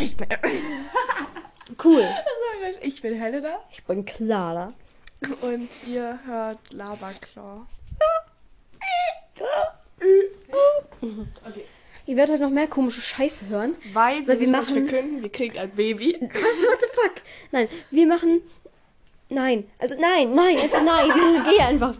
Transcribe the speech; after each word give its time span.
Ich 0.00 0.16
bin. 0.16 0.28
cool. 1.84 2.08
Ich 2.82 3.00
bin 3.02 3.14
Helena 3.14 3.58
Ich 3.70 3.82
bin 3.84 4.04
Clara. 4.04 4.72
und 5.42 5.68
ihr 5.86 6.18
hört 6.26 6.58
Laberclaw. 6.72 7.62
Ihr 12.06 12.16
werdet 12.16 12.34
heute 12.34 12.42
noch 12.44 12.50
mehr 12.50 12.66
komische 12.68 13.00
Scheiße 13.00 13.48
hören. 13.48 13.74
Weil 13.92 14.26
Weil 14.26 14.40
wir, 14.40 14.46
wir 14.46 14.48
machen- 14.48 14.74
wir 14.74 14.86
können, 14.86 15.22
wir 15.22 15.28
kriegen 15.30 15.58
ein 15.58 15.70
Baby. 15.70 16.16
Was, 16.20 16.32
what 16.66 16.80
the 16.80 16.86
fuck? 16.94 17.14
Nein, 17.52 17.68
wir 17.90 18.06
machen. 18.06 18.42
Nein, 19.30 19.70
also 19.78 19.94
nein, 20.00 20.34
nein, 20.34 20.58
einfach 20.58 20.82
nein. 20.82 21.10
Geh 21.50 21.60
einfach. 21.60 21.94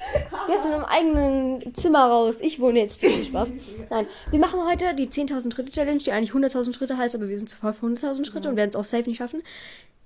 Geh 0.46 0.54
aus 0.54 0.62
deinem 0.62 0.84
eigenen 0.84 1.74
Zimmer 1.74 2.06
raus. 2.06 2.36
Ich 2.40 2.58
wohne 2.60 2.80
jetzt. 2.80 3.00
Viel 3.00 3.24
Spaß. 3.24 3.52
Nein, 3.90 4.06
wir 4.30 4.38
machen 4.38 4.60
heute 4.66 4.94
die 4.94 5.08
10.000 5.08 5.52
Schritte 5.54 5.70
Challenge, 5.72 5.98
die 5.98 6.10
eigentlich 6.12 6.32
100.000 6.32 6.74
Schritte 6.74 6.96
heißt, 6.96 7.14
aber 7.14 7.28
wir 7.28 7.36
sind 7.36 7.48
zu 7.50 7.56
voll 7.56 7.72
für 7.72 7.86
100.000 7.86 8.24
Schritte 8.24 8.48
und 8.48 8.56
werden 8.56 8.70
es 8.70 8.76
auch 8.76 8.84
safe 8.84 9.08
nicht 9.08 9.18
schaffen. 9.18 9.42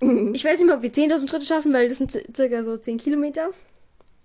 Ich 0.01 0.45
weiß 0.45 0.59
nicht 0.59 0.67
mehr, 0.67 0.77
ob 0.77 0.83
wir 0.83 0.93
10.000 0.93 1.29
Schritte 1.31 1.47
schaffen, 1.47 1.73
weil 1.73 1.89
das 1.89 1.99
sind 1.99 2.11
ci- 2.11 2.25
circa 2.35 2.65
so 2.65 2.77
10 2.77 2.99
Kilometer. 2.99 3.51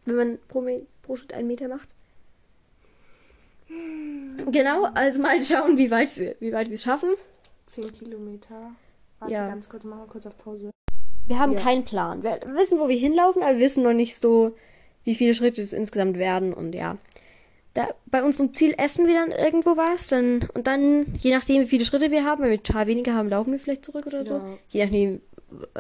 Wenn 0.05 0.15
man 0.15 0.39
pro, 0.47 0.61
Me 0.61 0.83
pro 1.03 1.15
Schritt 1.15 1.33
einen 1.33 1.47
Meter 1.47 1.67
macht. 1.67 1.89
Genau, 4.51 4.85
also 4.95 5.21
mal 5.21 5.41
schauen, 5.41 5.77
wie 5.77 5.91
weit 5.91 6.17
wir 6.17 6.35
wie 6.39 6.51
weit 6.51 6.67
wir 6.69 6.73
es 6.75 6.83
schaffen. 6.83 7.09
10 7.67 7.91
Kilometer. 7.93 8.71
Warte 9.19 9.33
Ja. 9.33 9.47
ganz 9.47 9.69
kurz, 9.69 9.83
machen 9.83 10.01
wir 10.01 10.07
kurz 10.07 10.25
auf 10.25 10.37
Pause. 10.37 10.71
Wir 11.27 11.37
haben 11.37 11.53
Ja. 11.53 11.59
keinen 11.59 11.85
Plan. 11.85 12.23
Wir 12.23 12.39
wissen, 12.55 12.79
wo 12.79 12.87
wir 12.87 12.97
hinlaufen, 12.97 13.43
aber 13.43 13.53
wir 13.57 13.65
wissen 13.65 13.83
noch 13.83 13.93
nicht 13.93 14.15
so, 14.15 14.55
wie 15.03 15.15
viele 15.15 15.33
Schritte 15.33 15.61
es 15.61 15.73
insgesamt 15.73 16.17
werden. 16.17 16.53
Und 16.53 16.73
ja, 16.73 16.97
da, 17.73 17.87
bei 18.05 18.23
unserem 18.23 18.53
Ziel 18.53 18.73
essen 18.77 19.07
wir 19.07 19.13
dann 19.13 19.31
irgendwo 19.31 19.77
was. 19.77 20.07
Dann, 20.07 20.47
und 20.53 20.67
dann, 20.67 21.15
je 21.15 21.31
nachdem, 21.31 21.61
wie 21.61 21.67
viele 21.67 21.85
Schritte 21.85 22.11
wir 22.11 22.25
haben, 22.25 22.43
wenn 22.43 22.51
wir 22.51 22.63
total 22.63 22.87
weniger 22.87 23.13
haben, 23.13 23.29
laufen 23.29 23.51
wir 23.51 23.59
vielleicht 23.59 23.85
zurück 23.85 24.05
oder 24.05 24.23
so. 24.23 24.35
Ja. 24.35 24.57
Je 24.69 24.85
nachdem, 24.85 25.21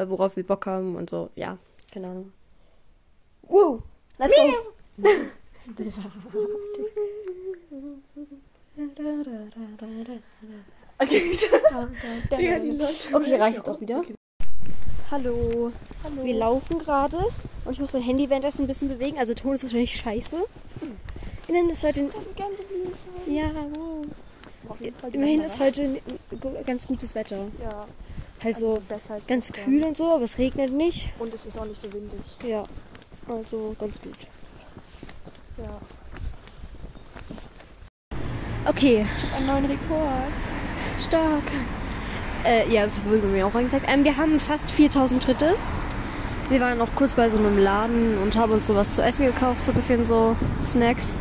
worauf 0.07 0.35
wir 0.35 0.45
Bock 0.45 0.65
haben 0.65 0.95
und 0.95 1.09
so. 1.09 1.29
Ja, 1.35 1.57
keine 1.91 2.07
Ahnung. 2.07 2.31
Woo! 3.43 3.81
Let's 4.17 4.33
go! 4.35 4.53
Okay. 11.01 11.37
Okay, 13.13 13.35
reicht 13.35 13.69
auch 13.69 13.79
wieder. 13.79 14.03
Hallo. 15.11 15.71
Hallo. 16.03 16.23
Wir 16.23 16.35
laufen 16.35 16.77
gerade 16.77 17.17
und 17.65 17.71
ich 17.71 17.79
muss 17.79 17.93
mein 17.93 18.03
Handy 18.03 18.29
währenddessen 18.29 18.63
ein 18.63 18.67
bisschen 18.67 18.89
bewegen. 18.89 19.17
Also 19.17 19.33
Ton 19.33 19.55
ist 19.55 19.63
wahrscheinlich 19.63 19.95
scheiße. 19.95 20.35
Immerhin 21.47 21.69
ist 21.71 21.81
heute. 21.81 22.09
Ja, 23.27 23.49
wow. 23.73 24.77
Immerhin 25.11 25.41
ist 25.41 25.57
heute 25.59 25.99
ganz 26.65 26.85
gutes 26.85 27.15
Wetter. 27.15 27.47
Ja, 27.59 27.87
Halt 28.43 28.57
so 28.57 28.81
also 28.89 29.13
als 29.13 29.25
ganz 29.25 29.51
kühl 29.51 29.83
und 29.83 29.97
so, 29.97 30.13
aber 30.13 30.23
es 30.23 30.37
regnet 30.37 30.71
nicht. 30.71 31.09
Und 31.17 31.33
es 31.33 31.45
ist 31.45 31.57
auch 31.57 31.65
nicht 31.65 31.81
so 31.81 31.91
windig. 31.91 32.21
Ja. 32.47 32.65
Also 33.27 33.75
ganz 33.79 33.99
gut. 34.01 34.15
Ja. 35.57 35.79
Okay, 38.67 39.05
Einen 39.35 39.47
neuen 39.47 39.65
Rekord. 39.65 40.33
stark. 40.99 41.43
Äh, 42.45 42.71
ja, 42.71 42.83
das 42.83 43.03
wurde 43.05 43.27
mir 43.27 43.45
auch 43.45 43.53
angezeigt. 43.53 43.85
Ähm, 43.87 44.03
wir 44.03 44.15
haben 44.17 44.39
fast 44.39 44.71
4000 44.71 45.23
Schritte. 45.23 45.55
Wir 46.49 46.59
waren 46.61 46.81
auch 46.81 46.89
kurz 46.95 47.15
bei 47.15 47.29
so 47.29 47.37
einem 47.37 47.57
Laden 47.57 48.17
und 48.17 48.35
haben 48.35 48.53
uns 48.53 48.67
sowas 48.67 48.93
zu 48.93 49.03
essen 49.03 49.25
gekauft, 49.25 49.65
so 49.65 49.71
ein 49.71 49.75
bisschen 49.75 50.05
so 50.05 50.35
Snacks. 50.63 51.19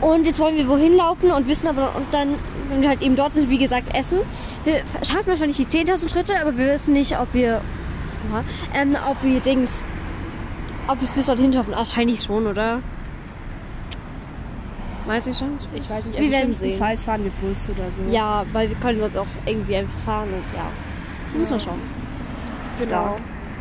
Und 0.00 0.26
jetzt 0.26 0.40
wollen 0.40 0.56
wir 0.56 0.68
wohin 0.68 0.96
laufen 0.96 1.30
und 1.30 1.46
wissen 1.46 1.68
aber, 1.68 1.94
und 1.94 2.12
dann, 2.12 2.34
wenn 2.68 2.82
wir 2.82 2.88
halt 2.88 3.02
eben 3.02 3.14
dort 3.14 3.32
sind, 3.32 3.48
wie 3.50 3.58
gesagt, 3.58 3.94
essen. 3.96 4.18
Wir 4.64 4.82
schaffen 5.02 5.28
wahrscheinlich 5.28 5.56
die 5.56 5.66
10.000 5.66 6.10
Schritte, 6.10 6.40
aber 6.40 6.56
wir 6.56 6.66
wissen 6.74 6.92
nicht, 6.92 7.18
ob 7.18 7.32
wir, 7.34 7.60
ähm, 8.74 8.96
ob 9.08 9.22
wir 9.22 9.40
Dings, 9.40 9.84
ob 10.88 11.00
wir 11.00 11.08
es 11.08 11.14
bis 11.14 11.26
dorthin 11.26 11.52
schaffen. 11.52 11.72
Wahrscheinlich 11.74 12.22
schon, 12.22 12.46
oder? 12.46 12.80
Meinst 15.06 15.26
du 15.28 15.34
schon? 15.34 15.58
Ich 15.74 15.88
weiß 15.90 16.06
nicht, 16.06 16.18
Wir 16.18 16.30
werden 16.30 16.54
sehen. 16.54 16.78
Falls 16.78 17.02
fahren 17.02 17.24
wir 17.24 17.30
Bus 17.32 17.68
oder 17.68 17.90
so. 17.90 18.02
Ja, 18.10 18.44
weil 18.52 18.68
wir 18.70 18.76
können 18.76 18.98
sonst 18.98 19.16
auch 19.16 19.26
irgendwie 19.44 19.76
einfach 19.76 19.98
fahren 19.98 20.28
und 20.32 20.56
ja. 20.56 20.66
Muss 21.38 21.50
man 21.50 21.60
schauen. 21.60 21.80
genau. 22.78 23.16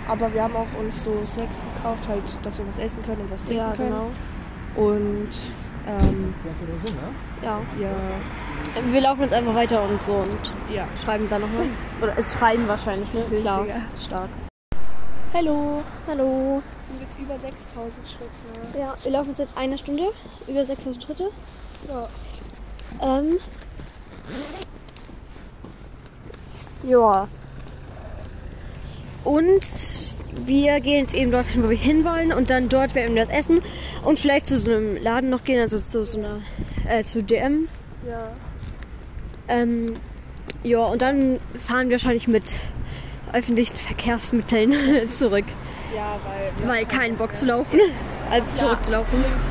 Aber 0.07 0.33
wir 0.33 0.43
haben 0.43 0.55
auch 0.55 0.67
uns 0.79 1.03
so 1.03 1.11
Snacks 1.25 1.57
gekauft, 1.75 2.07
halt, 2.09 2.23
dass 2.43 2.57
wir 2.57 2.67
was 2.67 2.77
essen 2.77 3.01
können 3.03 3.21
und 3.21 3.31
was 3.31 3.43
trinken 3.43 3.63
Ja, 3.63 3.71
können. 3.73 3.89
genau. 3.89 4.89
Und 4.89 5.29
ähm, 5.87 6.33
Ja. 7.41 7.59
ja, 7.79 7.89
Wir 8.91 9.01
laufen 9.01 9.21
jetzt 9.21 9.33
einfach 9.33 9.55
weiter 9.55 9.83
und 9.87 10.01
so 10.03 10.13
und 10.13 10.53
ja. 10.73 10.85
schreiben 11.03 11.27
dann 11.29 11.41
nochmal. 11.41 11.65
Oder 12.01 12.17
es 12.17 12.33
schreiben 12.33 12.67
wahrscheinlich, 12.67 13.13
ne? 13.13 13.21
Klar. 13.41 13.65
Stark. 14.05 14.29
Hallo. 15.33 15.81
Hallo. 16.07 16.61
Sind 16.89 17.01
jetzt 17.01 17.19
über 17.19 17.39
6000 17.39 18.07
Schritte. 18.07 18.79
Ja, 18.79 18.95
wir 19.01 19.11
laufen 19.11 19.29
jetzt 19.29 19.37
seit 19.37 19.57
einer 19.57 19.77
Stunde. 19.77 20.03
Über 20.47 20.65
6000 20.65 21.03
Schritte. 21.03 21.29
Ja. 21.87 22.09
Ähm. 23.01 23.39
Ja. 26.83 27.27
Und 29.23 29.61
wir 30.45 30.79
gehen 30.81 31.03
jetzt 31.03 31.13
eben 31.13 31.31
dorthin, 31.31 31.63
wo 31.63 31.69
wir 31.69 31.77
hinwollen 31.77 32.33
und 32.33 32.49
dann 32.49 32.67
dort 32.67 32.95
werden 32.95 33.15
wir 33.15 33.25
das 33.25 33.33
essen 33.33 33.61
und 34.03 34.19
vielleicht 34.19 34.47
zu 34.47 34.59
so 34.59 34.69
einem 34.69 35.01
Laden 35.01 35.29
noch 35.29 35.43
gehen, 35.43 35.61
also 35.61 35.77
zu 35.77 36.03
so 36.03 36.17
einer, 36.17 36.41
äh, 36.89 37.03
zu 37.03 37.23
DM. 37.23 37.69
Ja. 38.07 38.31
Ähm, 39.47 39.93
ja, 40.63 40.79
und 40.85 41.01
dann 41.01 41.39
fahren 41.57 41.87
wir 41.87 41.93
wahrscheinlich 41.93 42.27
mit 42.27 42.57
öffentlichen 43.31 43.77
Verkehrsmitteln 43.77 44.73
zurück, 45.09 45.45
Ja, 45.95 46.17
weil. 46.25 46.67
weil 46.69 46.85
keinen 46.85 47.15
Bock 47.17 47.35
zu 47.35 47.45
laufen. 47.45 47.79
Also 48.31 48.47
Ja. 48.57 48.63
zurückzulaufen. 48.69 49.19
Übrigens, 49.19 49.43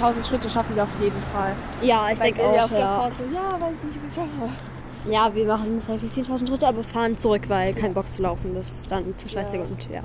10.000 0.00 0.24
Schritte 0.26 0.48
schaffen 0.48 0.74
wir 0.76 0.84
auf 0.84 0.88
jeden 1.00 1.20
Fall. 1.32 1.52
Ja, 1.82 2.08
ich 2.10 2.18
denke 2.18 2.40
auch, 2.42 2.54
ja. 2.54 2.68
Fahrt 2.68 3.18
so, 3.18 3.24
ja, 3.34 3.52
weiß 3.60 3.74
nicht, 3.84 4.02
wie 4.02 4.08
ich 4.08 4.14
schaffe. 4.14 5.10
Ja, 5.10 5.34
wir 5.34 5.44
machen 5.44 5.78
safe 5.80 6.06
10.000 6.06 6.48
Schritte, 6.48 6.68
aber 6.68 6.82
fahren 6.84 7.18
zurück, 7.18 7.42
weil 7.48 7.74
kein 7.74 7.92
Bock 7.92 8.10
zu 8.10 8.22
laufen. 8.22 8.54
Das 8.54 8.66
ist 8.68 8.90
dann 8.90 9.04
zu 9.18 9.28
stressig 9.28 9.60
Ja. 9.60 9.66
und 9.66 9.88
ja. 9.90 10.02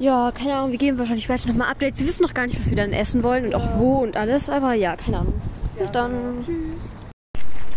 Ja, 0.00 0.32
keine 0.36 0.54
Ahnung, 0.56 0.72
wir 0.72 0.78
geben 0.78 0.98
wahrscheinlich 0.98 1.24
später 1.24 1.48
nochmal 1.48 1.70
Updates. 1.70 2.00
Wir 2.00 2.08
wissen 2.08 2.24
noch 2.24 2.34
gar 2.34 2.46
nicht, 2.46 2.58
was 2.58 2.68
wir 2.68 2.76
dann 2.76 2.92
essen 2.92 3.22
wollen 3.22 3.46
und 3.46 3.54
auch 3.54 3.78
wo 3.78 3.98
und 3.98 4.16
alles, 4.16 4.50
aber 4.50 4.74
ja, 4.74 4.96
keine 4.96 5.20
Ahnung. 5.20 5.40
Bis 5.78 5.90
dann. 5.92 6.12
Tschüss. 6.44 6.94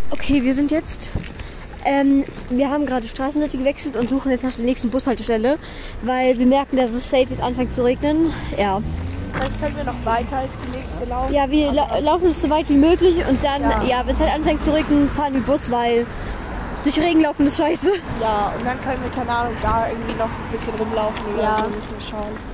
Okay, 0.09 0.43
wir 0.43 0.53
sind 0.53 0.71
jetzt. 0.71 1.11
Ähm, 1.85 2.23
wir 2.49 2.69
haben 2.69 2.85
gerade 2.85 3.07
Straßenseite 3.07 3.57
gewechselt 3.57 3.95
und 3.97 4.09
suchen 4.09 4.31
jetzt 4.31 4.43
nach 4.43 4.53
der 4.53 4.65
nächsten 4.65 4.89
Bushaltestelle, 4.89 5.57
weil 6.01 6.37
wir 6.37 6.45
merken, 6.45 6.77
dass 6.77 6.91
es 6.91 7.09
safe 7.09 7.27
ist, 7.31 7.41
anfängt 7.41 7.75
zu 7.75 7.83
regnen. 7.83 8.33
Ja. 8.57 8.81
Vielleicht 9.33 9.59
können 9.61 9.77
wir 9.77 9.83
noch 9.85 10.05
weiter 10.05 10.37
als 10.37 10.51
die 10.65 10.77
nächste 10.77 11.05
laufen. 11.05 11.33
Ja, 11.33 11.49
wir 11.49 11.71
la 11.73 11.97
laufen 11.99 12.27
es 12.29 12.41
so 12.41 12.49
weit 12.49 12.69
wie 12.69 12.77
möglich 12.77 13.15
und 13.27 13.43
dann, 13.43 13.61
ja, 13.63 13.83
Ja. 13.83 14.03
wenn 14.05 14.15
es 14.15 14.21
halt 14.21 14.33
anfängt 14.33 14.63
zu 14.63 14.73
regnen, 14.73 15.09
fahren 15.09 15.33
wir 15.33 15.41
Bus, 15.41 15.71
weil 15.71 16.05
durch 16.83 16.99
Regen 16.99 17.21
laufen 17.21 17.47
ist 17.47 17.57
scheiße. 17.57 17.91
Ja, 18.21 18.53
und 18.57 18.65
dann 18.65 18.79
können 18.81 19.01
wir, 19.03 19.09
keine 19.11 19.29
Ahnung, 19.31 19.53
da 19.61 19.87
irgendwie 19.89 20.13
noch 20.13 20.25
ein 20.25 20.51
bisschen 20.51 20.73
rumlaufen 20.75 21.25
oder 21.33 21.43
Ja. 21.43 21.57
so, 21.57 21.69
müssen 21.69 21.93
wir 21.97 22.01
schauen. 22.01 22.53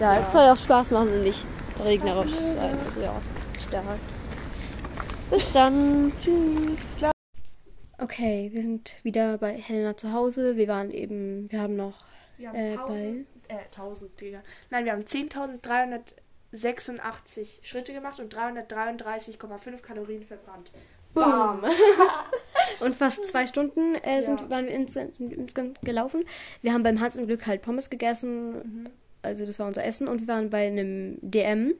Ja, 0.00 0.16
es 0.18 0.32
soll 0.32 0.48
auch 0.48 0.56
Spaß 0.56 0.90
machen 0.92 1.08
und 1.08 1.22
nicht 1.22 1.46
regnerisch 1.84 2.32
sein. 2.32 2.76
Also 2.86 3.00
ja, 3.00 3.12
stark. 3.68 3.84
Bis 5.30 5.50
dann. 5.52 6.12
Tschüss. 6.22 7.13
Okay, 8.04 8.50
wir 8.52 8.60
sind 8.60 8.96
wieder 9.02 9.38
bei 9.38 9.54
Helena 9.54 9.96
zu 9.96 10.12
Hause. 10.12 10.56
Wir 10.56 10.68
waren 10.68 10.90
eben, 10.90 11.50
wir 11.50 11.62
haben 11.62 11.74
noch 11.74 12.04
Wir 12.36 12.50
haben 12.50 12.56
äh, 12.56 12.72
1000, 12.72 13.26
äh, 13.48 13.54
1000, 13.74 14.20
Digga. 14.20 14.42
Nein, 14.68 14.84
wir 14.84 14.92
haben 14.92 15.04
10.386 15.04 17.64
Schritte 17.64 17.94
gemacht 17.94 18.20
und 18.20 18.34
333,5 18.34 19.80
Kalorien 19.80 20.22
verbrannt. 20.22 20.70
Bam! 21.14 21.64
und 22.80 22.94
fast 22.94 23.24
zwei 23.24 23.46
Stunden 23.46 23.94
äh, 23.94 24.22
sind, 24.22 24.38
Ja. 24.38 24.50
waren 24.50 24.66
wir 24.66 24.74
ins, 24.74 24.92
sind 24.92 25.18
insgesamt 25.18 25.80
gelaufen. 25.80 26.24
Wir 26.60 26.74
haben 26.74 26.82
beim 26.82 27.00
Hans 27.00 27.16
im 27.16 27.26
Glück 27.26 27.46
halt 27.46 27.62
Pommes 27.62 27.88
gegessen. 27.88 28.90
Also 29.22 29.46
das 29.46 29.58
war 29.58 29.66
unser 29.66 29.82
Essen. 29.82 30.08
Und 30.08 30.20
wir 30.20 30.28
waren 30.28 30.50
bei 30.50 30.66
einem 30.66 31.16
DM. 31.22 31.72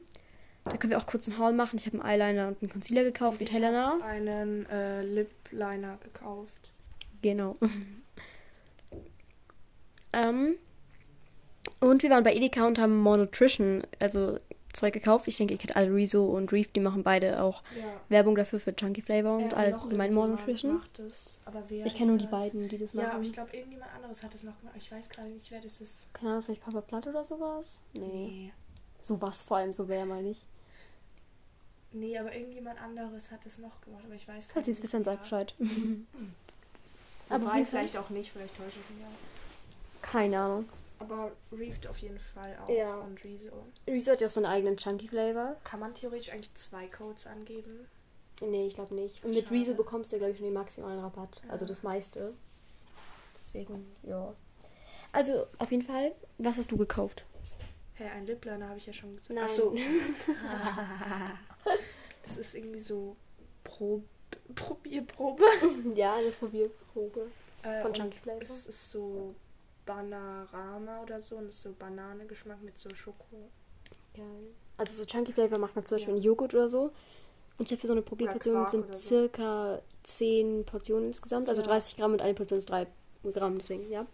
Da 0.65 0.77
können 0.77 0.91
wir 0.91 0.97
auch 0.97 1.05
kurz 1.05 1.27
einen 1.27 1.37
Haul 1.37 1.53
machen. 1.53 1.77
Ich 1.77 1.85
habe 1.85 2.01
einen 2.01 2.05
Eyeliner 2.21 2.47
und 2.47 2.61
einen 2.61 2.71
Concealer 2.71 3.03
gekauft 3.03 3.39
mit 3.39 3.49
Ich 3.49 3.55
hab 3.55 3.61
Helena. 3.61 3.97
einen 4.03 4.65
äh, 4.69 5.03
Lip 5.03 5.29
Liner 5.51 5.97
gekauft. 6.03 6.71
Genau. 7.21 7.55
ähm, 10.13 10.55
und 11.79 12.03
wir 12.03 12.09
waren 12.09 12.23
bei 12.23 12.33
Edeka 12.33 12.65
und 12.65 12.79
haben 12.79 12.97
More 12.97 13.17
Nutrition, 13.19 13.83
also 14.01 14.39
Zeug 14.73 14.93
gekauft. 14.93 15.27
Ich 15.27 15.37
denke, 15.37 15.53
ihr 15.53 15.57
kennt 15.57 15.75
alle 15.75 15.93
Rezo 15.93 16.25
und 16.25 16.51
Reef, 16.51 16.71
die 16.71 16.79
machen 16.79 17.03
beide 17.03 17.41
auch 17.41 17.63
Ja. 17.77 17.83
Werbung 18.09 18.35
dafür 18.35 18.59
für 18.59 18.75
Chunky 18.75 19.01
Flavor 19.01 19.37
und 19.37 19.51
noch 19.51 19.57
allgemein 19.57 20.13
More 20.13 20.27
irgendjemand 20.27 20.39
Nutrition. 20.47 20.73
Macht 20.75 20.99
das, 20.99 21.39
Ich 21.85 21.95
kenne 21.95 22.07
nur 22.11 22.17
die 22.17 22.23
das? 22.25 22.31
beiden, 22.31 22.67
die 22.67 22.77
das 22.77 22.93
Ja, 22.93 23.03
aber 23.03 23.13
machen. 23.13 23.23
ich 23.23 23.33
glaube, 23.33 23.55
irgendjemand 23.55 23.93
anderes 23.95 24.23
hat 24.23 24.33
es 24.35 24.43
noch 24.43 24.57
gemacht. 24.59 24.75
Ich 24.77 24.91
weiß 24.91 25.09
gerade 25.09 25.29
nicht, 25.29 25.49
wer 25.51 25.61
das 25.61 25.79
ist. 25.79 26.13
Keine 26.13 26.31
Ahnung, 26.31 26.43
vielleicht 26.43 26.61
Papa 26.63 26.81
Platt 26.81 27.07
oder 27.07 27.23
sowas? 27.23 27.81
Nee. 27.93 28.01
Nee. 28.01 28.53
Sowas 29.01 29.43
vor 29.43 29.57
allem, 29.57 29.71
so 29.71 29.87
wer 29.87 30.05
meine 30.05 30.31
ich. 30.31 30.41
Nee, 31.95 32.17
aber 32.17 32.35
irgendjemand 32.35 32.81
anderes 32.81 33.31
hat 33.31 33.45
es 33.45 33.57
noch 33.57 33.79
gemacht, 33.79 34.03
aber 34.05 34.15
ich 34.15 34.27
weiß 34.27 34.49
gerade 34.49 34.53
Falls 34.53 34.67
ihr 34.67 34.73
es 34.73 34.83
wisst, 34.83 34.93
dann 34.93 35.03
sagt 35.05 35.21
Bescheid. 35.21 35.55
Aber 37.29 37.45
auf 37.47 37.53
Wobei, 37.53 37.65
vielleicht 37.65 37.97
auch 37.97 38.09
nicht, 38.11 38.31
vielleicht 38.31 38.55
täusche 38.55 38.77
ich 38.79 38.95
mich 38.95 39.03
auch. 39.05 40.01
Keine 40.01 40.37
Ahnung. 40.39 40.69
Aber 40.99 41.31
Reefed 41.51 41.87
auf 41.87 41.97
jeden 41.97 42.19
Fall 42.19 42.55
auch. 42.63 42.69
Ja. 42.69 42.97
Und 42.99 43.23
Rezo. 43.23 43.65
Reese 43.87 44.11
hat 44.11 44.21
ja 44.21 44.27
auch 44.27 44.31
seinen 44.31 44.45
eigenen 44.45 44.77
Chunky 44.77 45.07
Flavor. 45.07 45.55
Kann 45.63 45.79
man 45.79 45.95
theoretisch 45.95 46.31
eigentlich 46.31 46.53
zwei 46.53 46.85
Codes 46.87 47.25
angeben? 47.25 47.87
Nee, 48.41 48.67
ich 48.67 48.75
glaube 48.75 48.93
nicht. 48.93 49.23
Und 49.23 49.31
mit 49.31 49.45
Schade. 49.45 49.55
Reese 49.55 49.73
bekommst 49.73 50.13
du, 50.13 50.17
glaube 50.17 50.33
ich, 50.33 50.37
schon 50.37 50.45
den 50.45 50.53
maximalen 50.53 50.99
Rabatt. 50.99 51.41
Also 51.47 51.65
Ja. 51.65 51.69
das 51.69 51.81
meiste. 51.81 52.33
Deswegen, 53.35 53.95
ja. 54.03 54.33
Also, 55.11 55.47
auf 55.57 55.71
jeden 55.71 55.83
Fall, 55.83 56.11
was 56.37 56.57
hast 56.57 56.71
du 56.71 56.77
gekauft? 56.77 57.25
Hä, 57.95 58.03
ein 58.09 58.27
Lip 58.27 58.43
Liner 58.45 58.67
habe 58.67 58.77
ich 58.77 58.85
ja 58.85 58.93
schon 58.93 59.15
gesagt. 59.15 59.33
Nein. 59.33 59.45
Ach 59.45 59.49
so. 59.49 59.73
das 62.25 62.37
ist 62.37 62.55
irgendwie 62.55 62.79
so 62.79 63.15
Prob 63.63 64.03
Probierprobe. 64.53 65.43
ja, 65.95 66.15
eine 66.15 66.29
Probierprobe 66.31 67.27
Äh, 67.63 67.81
von 67.81 67.93
Chunky 67.93 68.17
Flavor. 68.19 68.41
Es 68.41 68.67
ist 68.67 68.91
so 68.91 69.33
Banarama 69.85 71.01
oder 71.01 71.21
so 71.21 71.37
und 71.37 71.45
es 71.47 71.55
ist 71.55 71.63
so 71.63 71.73
Bananengeschmack 71.77 72.61
mit 72.61 72.77
so 72.77 72.89
Schoko. 72.95 73.49
Geil. 74.13 74.25
Also 74.77 74.93
so 74.95 75.05
Chunky 75.05 75.31
Flavor 75.31 75.57
macht 75.57 75.75
man 75.75 75.85
zum 75.85 75.95
Beispiel 75.97 76.13
Ja. 76.13 76.17
in 76.17 76.23
Joghurt 76.23 76.53
oder 76.53 76.69
so. 76.69 76.91
Und 77.57 77.65
ich 77.65 77.71
habe 77.71 77.79
für 77.81 77.87
so 77.87 77.93
eine 77.93 78.01
Probierportion 78.01 78.67
sind 78.69 78.95
so. 78.95 79.09
circa 79.09 79.81
10 80.03 80.65
Portionen 80.65 81.07
insgesamt. 81.07 81.47
Also 81.49 81.61
Ja. 81.61 81.67
30 81.69 81.95
Gramm 81.97 82.11
und 82.13 82.21
eine 82.21 82.33
Portion 82.33 82.59
ist 82.59 82.69
3 82.69 82.85
Gramm, 83.33 83.57
deswegen, 83.57 83.89
ja. 83.89 84.05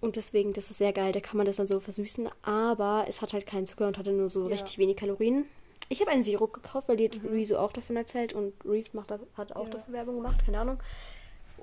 Und 0.00 0.16
deswegen, 0.16 0.52
das 0.54 0.70
ist 0.70 0.78
sehr 0.78 0.92
geil. 0.94 1.12
Da 1.12 1.20
kann 1.20 1.36
man 1.36 1.44
das 1.46 1.56
dann 1.56 1.68
so 1.68 1.78
versüßen. 1.78 2.28
Aber 2.42 3.04
es 3.06 3.20
hat 3.20 3.34
halt 3.34 3.46
keinen 3.46 3.66
Zucker 3.66 3.86
und 3.86 3.98
hatte 3.98 4.12
nur 4.12 4.30
so 4.30 4.44
Ja. 4.44 4.48
richtig 4.48 4.78
wenig 4.78 4.96
Kalorien. 4.96 5.44
Ich 5.92 6.00
habe 6.00 6.12
einen 6.12 6.22
Sirup 6.22 6.52
gekauft, 6.52 6.88
weil 6.88 6.96
die 6.96 7.06
hat 7.10 7.20
Mhm. 7.22 7.30
Rezo 7.30 7.58
auch 7.58 7.72
davon 7.72 7.96
erzählt 7.96 8.32
und 8.32 8.54
Reef 8.64 8.94
macht, 8.94 9.10
da- 9.10 9.18
hat 9.36 9.54
auch 9.56 9.64
Ja. 9.66 9.70
dafür 9.72 9.92
Werbung 9.92 10.16
gemacht, 10.22 10.40
keine 10.46 10.60
Ahnung. 10.60 10.78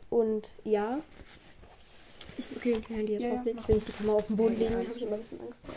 Und 0.10 0.52
ja. 0.66 1.00
Ist 2.38 2.52
es 2.52 2.58
okay, 2.58 2.74
wenn 2.74 2.80
ich 2.82 2.90
mein 2.90 2.98
Handy 3.00 3.14
jetzt 3.14 3.24
Ja, 3.24 3.34
auflege? 3.36 3.60
Ich 3.60 3.68
will 3.68 3.76
nicht 3.76 3.88
die 3.88 3.92
Kamera 3.94 4.16
auf 4.18 4.28
dem 4.28 4.36
Boden 4.36 4.60
legen, 4.60 4.74
ja, 4.74 4.80
habe 4.80 4.84
ich 4.88 5.02
immer 5.02 5.14
ein 5.14 5.20
bisschen 5.20 5.40
Angst 5.42 5.60
vor. 5.66 5.76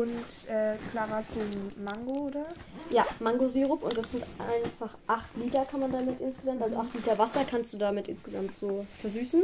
Und 0.00 0.48
äh, 0.48 0.76
Clara 0.92 1.16
ein 1.18 1.72
Mango, 1.84 2.26
oder? 2.28 2.46
Ja, 2.92 3.04
Mangosirup 3.18 3.82
und 3.82 3.96
das 3.98 4.08
sind 4.12 4.22
einfach 4.38 4.96
8 5.08 5.36
Liter 5.36 5.64
kann 5.64 5.80
man 5.80 5.90
damit 5.90 6.20
insgesamt, 6.20 6.62
also 6.62 6.76
8 6.76 6.94
Liter 6.94 7.18
Wasser 7.18 7.44
kannst 7.44 7.72
du 7.74 7.78
damit 7.78 8.06
insgesamt 8.06 8.56
so 8.56 8.86
versüßen. 9.00 9.42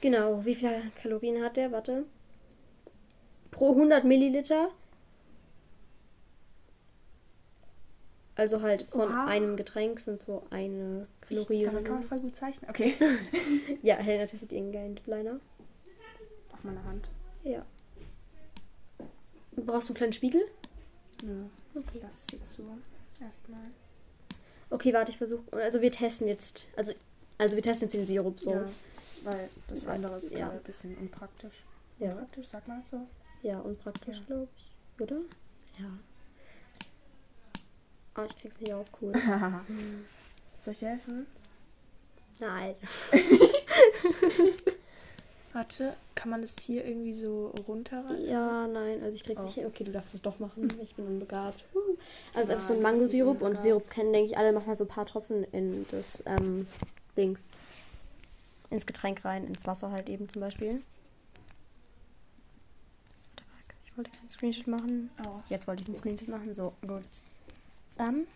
Genau, 0.00 0.44
wie 0.44 0.56
viele 0.56 0.82
Kalorien 1.00 1.44
hat 1.44 1.56
der? 1.56 1.70
Warte. 1.70 2.04
Pro 3.52 3.70
100 3.74 4.02
Milliliter. 4.04 4.70
Also 8.36 8.62
halt 8.62 8.82
von 8.90 9.08
Oha. 9.10 9.26
einem 9.26 9.56
Getränk 9.56 10.00
sind 10.00 10.22
so 10.22 10.44
eine 10.50 11.06
Kalorie. 11.20 11.58
Ich, 11.58 11.64
damit 11.64 11.84
kann 11.84 11.94
man 11.94 12.04
voll 12.04 12.20
gut 12.20 12.36
zeichnen. 12.36 12.68
Okay. 12.70 12.94
Ja, 13.82 13.96
Helena 13.96 14.26
testet 14.26 14.52
ihren 14.52 14.72
geilen 14.72 14.98
Liner. 15.06 15.40
Auf 16.52 16.62
meiner 16.64 16.84
Hand. 16.84 17.08
Ja. 17.44 17.64
Brauchst 19.56 19.88
du 19.88 19.92
einen 19.92 19.96
kleinen 19.96 20.12
Spiegel? 20.12 20.42
Nö. 21.22 21.44
Okay. 21.74 21.88
Ich 21.94 22.02
lasse 22.02 22.18
es 22.18 22.26
jetzt 22.38 22.52
so. 22.56 22.62
Erstmal. 23.20 23.60
Okay, 24.70 24.92
warte, 24.92 25.10
ich 25.10 25.18
versuche. 25.18 25.42
Also 25.52 25.80
wir 25.82 25.90
testen 25.92 26.28
jetzt. 26.28 26.66
Also, 26.76 26.92
also 27.38 27.56
wir 27.56 27.62
testen 27.62 27.86
jetzt 27.88 27.94
den 27.94 28.06
Sirup 28.06 28.40
so. 28.40 28.52
Ja, 28.52 28.64
weil 29.24 29.48
das 29.68 29.84
Ja, 29.84 29.92
andere 29.92 30.16
ist 30.18 30.30
ja. 30.32 30.50
ein 30.50 30.62
bisschen 30.62 30.96
unpraktisch. 30.96 31.64
Ja. 31.98 32.12
Unpraktisch, 32.12 32.46
sagt 32.46 32.68
man 32.68 32.80
das 32.80 32.90
so? 32.90 33.06
Ja, 33.42 33.58
unpraktisch, 33.60 34.18
Ja. 34.18 34.24
glaube 34.26 34.48
ich. 34.56 35.02
Oder? 35.02 35.16
Ja. 35.78 35.90
Oh, 38.20 38.26
ich 38.28 38.38
krieg's 38.40 38.60
nicht 38.60 38.72
auf, 38.72 38.86
cool. 39.00 39.12
Soll 40.60 40.72
ich 40.72 40.78
dir 40.80 40.88
helfen? 40.90 41.26
Nein. 42.38 42.74
Warte, 45.52 45.94
kann 46.14 46.30
man 46.30 46.42
das 46.42 46.58
hier 46.60 46.84
irgendwie 46.84 47.12
so 47.12 47.52
runterreißen? 47.66 48.28
Ja, 48.28 48.66
nein, 48.68 49.02
also 49.02 49.14
ich 49.14 49.24
krieg's 49.24 49.40
Oh. 49.40 49.44
nicht 49.44 49.54
hin. 49.54 49.66
Okay, 49.66 49.84
du 49.84 49.90
darfst 49.92 50.14
es 50.14 50.22
doch 50.22 50.38
machen. 50.38 50.72
Ich 50.82 50.94
bin 50.94 51.06
unbegabt. 51.06 51.64
Uh. 51.74 51.96
Also 52.34 52.52
einfach 52.52 52.66
so 52.66 52.74
ein 52.74 52.82
Mangosirup 52.82 53.42
und. 53.42 53.56
Sirup 53.58 53.90
kennen, 53.90 54.12
denke 54.12 54.30
ich, 54.30 54.38
alle 54.38 54.52
machen 54.52 54.68
mal 54.68 54.76
so 54.76 54.84
ein 54.84 54.88
paar 54.88 55.06
Tropfen 55.06 55.44
in 55.52 55.86
das 55.90 56.22
ähm, 56.26 56.68
Dings. 57.16 57.44
Ins 58.70 58.86
Getränk 58.86 59.24
rein, 59.24 59.46
ins 59.46 59.66
Wasser 59.66 59.90
halt 59.90 60.08
eben 60.08 60.28
zum 60.28 60.40
Beispiel. 60.40 60.80
Ich 63.84 63.96
wollte 63.96 64.10
keinen 64.12 64.28
Screenshot 64.30 64.66
machen. 64.68 65.10
Oh. 65.26 65.40
Jetzt 65.48 65.66
wollte 65.66 65.82
ich 65.82 65.88
einen 65.88 65.96
Screenshot 65.96 66.28
machen. 66.28 66.54
So, 66.54 66.72
gut. 66.86 67.02
Ähm, 68.00 68.26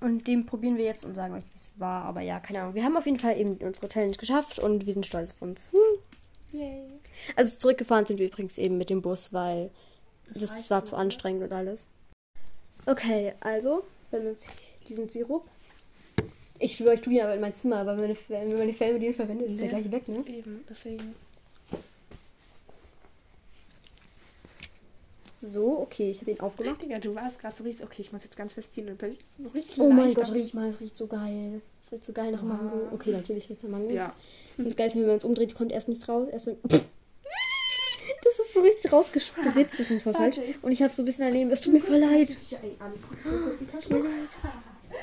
und 0.00 0.26
den 0.26 0.46
probieren 0.46 0.76
wir 0.76 0.84
jetzt 0.84 1.04
und 1.04 1.14
sagen 1.14 1.34
euch, 1.34 1.44
wie 1.44 1.54
es 1.54 1.72
war. 1.76 2.04
Aber 2.04 2.22
ja, 2.22 2.40
keine 2.40 2.62
Ahnung. 2.62 2.74
Wir 2.74 2.82
haben 2.84 2.96
auf 2.96 3.06
jeden 3.06 3.18
Fall 3.18 3.38
eben 3.38 3.56
unsere 3.58 3.88
Challenge 3.88 4.16
geschafft 4.16 4.58
und 4.58 4.84
wir 4.86 4.92
sind 4.92 5.06
stolz 5.06 5.30
auf 5.30 5.42
uns. 5.42 5.68
Woo. 5.72 5.78
Yay. 6.58 6.82
Also 7.36 7.56
zurückgefahren 7.58 8.04
sind 8.04 8.18
wir 8.18 8.26
übrigens 8.26 8.58
eben 8.58 8.78
mit 8.78 8.90
dem 8.90 9.00
Bus, 9.00 9.32
weil 9.32 9.70
Das 10.32 10.40
das, 10.42 10.70
war 10.70 10.80
so, 10.80 10.86
zu 10.86 10.94
oder? 10.94 11.02
anstrengend 11.04 11.44
und 11.44 11.52
alles. 11.52 11.86
Okay, 12.86 13.32
also, 13.40 13.84
wenn 14.10 14.26
uns 14.26 14.48
diesen 14.88 15.08
Sirup. 15.08 15.46
Ich 16.58 16.76
schwöre, 16.76 16.94
ich 16.94 17.00
tue 17.00 17.14
ihn 17.14 17.20
aber 17.20 17.34
in 17.34 17.40
mein 17.40 17.54
Zimmer, 17.54 17.76
aber 17.78 17.96
wenn 17.96 18.08
meine, 18.08 18.16
wenn 18.28 18.54
meine 18.58 18.72
Fernbedienung 18.74 19.14
verwendet, 19.14 19.46
ist 19.48 19.60
der 19.60 19.70
Ja. 19.70 19.78
gleich 19.78 19.92
weg, 19.92 20.08
ne? 20.08 20.24
Eben, 20.26 20.64
deswegen. 20.68 21.14
So, 25.44 25.80
okay, 25.80 26.08
ich 26.08 26.20
habe 26.20 26.30
ihn 26.30 26.38
aufgemacht. 26.38 26.80
Digga, 26.80 27.00
du 27.00 27.16
warst 27.16 27.40
gerade 27.40 27.56
so 27.56 27.64
richtig. 27.64 27.84
Okay, 27.84 28.02
ich 28.02 28.12
muss 28.12 28.22
jetzt 28.22 28.36
ganz 28.36 28.52
fest 28.52 28.72
ziehen 28.74 28.88
und 28.88 28.96
plötzlich 28.96 29.20
ist 29.20 29.38
es 29.38 29.44
so 29.44 29.50
richtig 29.50 29.80
Oh 29.80 29.90
mein 29.90 30.14
Gott, 30.14 30.32
riech 30.32 30.54
mal, 30.54 30.68
es 30.68 30.80
riecht 30.80 30.96
so 30.96 31.08
geil. 31.08 31.60
Es 31.80 31.90
riecht 31.90 32.04
so 32.04 32.12
geil 32.12 32.30
nach 32.30 32.42
Mango. 32.42 32.86
Ah. 32.86 32.94
Okay, 32.94 33.10
natürlich 33.10 33.48
riecht 33.48 33.58
es 33.58 33.64
nach 33.64 33.76
Mango. 33.76 33.92
Ja. 33.92 34.14
Und 34.56 34.68
das 34.68 34.76
Geilste, 34.76 35.00
wenn 35.00 35.08
man 35.08 35.16
es 35.16 35.24
umdreht, 35.24 35.56
kommt 35.56 35.72
erst 35.72 35.88
nichts 35.88 36.08
raus. 36.08 36.28
Erst 36.30 36.46
wenn. 36.46 36.56
Das 38.24 38.46
ist 38.46 38.54
so 38.54 38.60
richtig 38.60 38.92
rausgespritzt 38.92 39.80
auf 39.80 39.90
jeden 39.90 40.00
Fall 40.00 40.14
falsch. 40.14 40.36
Und 40.62 40.70
ich 40.70 40.82
habe 40.82 40.92
so 40.94 41.02
ein 41.02 41.06
bisschen 41.06 41.24
daneben. 41.24 41.50
Es 41.50 41.60
tut 41.60 41.72
mir 41.72 41.80
voll 41.80 41.98
leid. 41.98 42.36
Es 43.72 43.80
tut 43.80 43.92
mir 43.92 43.98
leid. 43.98 44.28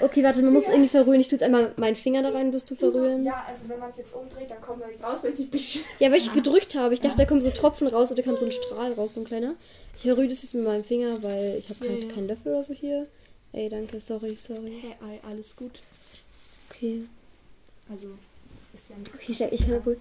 Okay, 0.01 0.23
warte, 0.23 0.41
man 0.41 0.53
muss 0.53 0.67
irgendwie 0.67 0.87
verrühren. 0.87 1.19
Ich 1.19 1.27
tue 1.27 1.35
jetzt 1.37 1.43
einmal 1.43 1.73
meinen 1.75 1.95
Finger 1.95 2.21
da 2.23 2.29
rein, 2.29 2.51
bis 2.51 2.63
zu 2.63 2.75
verrühren. 2.75 3.23
Ja. 3.23 3.31
Ja, 3.31 3.45
also 3.47 3.67
wenn 3.67 3.79
man 3.79 3.91
es 3.91 3.97
jetzt 3.97 4.13
umdreht, 4.13 4.49
dann 4.49 4.61
kommt 4.61 4.81
da 4.81 4.87
nichts 4.87 5.03
raus, 5.03 5.19
weil 5.21 5.33
ich 5.37 5.51
nicht 5.51 5.83
weil 5.99 6.15
ich 6.15 6.33
gedrückt 6.33 6.75
habe. 6.75 6.93
Ich 6.93 7.01
dachte, 7.01 7.17
da 7.17 7.25
kommen 7.25 7.41
so 7.41 7.49
Tropfen 7.49 7.87
raus 7.87 8.11
oder 8.11 8.21
da 8.21 8.27
kam 8.29 8.37
so 8.37 8.45
ein 8.45 8.51
Strahl 8.51 8.93
raus, 8.93 9.15
so 9.15 9.21
ein 9.21 9.25
kleiner. 9.25 9.55
Ich 9.97 10.03
verrühre 10.03 10.27
das 10.27 10.41
jetzt 10.43 10.55
mit 10.55 10.63
meinem 10.63 10.83
Finger, 10.83 11.21
weil 11.21 11.55
ich 11.57 11.69
habe 11.69 11.85
Ja, 11.85 11.91
keinen 11.91 12.09
ja. 12.09 12.15
keinen 12.15 12.27
Löffel 12.27 12.53
oder 12.53 12.63
so 12.63 12.73
hier. 12.73 13.07
Ey, 13.51 13.67
danke, 13.67 13.99
sorry, 13.99 14.35
sorry. 14.35 14.79
Hey, 14.81 14.95
ey, 15.11 15.19
alles 15.27 15.55
gut. 15.55 15.81
Okay. 16.69 17.01
Also, 17.89 18.07
ist 18.73 18.89
ja 18.89 18.95
nicht. 18.97 19.13
Okay, 19.13 19.33
schnell, 19.33 19.53
ich 19.53 19.65
verrühre. 19.65 19.97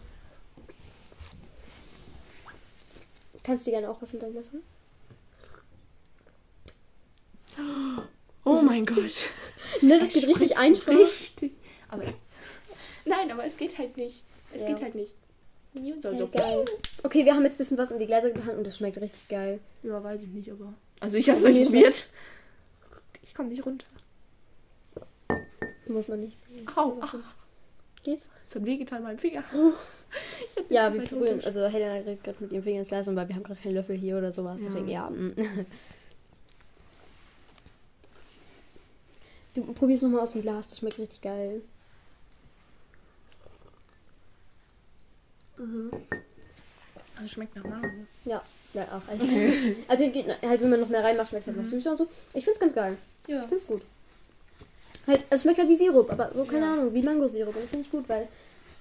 Kannst 3.42 3.66
du 3.66 3.70
gerne 3.70 3.88
auch 3.88 4.00
was 4.00 4.10
hinterlassen? 4.10 4.62
Oh 7.58 8.02
mein 8.62 8.86
Gott. 8.86 8.96
Ne, 9.82 9.98
das 9.98 10.10
geht 10.10 10.26
richtig 10.26 10.56
einfach. 10.56 10.92
Richtig. 10.92 11.52
Aber. 11.88 12.02
Nein, 13.04 13.30
aber 13.32 13.44
es 13.44 13.56
geht 13.56 13.76
halt 13.76 13.96
nicht. 13.96 14.22
Es 14.54 14.62
Ja. 14.62 14.68
geht 14.68 14.82
halt 14.82 14.94
nicht. 14.94 15.12
So, 15.74 16.10
Ja, 16.10 16.16
so. 16.18 16.28
geil. 16.28 16.64
Okay, 17.02 17.24
wir 17.24 17.34
haben 17.34 17.42
jetzt 17.44 17.54
ein 17.56 17.58
bisschen 17.58 17.76
was 17.76 17.90
in 17.90 17.98
die 17.98 18.06
Gläser 18.06 18.30
getan 18.30 18.56
und 18.56 18.66
das 18.66 18.76
schmeckt 18.76 19.00
richtig 19.00 19.28
geil. 19.28 19.58
Ja, 19.82 20.02
weiß 20.02 20.22
ich 20.22 20.28
nicht, 20.28 20.50
aber. 20.50 20.72
Also, 21.00 21.16
ich 21.16 21.28
habe 21.28 21.38
es 21.38 21.44
nicht 21.44 21.64
probiert. 21.70 22.08
Ich 23.22 23.34
komme 23.34 23.48
nicht 23.50 23.66
runter. 23.66 23.84
Muss 25.88 26.08
man 26.08 26.20
nicht. 26.20 26.36
Au. 26.76 26.98
Geht's? 28.04 28.28
Es 28.48 28.54
hat 28.54 28.64
wehgetan, 28.64 29.02
mein 29.02 29.18
Finger. 29.18 29.42
Ja, 30.70 30.92
zu 30.92 31.20
wir 31.20 31.28
runter. 31.32 31.46
Also 31.46 31.66
Helena 31.66 31.94
redet 31.94 32.24
gerade 32.24 32.38
mit 32.40 32.52
ihrem 32.52 32.62
Finger 32.62 32.78
ins 32.78 32.88
Glas, 32.88 33.08
und 33.08 33.16
weil 33.16 33.28
wir 33.28 33.34
haben 33.36 33.42
gerade 33.42 33.60
keinen 33.60 33.74
Löffel 33.74 33.96
hier 33.96 34.16
oder 34.18 34.32
sowas. 34.32 34.60
Ja. 34.60 34.66
Deswegen, 34.68 34.88
ja. 34.88 35.10
Du 39.66 39.72
probierst 39.72 40.02
nochmal 40.04 40.20
aus 40.20 40.32
dem 40.32 40.42
Glas, 40.42 40.70
das 40.70 40.78
schmeckt 40.78 40.98
richtig 40.98 41.20
geil. 41.20 41.62
Mhm. 45.56 45.90
Also, 47.16 47.28
schmeckt 47.28 47.56
nach 47.56 47.64
Mango. 47.64 47.88
Ja, 48.24 48.42
ja, 48.74 48.84
auch. 48.84 49.02
Also, 49.08 49.24
also 49.88 50.04
halt, 50.04 50.60
wenn 50.60 50.70
man 50.70 50.80
noch 50.80 50.88
mehr 50.88 51.02
reinmacht, 51.02 51.28
schmeckt 51.30 51.48
es 51.48 51.54
halt 51.54 51.62
noch 51.62 51.68
süßer 51.68 51.90
und 51.90 51.96
so. 51.96 52.08
Ich 52.34 52.44
find's 52.44 52.60
ganz 52.60 52.74
geil. 52.74 52.96
Ja. 53.26 53.42
Ich 53.42 53.48
find's 53.48 53.66
gut. 53.66 53.84
Halt, 55.06 55.22
also 55.22 55.34
es 55.34 55.42
schmeckt 55.42 55.58
halt 55.58 55.68
wie 55.68 55.74
Sirup, 55.74 56.10
aber 56.12 56.32
so, 56.32 56.44
keine 56.44 56.66
Ja. 56.66 56.72
Ahnung, 56.74 56.94
wie 56.94 57.02
Mangosirup. 57.02 57.54
Und 57.56 57.62
das 57.62 57.70
finde 57.70 57.84
ich 57.84 57.90
gut, 57.90 58.08
weil 58.08 58.28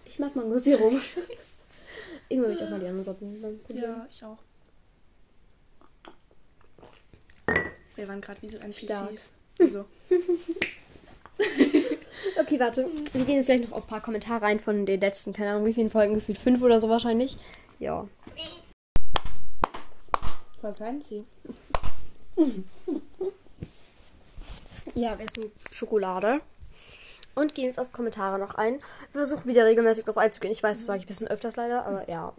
ich 0.05 0.19
mag 0.19 0.35
Mangosirup. 0.35 0.93
Irgendwann 2.29 2.51
will 2.51 2.57
ich 2.57 2.63
auch 2.63 2.69
mal 2.69 2.79
die 2.79 2.85
anderen 2.85 3.03
Sorten 3.03 3.61
probieren. 3.65 3.83
Ja, 3.83 4.07
ich 4.09 4.23
auch. 4.23 4.37
Wir 7.95 8.07
waren 8.07 8.21
gerade 8.21 8.41
wie 8.43 8.49
so 8.49 8.57
NPCs. 8.57 8.83
Stark. 8.83 9.09
Also, 9.59 9.85
Okay, 12.39 12.59
warte. 12.59 12.89
Wir 13.13 13.25
gehen 13.25 13.37
jetzt 13.37 13.45
gleich 13.47 13.61
noch 13.61 13.71
auf 13.71 13.85
ein 13.85 13.89
paar 13.89 14.01
Kommentare 14.01 14.41
rein 14.43 14.59
von 14.59 14.85
den 14.85 14.99
letzten, 14.99 15.33
keine 15.33 15.51
Ahnung, 15.51 15.65
wie 15.65 15.73
vielen 15.73 15.89
Folgen, 15.89 16.15
gefühlt 16.15 16.37
fünf 16.37 16.61
oder 16.61 16.79
so 16.81 16.89
wahrscheinlich. 16.89 17.37
Ja. 17.79 18.07
voll 20.61 20.73
fancy. 20.75 21.23
Ja, 24.95 25.19
wir 25.19 25.25
essen 25.25 25.51
Schokolade. 25.69 26.39
Und 27.35 27.53
gehen 27.53 27.65
jetzt 27.65 27.79
auf 27.79 27.91
Kommentare 27.91 28.39
noch 28.39 28.55
ein. 28.55 28.79
Wir 29.11 29.25
versuchen 29.25 29.45
wieder 29.45 29.65
regelmäßig 29.65 30.05
drauf 30.05 30.17
einzugehen. 30.17 30.51
Ich 30.51 30.63
weiß, 30.63 30.77
das 30.79 30.87
sage 30.87 30.99
ich 30.99 31.05
ein 31.05 31.07
bisschen 31.07 31.27
öfters 31.27 31.55
leider, 31.55 31.85
aber 31.85 32.09
ja. 32.09 32.33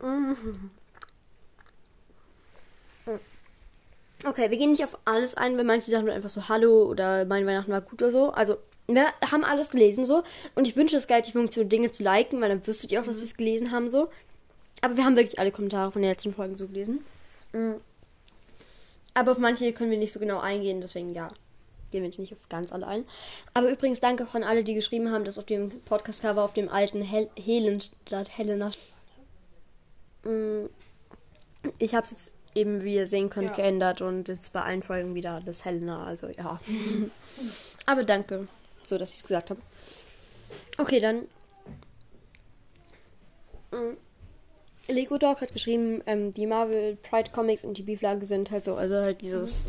Okay, 4.24 4.50
wir 4.50 4.58
gehen 4.58 4.72
nicht 4.72 4.84
auf 4.84 4.98
alles 5.04 5.36
ein, 5.36 5.56
weil 5.56 5.64
manche 5.64 5.90
Sachen 5.90 6.10
einfach 6.10 6.28
so 6.28 6.48
Hallo 6.48 6.84
oder 6.84 7.24
mein 7.24 7.46
Weihnachten 7.46 7.70
war 7.70 7.80
gut 7.80 8.02
oder 8.02 8.10
so. 8.10 8.30
Also, 8.30 8.56
wir 8.88 9.06
haben 9.30 9.44
alles 9.44 9.70
gelesen 9.70 10.04
so. 10.04 10.22
Und 10.54 10.66
ich 10.66 10.74
wünsche 10.76 10.96
es 10.96 11.06
geil, 11.06 11.22
die 11.22 11.32
Funktion 11.32 11.68
Dinge 11.68 11.92
zu 11.92 12.02
liken, 12.02 12.40
weil 12.40 12.48
dann 12.48 12.66
wüsstet 12.66 12.90
ihr 12.90 13.00
auch, 13.00 13.04
dass 13.04 13.18
wir 13.18 13.24
es 13.24 13.36
gelesen 13.36 13.70
haben 13.70 13.88
so. 13.88 14.08
Aber 14.80 14.96
wir 14.96 15.04
haben 15.04 15.16
wirklich 15.16 15.38
alle 15.38 15.52
Kommentare 15.52 15.92
von 15.92 16.02
den 16.02 16.10
letzten 16.10 16.34
Folgen 16.34 16.56
so 16.56 16.66
gelesen. 16.66 17.04
Mhm. 17.52 17.76
Aber 19.14 19.32
auf 19.32 19.38
manche 19.38 19.72
können 19.72 19.90
wir 19.90 19.98
nicht 19.98 20.12
so 20.12 20.20
genau 20.20 20.40
eingehen, 20.40 20.80
deswegen 20.80 21.14
ja. 21.14 21.32
Gehen 21.90 22.02
wir 22.02 22.08
jetzt 22.08 22.18
nicht 22.18 22.32
auf 22.32 22.48
ganz 22.48 22.70
alle 22.70 22.86
ein. 22.86 23.04
Aber 23.54 23.70
übrigens 23.70 24.00
danke 24.00 24.24
auch 24.24 24.34
an 24.34 24.44
alle, 24.44 24.62
die 24.62 24.74
geschrieben 24.74 25.10
haben, 25.10 25.24
dass 25.24 25.38
auf 25.38 25.46
dem 25.46 25.70
Podcast-Cover 25.86 26.42
auf 26.44 26.52
dem 26.52 26.68
alten 26.68 27.02
Hel 27.02 27.30
Helen 27.36 27.80
statt 27.80 28.28
Helena. 28.36 28.70
Mm, 30.24 30.66
Ich 31.78 31.94
habe 31.94 32.04
es 32.04 32.10
jetzt 32.10 32.32
eben, 32.58 32.82
wie 32.84 32.94
ihr 32.96 33.06
sehen 33.06 33.30
könnt, 33.30 33.48
Ja. 33.50 33.54
geändert 33.54 34.00
und 34.00 34.28
jetzt 34.28 34.52
bei 34.52 34.62
allen 34.62 34.82
Folgen 34.82 35.14
wieder 35.14 35.40
das 35.44 35.64
Helena. 35.64 36.04
Also 36.06 36.28
ja. 36.28 36.60
Aber 37.86 38.04
danke, 38.04 38.48
so 38.86 38.98
dass 38.98 39.10
ich 39.12 39.18
es 39.18 39.22
gesagt 39.22 39.50
habe. 39.50 39.60
Okay, 40.78 41.00
dann. 41.00 41.22
Mm. 43.70 43.96
Lego 44.90 45.18
Dog 45.18 45.40
hat 45.42 45.52
geschrieben, 45.52 46.02
ähm, 46.06 46.32
die 46.32 46.46
Marvel 46.46 46.96
Pride 46.96 47.30
Comics 47.30 47.64
und 47.64 47.76
die 47.76 47.82
Beeflage 47.82 48.24
sind 48.24 48.50
halt 48.50 48.64
so, 48.64 48.74
also 48.76 48.94
halt 48.94 49.20
dieses. 49.20 49.66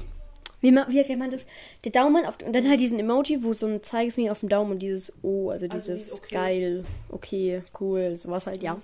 Wie, 0.62 0.72
ma- 0.72 0.88
wie 0.90 0.98
erklärt 0.98 1.20
man 1.20 1.30
das? 1.32 1.46
Der 1.86 1.92
Daumen 1.92 2.26
auf, 2.26 2.38
und 2.46 2.54
dann 2.54 2.68
halt 2.70 2.80
diesen 2.82 3.00
Emoji, 3.00 3.44
wo 3.44 3.54
so 3.54 3.66
ein 3.66 3.82
Zeigefinger 3.84 4.32
auf 4.32 4.42
dem 4.42 4.50
Daumen 4.50 4.72
und 4.72 4.80
dieses 4.80 5.12
O, 5.22 5.50
also 5.52 5.66
Also 5.66 5.78
dieses 5.78 6.06
dieses 6.06 6.20
okay. 6.20 6.34
geil, 6.36 6.86
okay, 7.10 7.64
cool, 7.80 8.16
sowas 8.18 8.46
halt, 8.48 8.62
ja. 8.64 8.78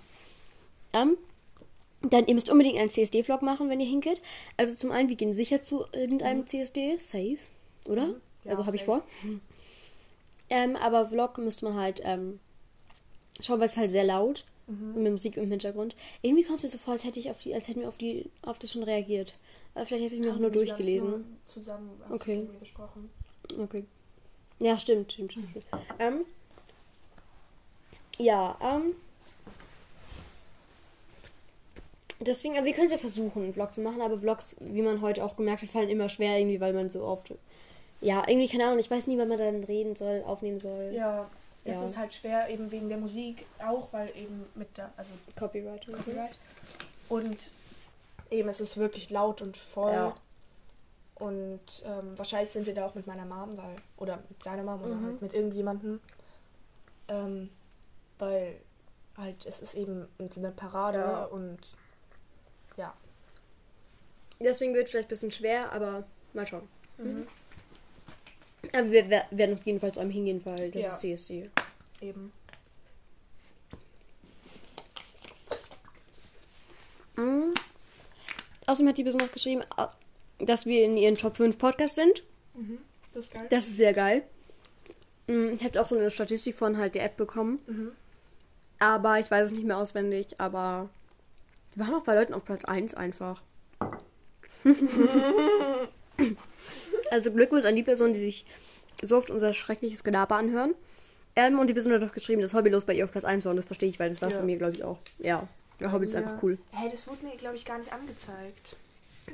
Ähm, 0.94 1.18
dann, 2.14 2.26
ihr 2.28 2.34
müsst 2.34 2.50
unbedingt 2.50 2.78
einen 2.78 2.90
CSD-Vlog 2.90 3.42
machen, 3.42 3.70
wenn 3.70 3.80
ihr 3.80 3.88
hingeht. 3.88 4.22
Also 4.58 4.76
zum 4.76 4.92
einen, 4.92 5.10
wir 5.10 5.16
gehen 5.16 5.34
sicher 5.34 5.62
zu 5.62 5.86
irgendeinem 5.94 6.48
CSD, 6.48 6.98
safe, 7.00 7.38
oder? 7.88 8.08
Mhm. 8.08 8.22
Ja, 8.44 8.52
also 8.52 8.66
habe 8.66 8.76
ich 8.76 8.84
vor. 8.84 9.04
Ähm, 10.50 10.76
aber 10.76 11.08
Vlog 11.10 11.38
müsste 11.40 11.66
man 11.66 11.76
halt 11.76 12.02
ähm, 12.04 12.40
schauen, 13.40 13.60
weil 13.60 13.68
es 13.68 13.78
halt 13.78 13.92
sehr 13.92 14.04
laut 14.04 14.46
Mhm. 14.68 14.96
und 14.96 15.04
mit 15.04 15.12
Musik 15.12 15.38
im 15.38 15.48
Hintergrund. 15.52 15.96
Irgendwie 16.24 16.44
kommt 16.44 16.58
es 16.58 16.64
mir 16.64 16.70
so 16.70 16.78
vor, 16.80 16.94
als 16.94 17.04
hätte 17.04 17.20
ich 17.20 17.30
auf 17.30 17.38
die, 17.38 17.54
als 17.54 17.68
hätten 17.68 17.82
wir 17.82 17.88
auf 17.88 17.98
die, 18.00 18.32
auf 18.42 18.58
das 18.58 18.72
schon 18.72 18.82
reagiert. 18.82 19.36
Aber 19.76 19.86
vielleicht 19.86 20.06
habe 20.06 20.16
ich 20.16 20.22
mir 20.22 20.34
auch 20.34 20.40
nur 20.40 20.50
durchgelesen. 20.50 21.38
Zusammen 21.46 21.92
hast 22.04 22.12
Okay. 22.12 22.34
irgendwie 22.38 22.58
besprochen. 22.58 23.10
Okay. 23.60 23.84
Ja, 24.60 24.80
stimmt, 24.80 25.14
stimmt, 25.14 25.34
stimmt. 25.34 25.50
stimmt. 25.52 25.66
Ähm, 26.00 26.26
ja, 28.18 28.58
ähm. 28.60 28.96
Deswegen, 32.20 32.56
aber 32.56 32.66
wir 32.66 32.74
können 32.74 32.86
es 32.86 32.92
ja 32.94 32.98
versuchen, 32.98 33.44
einen 33.44 33.54
Vlog 33.54 33.74
zu 33.74 33.82
machen, 33.82 34.02
aber 34.02 34.18
Vlogs, 34.20 34.56
wie 34.60 34.82
man 34.82 35.02
heute 35.02 35.24
auch 35.24 35.36
gemerkt 35.36 35.64
hat, 35.64 35.70
fallen 35.70 35.90
immer 35.90 36.08
schwer 36.10 36.38
irgendwie, 36.40 36.62
weil 36.62 36.74
man 36.74 36.90
so 36.90 37.04
oft. 37.04 37.34
Ja, 38.02 38.24
irgendwie, 38.28 38.48
keine 38.48 38.66
Ahnung, 38.66 38.80
ich 38.80 38.90
weiß 38.90 39.08
nie, 39.08 39.18
wann 39.18 39.28
man 39.28 39.38
dann 39.38 39.64
reden 39.66 39.96
soll, 39.96 40.24
aufnehmen 40.26 40.60
soll. 40.60 40.92
Ja, 40.94 41.30
es 41.66 41.76
Ja. 41.78 41.84
ist 41.86 41.98
halt 41.98 42.14
schwer, 42.14 42.50
eben 42.50 42.72
wegen 42.72 42.88
der 42.90 42.98
Musik 42.98 43.46
auch, 43.66 43.88
weil 43.92 44.10
eben 44.16 44.46
mit 44.56 44.78
der, 44.78 44.92
also 44.96 45.12
Copyright. 45.38 45.88
und 45.88 45.98
so. 45.98 46.04
Copyright. 46.04 46.38
Und 47.10 47.38
eben, 48.32 48.48
es 48.50 48.62
ist 48.62 48.78
wirklich 48.78 49.10
laut 49.10 49.42
und 49.42 49.58
voll. 49.58 49.92
Ja. 49.92 50.16
Und 51.16 51.84
ähm, 51.86 52.18
wahrscheinlich 52.18 52.50
sind 52.52 52.66
wir 52.66 52.74
da 52.74 52.86
auch 52.86 52.96
mit 52.96 53.08
meiner 53.08 53.26
Mom, 53.26 53.58
weil, 53.58 53.76
oder 53.98 54.20
mit 54.30 54.46
deiner 54.46 54.64
Mom 54.64 54.82
oder 54.84 54.96
Mhm. 54.96 55.06
halt 55.06 55.22
mit 55.22 55.34
irgendjemandem. 55.34 56.00
Ähm, 57.08 57.50
weil 58.20 58.56
halt, 59.18 59.46
es 59.46 59.60
ist 59.62 59.76
eben 59.76 60.08
eine 60.38 60.52
Parade 60.52 60.98
Ja. 61.00 61.26
und 61.26 61.60
ja. 62.78 62.94
Deswegen 64.40 64.74
wird 64.74 64.86
es 64.86 64.92
vielleicht 64.92 65.08
ein 65.08 65.10
bisschen 65.10 65.32
schwer, 65.32 65.72
aber 65.72 66.06
mal 66.34 66.46
schauen. 66.46 66.68
Mhm. 66.98 67.28
Aber 68.74 68.92
wir 68.92 69.10
wer- 69.10 69.28
werden 69.32 69.56
auf 69.56 69.66
jeden 69.66 69.80
Fall 69.80 69.94
zu 69.94 70.00
einem 70.00 70.12
hingehen, 70.12 70.42
weil 70.46 70.72
das 70.72 70.82
Ja. 70.82 70.90
ist 70.90 71.00
CSD. 71.00 71.50
Eben. 72.02 72.32
Mhm. 77.16 77.54
Außerdem 78.68 78.90
hat 78.90 78.98
die 78.98 79.04
Person 79.04 79.22
noch 79.22 79.32
geschrieben, 79.32 79.64
dass 80.40 80.66
wir 80.66 80.84
in 80.84 80.98
ihren 80.98 81.16
Top 81.16 81.38
5 81.38 81.58
Podcast 81.58 81.96
sind. 81.96 82.24
Mhm. 82.56 82.80
Das 83.14 83.26
ist 83.26 83.34
geil. 83.34 83.48
Das 83.50 83.68
ist 83.68 83.76
sehr 83.78 83.94
geil. 83.94 84.24
Mhm, 85.28 85.54
Ich 85.54 85.64
habe 85.64 85.82
auch 85.82 85.88
so 85.88 85.96
eine 85.98 86.12
Statistik 86.12 86.56
von 86.56 86.78
halt 86.78 86.96
der 86.96 87.06
App 87.06 87.16
bekommen. 87.18 87.62
Mhm. 87.68 87.92
Aber 88.80 89.20
ich 89.20 89.32
weiß 89.32 89.46
es 89.46 89.52
nicht 89.52 89.66
mehr 89.66 89.78
auswendig. 89.78 90.40
Aber 90.40 90.90
wir 91.76 91.86
waren 91.86 91.94
auch 91.96 92.04
bei 92.04 92.16
Leuten 92.16 92.34
auf 92.34 92.44
Platz 92.46 92.66
1 92.66 92.94
einfach. 92.96 93.42
also 97.12 97.32
Glückwunsch 97.32 97.66
an 97.66 97.76
die 97.76 97.84
Person, 97.84 98.14
die 98.14 98.20
sich 98.20 98.46
so 99.02 99.18
oft 99.18 99.30
unser 99.30 99.54
schreckliches 99.54 100.04
Gelaber 100.04 100.36
anhören. 100.36 100.74
Ähm, 101.36 101.60
und 101.60 101.68
die 101.68 101.74
Person 101.74 101.92
hat 101.94 102.02
doch 102.02 102.14
geschrieben, 102.14 102.42
dass 102.42 102.54
Hobbylos 102.54 102.86
bei 102.86 102.94
ihr 102.94 103.04
auf 103.04 103.12
Platz 103.12 103.26
1 103.26 103.44
war. 103.46 103.50
Und 103.52 103.58
das 103.58 103.66
verstehe 103.66 103.90
ich, 103.90 104.00
weil 104.00 104.10
das 104.10 104.22
war 104.22 104.30
es 104.30 104.36
Ja. 104.36 104.40
bei 104.40 104.46
mir, 104.46 104.58
glaube 104.58 104.74
ich, 104.74 104.84
auch. 104.84 104.98
Ja, 105.20 105.48
der 105.80 105.92
Hobby 105.92 106.06
ist 106.06 106.14
Ja. 106.14 106.22
einfach 106.22 106.42
cool. 106.42 106.58
Hey, 106.72 106.90
das 106.90 107.06
wurde 107.08 107.26
mir, 107.26 107.36
glaube 107.36 107.56
ich, 107.58 107.66
gar 107.66 107.78
nicht 107.78 107.92
angezeigt. 107.92 108.76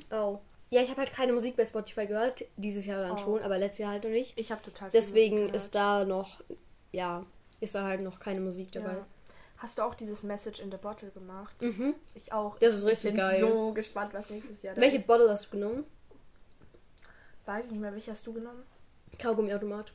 Oh. 0.09 0.39
Ja, 0.71 0.81
ich 0.81 0.89
habe 0.89 0.99
halt 0.99 1.13
keine 1.13 1.33
Musik 1.33 1.55
bei 1.57 1.65
Spotify 1.65 2.07
gehört. 2.07 2.43
Dieses 2.57 2.85
Jahr 2.85 3.01
dann 3.03 3.11
Oh. 3.11 3.17
schon, 3.17 3.41
aber 3.43 3.57
letztes 3.59 3.79
Jahr 3.79 3.91
halt 3.91 4.03
noch 4.03 4.09
nicht. 4.09 4.33
Ich 4.37 4.51
habe 4.51 4.61
total 4.63 4.89
Deswegen 4.91 5.49
ist 5.49 5.75
da 5.75 6.03
noch, 6.05 6.41
ja, 6.91 7.23
ist 7.59 7.75
da 7.75 7.83
halt 7.83 8.01
noch 8.01 8.19
keine 8.19 8.39
Musik 8.39 8.71
dabei. 8.71 8.95
Ja. 9.61 9.67
Hast 9.67 9.77
du 9.77 9.81
auch 9.83 9.93
dieses 9.95 10.23
Message 10.23 10.59
in 10.59 10.71
the 10.71 10.77
Bottle 10.77 11.09
gemacht? 11.11 11.61
Mhm. 11.61 11.93
Ich 12.15 12.33
auch. 12.33 12.57
Das 12.59 12.73
ist 12.73 12.81
ich 12.83 12.89
richtig 12.89 13.11
bin 13.11 13.17
geil. 13.17 13.39
so 13.39 13.73
gespannt, 13.73 14.13
was 14.13 14.29
nächstes 14.29 14.61
Jahr 14.61 14.73
da 14.75 14.81
Welche 14.81 14.97
ist. 14.97 15.07
Bottle 15.07 15.29
hast 15.29 15.45
du 15.45 15.49
genommen? 15.51 15.83
Weiß 17.45 17.65
ich 17.65 17.71
nicht 17.71 17.81
mehr, 17.81 17.91
welche 17.93 18.11
hast 18.11 18.25
du 18.25 18.33
genommen? 18.33 18.63
Kaugummiautomat. 19.19 19.91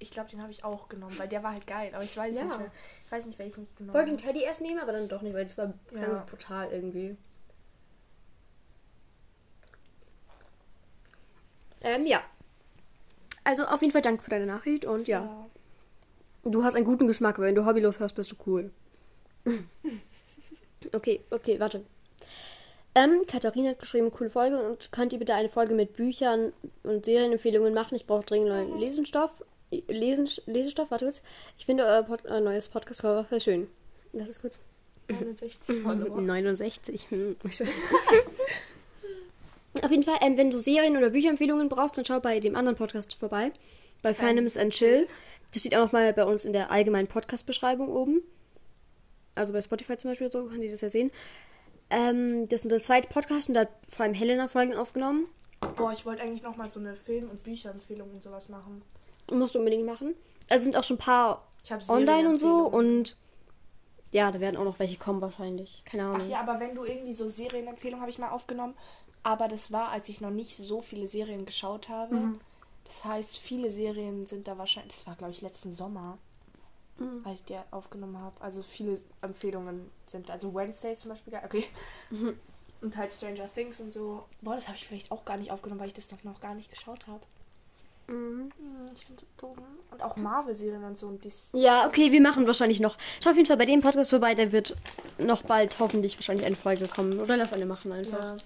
Ich 0.00 0.10
glaube, 0.10 0.28
den 0.30 0.42
habe 0.42 0.50
ich 0.52 0.64
auch 0.64 0.88
genommen, 0.88 1.16
weil 1.18 1.28
der 1.28 1.42
war 1.42 1.52
halt 1.52 1.66
geil. 1.66 1.90
Aber 1.94 2.04
ich 2.04 2.16
weiß 2.16 2.34
Ja. 2.34 2.44
nicht 2.44 2.58
mehr. 2.58 2.70
Ich 3.06 3.12
weiß 3.12 3.26
nicht, 3.26 3.38
welchen 3.38 3.64
ich 3.64 3.74
genommen 3.76 3.94
Wollte 3.94 4.12
den 4.12 4.18
habe. 4.18 4.26
Teddy 4.32 4.44
erst 4.44 4.60
nehmen, 4.60 4.78
aber 4.80 4.92
dann 4.92 5.08
doch 5.08 5.22
nicht, 5.22 5.34
weil 5.34 5.44
es 5.46 5.56
war 5.56 5.72
Ja. 5.92 6.00
ganz 6.06 6.20
brutal 6.28 6.70
irgendwie. 6.72 7.16
Ähm, 11.80 12.06
ja. 12.06 12.22
Also 13.44 13.64
auf 13.66 13.80
jeden 13.82 13.92
Fall 13.92 14.02
danke 14.02 14.22
für 14.22 14.30
deine 14.30 14.46
Nachricht 14.46 14.84
und 14.86 15.06
ja, 15.06 15.28
du 16.44 16.64
hast 16.64 16.74
einen 16.74 16.86
guten 16.86 17.06
Geschmack, 17.06 17.38
weil 17.38 17.48
wenn 17.48 17.54
du 17.54 17.66
hobbylos 17.66 18.00
hörst, 18.00 18.14
bist 18.14 18.32
du 18.32 18.36
cool. 18.46 18.70
okay, 20.92 21.20
okay, 21.30 21.60
warte. 21.60 21.84
Ähm, 22.94 23.22
Katharina 23.26 23.70
hat 23.70 23.80
geschrieben, 23.80 24.12
coole 24.12 24.30
Folge 24.30 24.56
und 24.58 24.92
könnt 24.92 25.12
ihr 25.12 25.18
bitte 25.18 25.34
eine 25.34 25.48
Folge 25.48 25.74
mit 25.74 25.96
Büchern 25.96 26.52
und 26.84 27.04
Serienempfehlungen 27.04 27.74
machen? 27.74 27.96
Ich 27.96 28.06
brauche 28.06 28.24
dringend 28.24 28.50
neuen 28.50 28.78
Lesenstoff. 28.78 29.32
Lesen, 29.88 30.28
Lesestoff, 30.46 30.92
warte 30.92 31.06
kurz. 31.06 31.22
Ich 31.58 31.66
finde 31.66 31.84
euer 31.84 32.04
Pod 32.04 32.24
äh, 32.26 32.40
neues 32.40 32.68
Podcast-Cover 32.68 33.24
voll 33.24 33.40
schön. 33.40 33.66
Das 34.12 34.28
ist 34.28 34.40
gut. 34.40 34.58
69 35.08 35.82
Follower. 35.82 36.20
69. 36.22 37.10
Hm. 37.10 37.36
Auf 39.82 39.90
jeden 39.90 40.04
Fall, 40.04 40.18
ähm, 40.20 40.36
wenn 40.36 40.52
du 40.52 40.58
Serien- 40.60 40.96
oder 40.96 41.10
Bücherempfehlungen 41.10 41.68
brauchst, 41.68 41.98
dann 41.98 42.04
schau 42.04 42.20
bei 42.20 42.38
dem 42.38 42.54
anderen 42.54 42.76
Podcast 42.76 43.14
vorbei. 43.14 43.50
Bei 44.02 44.14
Fandoms 44.14 44.56
and 44.56 44.72
Chill. 44.72 45.08
Das 45.52 45.62
steht 45.62 45.74
auch 45.74 45.86
nochmal 45.86 46.12
bei 46.12 46.24
uns 46.24 46.44
in 46.44 46.52
der 46.52 46.70
allgemeinen 46.70 47.08
Podcast-Beschreibung 47.08 47.88
oben. 47.88 48.22
Also 49.34 49.52
bei 49.52 49.62
Spotify 49.62 49.96
zum 49.96 50.10
Beispiel 50.10 50.30
so, 50.30 50.46
kann 50.46 50.60
die 50.60 50.68
das 50.68 50.80
ja 50.80 50.90
sehen. 50.90 51.10
Ähm, 51.90 52.48
das 52.48 52.64
ist 52.64 52.70
der 52.70 52.80
zweite 52.80 53.08
Podcast 53.08 53.48
und 53.48 53.54
da 53.54 53.62
hat 53.62 53.70
vor 53.88 54.04
allem 54.04 54.14
Helena 54.14 54.48
Folgen 54.48 54.74
aufgenommen. 54.74 55.26
Boah, 55.76 55.92
ich 55.92 56.04
wollte 56.04 56.22
eigentlich 56.22 56.42
nochmal 56.42 56.70
so 56.70 56.80
eine 56.80 56.94
Film- 56.94 57.30
und 57.30 57.42
Bücherempfehlung 57.42 58.10
und 58.10 58.22
sowas 58.22 58.48
machen. 58.48 58.82
Musst 59.32 59.54
du 59.54 59.58
unbedingt 59.58 59.86
machen. 59.86 60.14
Also 60.50 60.64
sind 60.64 60.76
auch 60.76 60.84
schon 60.84 60.96
ein 60.96 61.00
paar 61.00 61.46
online 61.88 62.28
und 62.28 62.38
so 62.38 62.66
und 62.66 63.16
ja, 64.12 64.30
da 64.30 64.38
werden 64.38 64.56
auch 64.56 64.64
noch 64.64 64.78
welche 64.78 64.96
kommen 64.96 65.20
wahrscheinlich. 65.20 65.82
Keine 65.86 66.04
Ahnung. 66.04 66.20
Ach 66.22 66.28
ja, 66.30 66.40
aber 66.40 66.60
wenn 66.60 66.74
du 66.74 66.84
irgendwie 66.84 67.12
so 67.12 67.28
Serienempfehlungen 67.28 68.00
habe 68.00 68.10
ich 68.10 68.18
mal 68.18 68.30
aufgenommen. 68.30 68.74
Aber 69.24 69.48
das 69.48 69.72
war, 69.72 69.88
als 69.88 70.08
ich 70.08 70.20
noch 70.20 70.30
nicht 70.30 70.56
so 70.56 70.80
viele 70.80 71.06
Serien 71.06 71.46
geschaut 71.46 71.88
habe. 71.88 72.14
Mhm. 72.14 72.40
Das 72.84 73.04
heißt, 73.04 73.38
viele 73.38 73.70
Serien 73.70 74.26
sind 74.26 74.46
da 74.46 74.56
wahrscheinlich. 74.56 74.94
Das 74.94 75.06
war, 75.06 75.16
glaube 75.16 75.32
ich, 75.32 75.40
letzten 75.40 75.72
Sommer, 75.72 76.18
Mhm. 76.98 77.22
als 77.24 77.40
ich 77.40 77.44
die 77.46 77.56
aufgenommen 77.70 78.18
habe. 78.18 78.40
Also 78.40 78.62
viele 78.62 78.98
Empfehlungen 79.20 79.90
sind. 80.06 80.30
Also 80.30 80.54
Wednesdays 80.54 81.00
zum 81.00 81.10
Beispiel. 81.10 81.32
geil. 81.32 81.42
Okay. 81.44 81.64
Mhm. 82.10 82.38
Und 82.82 82.96
halt 82.96 83.12
Stranger 83.14 83.48
Things 83.52 83.80
und 83.80 83.92
so. 83.92 84.24
Boah, 84.42 84.54
das 84.56 84.66
habe 84.68 84.76
ich 84.76 84.86
vielleicht 84.86 85.10
auch 85.10 85.24
gar 85.24 85.36
nicht 85.38 85.50
aufgenommen, 85.50 85.80
weil 85.80 85.88
ich 85.88 85.94
das 85.94 86.06
doch 86.06 86.22
noch 86.22 86.40
gar 86.40 86.54
nicht 86.54 86.70
geschaut 86.70 87.06
habe. 87.06 87.20
Mhm. 88.06 88.50
Hm, 88.58 88.90
Ich 88.94 89.06
finde 89.06 89.22
so 89.40 89.46
dumm. 89.54 89.64
Und 89.90 90.02
auch 90.02 90.16
Marvel-Serien 90.16 90.84
und 90.84 90.98
so. 90.98 91.06
Und 91.06 91.24
dies. 91.24 91.48
Ja, 91.54 91.86
okay, 91.86 92.12
wir 92.12 92.20
machen 92.20 92.46
wahrscheinlich 92.46 92.80
noch. 92.80 92.96
Schau 93.22 93.30
auf 93.30 93.36
jeden 93.36 93.46
Fall 93.48 93.56
bei 93.56 93.64
dem 93.66 93.80
Podcast 93.80 94.10
vorbei, 94.10 94.34
der 94.34 94.52
wird 94.52 94.76
noch 95.18 95.42
bald 95.42 95.78
hoffentlich 95.78 96.16
wahrscheinlich 96.18 96.46
eine 96.46 96.56
Folge 96.56 96.86
kommen. 96.86 97.18
Oder 97.18 97.36
lass 97.38 97.52
alle 97.54 97.64
machen 97.66 97.90
einfach. 97.92 98.18
Ja, 98.20 98.36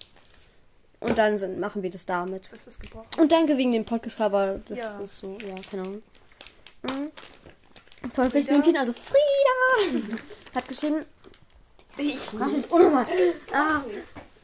Und 1.00 1.19
dann 1.19 1.38
sind, 1.38 1.59
machen 1.59 1.83
wir 1.83 1.90
das 1.90 2.07
damit. 2.07 2.49
das 2.52 2.67
ist 2.69 2.81
gebrochen. 2.81 3.09
Und 3.19 3.33
danke 3.33 3.57
wegen 3.57 3.73
dem 3.73 3.85
Podcast-Cover. 3.85 4.61
Das 4.69 4.78
Ja. 4.78 5.00
ist 5.00 5.19
so, 5.19 5.37
ja, 5.45 5.55
keine 5.69 5.83
Ahnung. 5.83 6.02
Mhm. 6.85 7.11
Teufelsblümchen, 8.12 8.76
also 8.76 8.92
Frieda, 8.92 10.04
hat 10.54 10.68
geschrieben. 10.68 11.04
Ich, 11.96 12.16
Oh 12.70 12.78
nochmal. 12.78 13.06
Ah, 13.52 13.80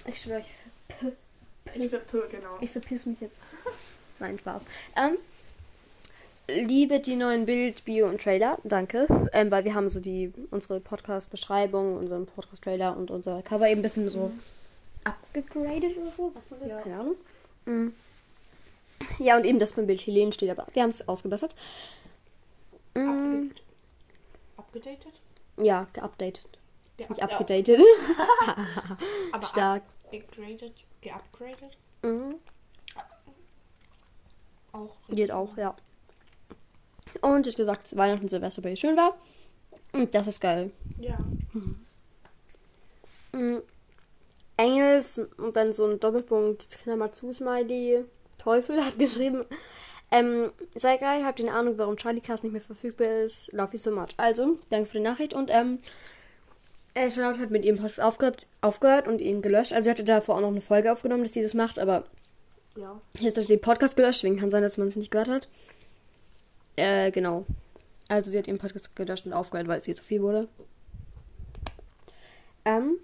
ich 0.07 0.21
schwöre, 0.21 0.41
ich, 0.41 1.91
Pö, 1.91 2.23
genau. 2.31 2.59
ich 2.61 2.71
verpiss 2.71 3.07
mich 3.07 3.21
jetzt. 3.21 3.39
Nein, 4.19 4.39
Spaß. 4.39 4.67
Ähm, 4.97 5.19
liebe 6.49 7.01
die 7.01 7.17
neuen 7.17 7.47
Bild, 7.47 7.85
Bio 7.85 8.07
und 8.07 8.21
Trailer. 8.21 8.59
Danke. 8.65 9.07
Ähm, 9.33 9.51
weil 9.51 9.65
wir 9.65 9.75
haben 9.75 9.89
so 9.89 10.01
die 10.01 10.33
unsere 10.51 10.81
Podcast-Beschreibung, 10.81 11.97
unseren 11.97 12.27
Podcast-Trailer 12.27 12.97
und 12.97 13.11
unser 13.11 13.43
Cover 13.43 13.69
eben 13.69 13.81
ein 13.81 13.83
bisschen 13.83 14.09
so 14.09 14.33
abgegradet 15.05 15.97
oder 15.97 16.11
so. 16.11 16.31
Sagt 16.31 16.51
man 16.51 16.61
das? 16.61 16.69
Ja. 16.71 16.81
Keine 16.81 17.01
Ahnung. 17.01 17.17
Mhm. 17.67 17.95
Ja, 19.19 19.37
und 19.37 19.45
eben 19.45 19.59
das 19.59 19.73
beim 19.73 19.87
Bild 19.87 20.01
Helene 20.07 20.33
steht, 20.33 20.51
aber 20.51 20.67
wir 20.73 20.83
haben 20.83 20.91
es 20.91 21.07
ausgebessert. 21.09 21.55
Mhm. 22.95 23.53
Abgedatet? 24.57 25.21
Ja, 25.57 25.87
geupdatet. 25.93 26.47
Ge 26.97 27.09
Nicht 27.09 27.23
abgedatet. 27.23 27.83
aber 29.33 29.47
Stark. 29.47 29.83
Gegradet, 30.11 30.85
geupgradet? 31.01 31.77
Mhm. 32.03 32.37
Auch. 34.73 34.97
Geht 35.09 35.31
auch, 35.31 35.57
ja. 35.57 35.75
Und 37.21 37.47
ich 37.47 37.57
gesagt, 37.57 37.97
Weihnachten 37.97 38.29
Silvester 38.29 38.63
bei 38.63 38.75
schön 38.77 38.97
war. 38.97 39.17
Und 39.93 40.15
das 40.15 40.27
ist 40.27 40.41
geil. 40.41 40.73
Ja. 40.99 41.17
Mhm. 43.33 43.63
Engels 44.57 45.19
und 45.19 45.57
dann 45.57 45.73
so 45.73 45.87
ein 45.87 45.99
Doppelpunkt, 45.99 46.69
Klammer 46.83 47.13
zu, 47.13 47.33
Smiley. 47.33 48.05
Teufel 48.39 48.85
hat 48.85 48.99
geschrieben. 48.99 49.45
Ähm, 50.15 50.53
sei 50.77 50.97
geil, 50.97 51.25
habt 51.25 51.41
ihr 51.41 51.49
eine 51.49 51.57
Ahnung, 51.59 51.77
warum 51.77 51.97
Charlie 51.97 52.21
Cast 52.21 52.45
nicht 52.45 52.53
mehr 52.53 52.61
verfügbar 52.63 53.25
ist? 53.25 53.53
Love 53.53 53.73
you 53.73 53.79
so 53.79 53.91
much. 53.91 54.11
Also, 54.17 54.59
danke 54.71 54.87
für 54.87 54.99
die 54.99 55.03
Nachricht. 55.03 55.35
Und, 55.35 55.51
ähm, 55.53 55.79
äh, 56.95 57.11
Charlotte 57.11 57.41
hat 57.41 57.51
mit 57.51 57.65
ihrem 57.65 57.79
Post 57.79 58.01
aufgehört, 58.01 58.47
aufgehört 58.61 59.09
und 59.09 59.21
ihn 59.21 59.43
gelöscht. 59.43 59.73
Also, 59.73 59.85
sie 59.85 59.91
hatte 59.91 60.05
davor 60.05 60.37
auch 60.37 60.41
noch 60.41 60.49
eine 60.49 60.61
Folge 60.61 60.93
aufgenommen, 60.93 61.25
dass 61.25 61.33
sie 61.33 61.43
das 61.43 61.55
macht, 61.55 61.79
aber 61.81 62.05
Ja. 62.77 63.01
Jetzt 63.21 63.37
hat 63.37 63.45
sie 63.45 63.55
den 63.55 63.61
Podcast 63.61 63.97
gelöscht, 63.97 64.23
deswegen 64.23 64.39
kann 64.39 64.51
sein, 64.51 64.63
dass 64.63 64.79
man 64.79 64.89
es 64.89 64.97
nicht 64.97 65.11
gehört 65.11 65.29
hat. 65.29 65.49
Äh, 66.77 67.11
genau. 67.13 67.47
Also 68.09 68.31
sie 68.31 68.39
hat 68.39 68.49
ihren 68.49 68.59
Podcast 68.59 68.95
gelöscht 68.97 69.27
und 69.27 69.33
aufgehört, 69.33 69.69
weil 69.69 69.81
es 69.81 69.89
ihr 69.89 69.95
zu 69.95 70.05
viel 70.05 70.23
wurde. 70.23 70.49
Ähm. 72.65 72.99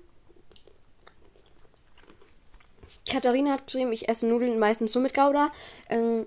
Katharina 3.08 3.52
hat 3.52 3.66
geschrieben, 3.66 3.92
ich 3.92 4.08
esse 4.08 4.26
Nudeln 4.26 4.58
meistens 4.58 4.94
nur 4.94 5.02
mit 5.02 5.14
Gouda. 5.14 5.50
Ähm, 5.88 6.26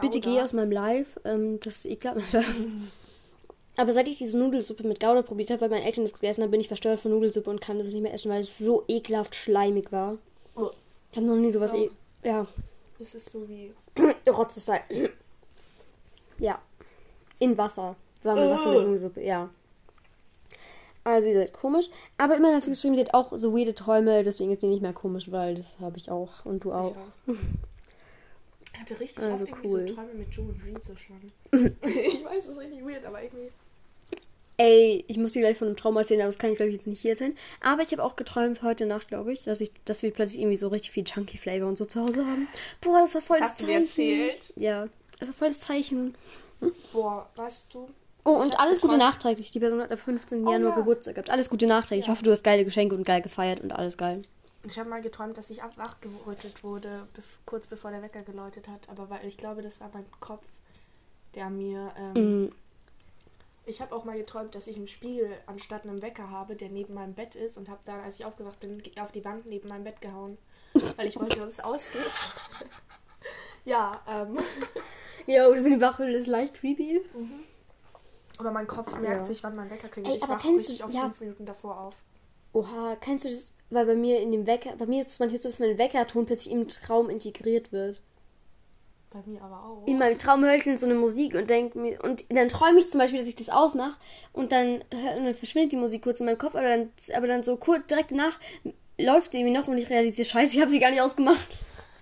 Bitte 0.00 0.20
geh 0.20 0.40
aus 0.40 0.52
meinem 0.52 0.72
Live. 0.72 1.18
Ähm, 1.24 1.60
das 1.60 1.76
ist 1.76 1.86
ekelhaft. 1.86 2.36
Aber 3.76 3.92
seit 3.92 4.08
ich 4.08 4.18
diese 4.18 4.38
Nudelsuppe 4.38 4.86
mit 4.86 5.00
Gouda 5.00 5.22
probiert 5.22 5.50
habe, 5.50 5.62
weil 5.62 5.68
meine 5.68 5.84
Eltern 5.84 6.04
das 6.04 6.14
gegessen 6.14 6.42
haben, 6.42 6.50
bin 6.50 6.60
ich 6.60 6.68
verstört 6.68 6.98
von 6.98 7.10
Nudelsuppe 7.10 7.50
und 7.50 7.60
kann 7.60 7.78
das 7.78 7.88
nicht 7.88 8.00
mehr 8.00 8.14
essen, 8.14 8.30
weil 8.30 8.40
es 8.40 8.56
so 8.56 8.84
ekelhaft 8.88 9.34
schleimig 9.34 9.92
war. 9.92 10.16
Oh. 10.54 10.70
Ich 11.10 11.16
habe 11.16 11.26
noch 11.26 11.36
nie 11.36 11.52
sowas. 11.52 11.72
Oh. 11.74 11.76
E 11.76 11.90
ja. 12.22 12.46
Es 12.98 13.14
ist 13.14 13.30
so 13.30 13.46
wie. 13.48 13.72
Rotzestein. 14.28 14.80
Ja. 16.38 16.60
In 17.38 17.56
Wasser. 17.56 17.96
Warme 18.22 18.50
Wasser 18.50 18.74
mit. 18.74 18.82
Nudelsuppe, 18.82 19.22
ja. 19.22 19.48
Also, 21.02 21.28
ihr 21.28 21.34
seid 21.34 21.54
komisch. 21.54 21.88
Aber 22.18 22.36
immerhin 22.36 22.56
hat 22.56 22.64
sie 22.64 22.72
geschrieben, 22.72 22.94
sie 22.94 23.00
hat 23.00 23.14
auch 23.14 23.32
so 23.32 23.56
weirde 23.56 23.74
Träume, 23.74 24.22
deswegen 24.22 24.50
ist 24.50 24.60
die 24.60 24.66
nicht 24.66 24.82
mehr 24.82 24.92
komisch, 24.92 25.32
weil 25.32 25.54
das 25.54 25.78
habe 25.80 25.96
ich 25.96 26.10
auch. 26.10 26.44
Und 26.44 26.64
du 26.64 26.72
auch. 26.72 26.94
Ich. 28.76 28.82
Ich 28.84 28.90
hatte 28.92 29.00
richtig 29.00 29.18
Also 29.24 29.34
oft 29.34 29.42
irgendwie 29.52 29.68
cool. 29.68 29.88
so 29.88 29.94
Träume 29.94 30.14
mit 30.14 30.28
Joe 30.34 30.44
und 30.46 30.62
Reese 30.64 30.96
schon. 30.96 31.32
ich 31.82 32.24
weiß, 32.24 32.44
es 32.44 32.48
ist 32.48 32.58
richtig 32.58 32.84
weird, 32.84 33.04
aber 33.04 33.22
irgendwie. 33.22 33.48
Ey, 34.58 35.04
ich 35.06 35.18
muss 35.18 35.32
dir 35.32 35.40
gleich 35.40 35.58
von 35.58 35.66
einem 35.68 35.76
Traum 35.76 35.96
erzählen, 35.98 36.22
aber 36.22 36.28
das 36.28 36.38
kann 36.38 36.50
ich, 36.50 36.56
glaube 36.56 36.70
ich, 36.70 36.76
jetzt 36.76 36.86
nicht 36.86 37.02
hier 37.02 37.10
erzählen. 37.10 37.36
Aber 37.60 37.82
ich 37.82 37.92
habe 37.92 38.02
auch 38.02 38.16
geträumt 38.16 38.62
heute 38.62 38.86
Nacht, 38.86 39.08
glaube 39.08 39.30
ich, 39.32 39.44
dass 39.44 39.60
ich, 39.60 39.70
dass 39.84 40.02
wir 40.02 40.10
plötzlich 40.12 40.40
irgendwie 40.40 40.56
so 40.56 40.68
richtig 40.68 40.92
viel 40.92 41.04
Chunky 41.04 41.36
Flavor 41.36 41.68
und 41.68 41.76
so 41.76 41.84
zu 41.84 42.00
Hause 42.00 42.24
haben. 42.24 42.48
Boah, 42.80 43.00
das 43.00 43.14
war 43.14 43.20
voll 43.20 43.38
Das 43.38 43.50
das, 43.50 43.58
hast 43.58 43.60
du 43.60 43.66
mir 43.66 43.86
Zeichen. 43.86 44.20
erzählt. 44.30 44.52
Ja, 44.56 44.88
das 45.18 45.28
war 45.28 45.34
voll 45.34 45.48
das 45.48 45.60
Zeichen. 45.60 46.14
Boah, 46.92 47.28
weißt 47.36 47.66
du, 47.72 47.88
Oh, 48.24 48.38
Ich 48.38 48.44
und 48.46 48.58
alles 48.58 48.80
Gute 48.80 48.94
geträumt- 48.96 48.98
nachträglich. 48.98 49.52
Die 49.52 49.60
Person 49.60 49.80
hat 49.80 49.92
am 49.92 49.98
15. 49.98 50.44
Oh, 50.44 50.50
Januar 50.50 50.70
ja. 50.72 50.76
Geburtstag 50.78 51.14
gehabt. 51.14 51.30
Alles 51.30 51.48
Gute 51.48 51.68
nachträglich. 51.68 52.00
Ich 52.04 52.06
Ja. 52.06 52.12
hoffe, 52.12 52.24
du 52.24 52.32
hast 52.32 52.42
geile 52.42 52.64
Geschenke 52.64 52.96
und 52.96 53.04
geil 53.04 53.22
gefeiert 53.22 53.60
und 53.60 53.70
alles 53.72 53.96
geil. 53.96 54.22
Ich 54.66 54.78
habe 54.78 54.88
mal 54.90 55.02
geträumt, 55.02 55.36
dass 55.38 55.50
ich 55.50 55.60
wachgerüttelt 55.76 56.62
wurde, 56.64 57.06
bef 57.14 57.24
kurz 57.44 57.66
bevor 57.66 57.90
der 57.90 58.02
Wecker 58.02 58.22
geläutet 58.22 58.68
hat. 58.68 58.88
Aber 58.88 59.08
weil 59.10 59.26
ich 59.26 59.36
glaube, 59.36 59.62
das 59.62 59.80
war 59.80 59.90
mein 59.92 60.06
Kopf, 60.20 60.44
der 61.34 61.50
mir. 61.50 61.92
Ähm, 61.98 62.12
Mhm. 62.42 62.52
Ich 63.68 63.80
habe 63.80 63.96
auch 63.96 64.04
mal 64.04 64.16
geträumt, 64.16 64.54
dass 64.54 64.68
ich 64.68 64.76
einen 64.76 64.86
Spiegel 64.86 65.28
anstatt 65.46 65.82
einem 65.82 66.00
Wecker 66.00 66.30
habe, 66.30 66.54
der 66.54 66.68
neben 66.68 66.94
meinem 66.94 67.14
Bett 67.14 67.34
ist 67.34 67.58
und 67.58 67.68
habe 67.68 67.80
dann, 67.84 67.98
als 67.98 68.14
ich 68.14 68.24
aufgewacht 68.24 68.60
bin, 68.60 68.80
auf 69.00 69.10
die 69.10 69.24
Wand 69.24 69.46
neben 69.46 69.68
meinem 69.68 69.82
Bett 69.82 70.00
gehauen. 70.00 70.38
Weil 70.96 71.08
ich 71.08 71.16
wollte, 71.18 71.38
dass 71.40 71.54
es 71.54 71.60
ausgeht. 71.60 72.00
ja, 73.64 74.00
ähm. 74.08 74.38
Ja, 75.28 75.48
und 75.48 75.56
wenn 75.64 75.72
die 75.72 75.80
Wachhülle 75.80 76.12
ist 76.12 76.28
leicht 76.28 76.54
creepy. 76.54 77.00
Aber 78.38 78.52
mein 78.52 78.68
Kopf 78.68 78.92
merkt 79.00 79.16
Ja. 79.22 79.24
sich, 79.24 79.42
wann 79.42 79.56
mein 79.56 79.68
Wecker 79.68 79.88
klingelt. 79.88 80.12
Ey, 80.12 80.18
ich 80.18 80.22
aber 80.22 80.34
wach 80.34 80.42
kennst 80.42 80.68
du- 80.68 80.84
auf 80.84 80.92
ja. 80.92 81.00
fünf 81.02 81.18
Minuten 81.18 81.46
davor 81.46 81.80
auf. 81.80 81.94
Oha, 82.52 82.96
kennst 83.00 83.24
du 83.24 83.28
das? 83.30 83.52
Weil 83.70 83.86
bei 83.86 83.94
mir 83.94 84.20
in 84.20 84.30
dem 84.30 84.46
Wecker, 84.46 84.76
bei 84.76 84.86
mir 84.86 85.00
ist 85.00 85.10
es 85.10 85.18
manchmal 85.18 85.42
so, 85.42 85.48
dass 85.48 85.58
mein 85.58 85.78
Weckerton 85.78 86.26
plötzlich 86.26 86.52
im 86.52 86.68
Traum 86.68 87.10
integriert 87.10 87.72
wird. 87.72 88.00
Bei 89.10 89.20
mir 89.24 89.42
aber 89.42 89.64
auch. 89.64 89.86
In 89.86 89.98
meinem 89.98 90.18
Traum 90.18 90.44
höre 90.44 90.54
ich 90.54 90.64
dann 90.64 90.78
so 90.78 90.86
eine 90.86 90.94
Musik 90.94 91.34
und 91.34 91.48
denke 91.48 91.78
mir, 91.78 92.02
und 92.02 92.24
dann 92.28 92.48
träume 92.48 92.78
ich 92.78 92.88
zum 92.88 93.00
Beispiel, 93.00 93.18
dass 93.18 93.28
ich 93.28 93.36
das 93.36 93.48
ausmache 93.48 93.96
und 94.32 94.52
dann, 94.52 94.82
und 94.92 95.24
dann 95.24 95.34
verschwindet 95.34 95.72
die 95.72 95.76
Musik 95.76 96.02
kurz 96.02 96.20
in 96.20 96.26
meinem 96.26 96.38
Kopf, 96.38 96.54
aber 96.54 96.68
dann, 96.68 96.92
aber 97.14 97.26
dann 97.26 97.42
so 97.42 97.56
kurz 97.56 97.86
direkt 97.86 98.10
danach 98.10 98.38
läuft 98.98 99.32
sie 99.32 99.38
irgendwie 99.38 99.56
noch 99.56 99.68
und 99.68 99.78
ich 99.78 99.90
realisiere, 99.90 100.28
scheiße, 100.28 100.56
ich 100.56 100.60
habe 100.60 100.70
sie 100.70 100.78
gar 100.78 100.90
nicht 100.90 101.00
ausgemacht. 101.00 101.58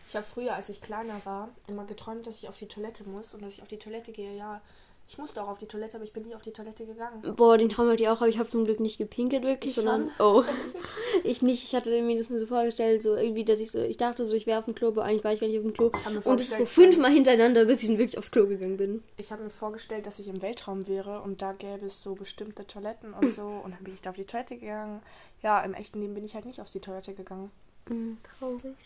Ich 0.07 0.15
habe 0.17 0.27
früher, 0.27 0.55
als 0.55 0.69
ich 0.69 0.81
kleiner 0.81 1.21
war, 1.25 1.49
immer 1.67 1.85
geträumt, 1.85 2.27
dass 2.27 2.39
ich 2.39 2.49
auf 2.49 2.57
die 2.57 2.69
Toilette 2.69 3.05
muss 3.05 3.35
und 3.35 3.43
dass 3.43 3.55
ich 3.55 3.63
auf 3.63 3.69
die 3.69 3.79
Toilette 3.79 4.13
gehe. 4.13 4.37
Ja, 4.37 4.61
ich 5.07 5.19
musste 5.19 5.43
auch 5.43 5.49
auf 5.49 5.59
die 5.59 5.67
Toilette, 5.67 5.97
aber 5.97 6.05
ich 6.05 6.13
bin 6.13 6.23
nie 6.23 6.35
auf 6.35 6.41
die 6.41 6.53
Toilette 6.53 6.87
gegangen. 6.87 7.21
Boah, 7.37 7.59
den 7.59 7.69
Traum 7.69 7.89
hatte 7.89 8.03
ich 8.03 8.09
auch, 8.09 8.23
aber 8.23 8.29
ich 8.29 8.39
habe 8.39 8.49
zum 8.49 8.65
Glück 8.65 8.81
nicht 8.81 8.97
gepinkelt 8.97 9.43
wirklich, 9.43 9.71
Ich 9.71 9.77
sondern. 9.77 10.11
Oh. 10.19 10.43
ich 11.25 11.43
nicht. 11.43 11.63
Ich 11.63 11.75
hatte 11.75 11.91
mir 12.03 12.17
das 12.17 12.31
mir 12.31 12.39
so 12.39 12.47
vorgestellt, 12.47 13.03
so 13.03 13.15
irgendwie, 13.15 13.45
dass 13.45 13.61
ich 13.61 13.71
so. 13.71 13.81
Ich 13.81 13.99
dachte 13.99 14.25
so, 14.25 14.35
ich 14.35 14.47
wäre 14.47 14.59
auf 14.59 14.65
dem 14.65 14.75
Klo, 14.75 14.89
aber 14.89 15.05
eigentlich 15.05 15.23
war 15.23 15.33
ich 15.33 15.41
gar 15.41 15.47
nicht 15.47 15.59
auf 15.59 15.65
dem 15.65 15.75
Klo. 15.75 15.93
Und 16.25 16.41
es 16.41 16.49
ist 16.49 16.57
so 16.57 16.65
fünfmal 16.65 17.11
hintereinander, 17.13 17.67
bis 17.67 17.83
ich 17.83 17.89
dann 17.89 17.99
wirklich 17.99 18.17
aufs 18.17 18.31
Klo 18.31 18.47
gegangen 18.47 18.79
bin. 18.79 19.05
Ich 19.19 19.31
habe 19.31 19.43
mir 19.43 19.51
vorgestellt, 19.51 20.07
dass 20.07 20.19
ich 20.19 20.29
im 20.29 20.41
Weltraum 20.41 20.89
wäre 20.89 21.21
und 21.21 21.43
da 21.43 21.53
gäbe 21.53 21.85
es 21.85 22.03
so 22.03 22.15
bestimmte 22.15 22.67
Toiletten 22.67 23.13
und 23.13 23.35
so. 23.35 23.43
Und 23.43 23.75
dann 23.75 23.85
bin 23.85 23.93
ich 23.93 24.01
da 24.01 24.11
auf 24.11 24.17
die 24.17 24.25
Toilette 24.25 24.57
gegangen. 24.57 25.03
Ja, 25.43 25.61
im 25.63 25.75
echten 25.75 26.01
Leben 26.01 26.15
bin 26.15 26.25
ich 26.25 26.35
halt 26.35 26.47
nicht 26.47 26.61
auf 26.61 26.71
die 26.71 26.81
Toilette 26.81 27.13
gegangen. 27.13 27.51
Mhm, 27.91 28.17
traurig. 28.39 28.77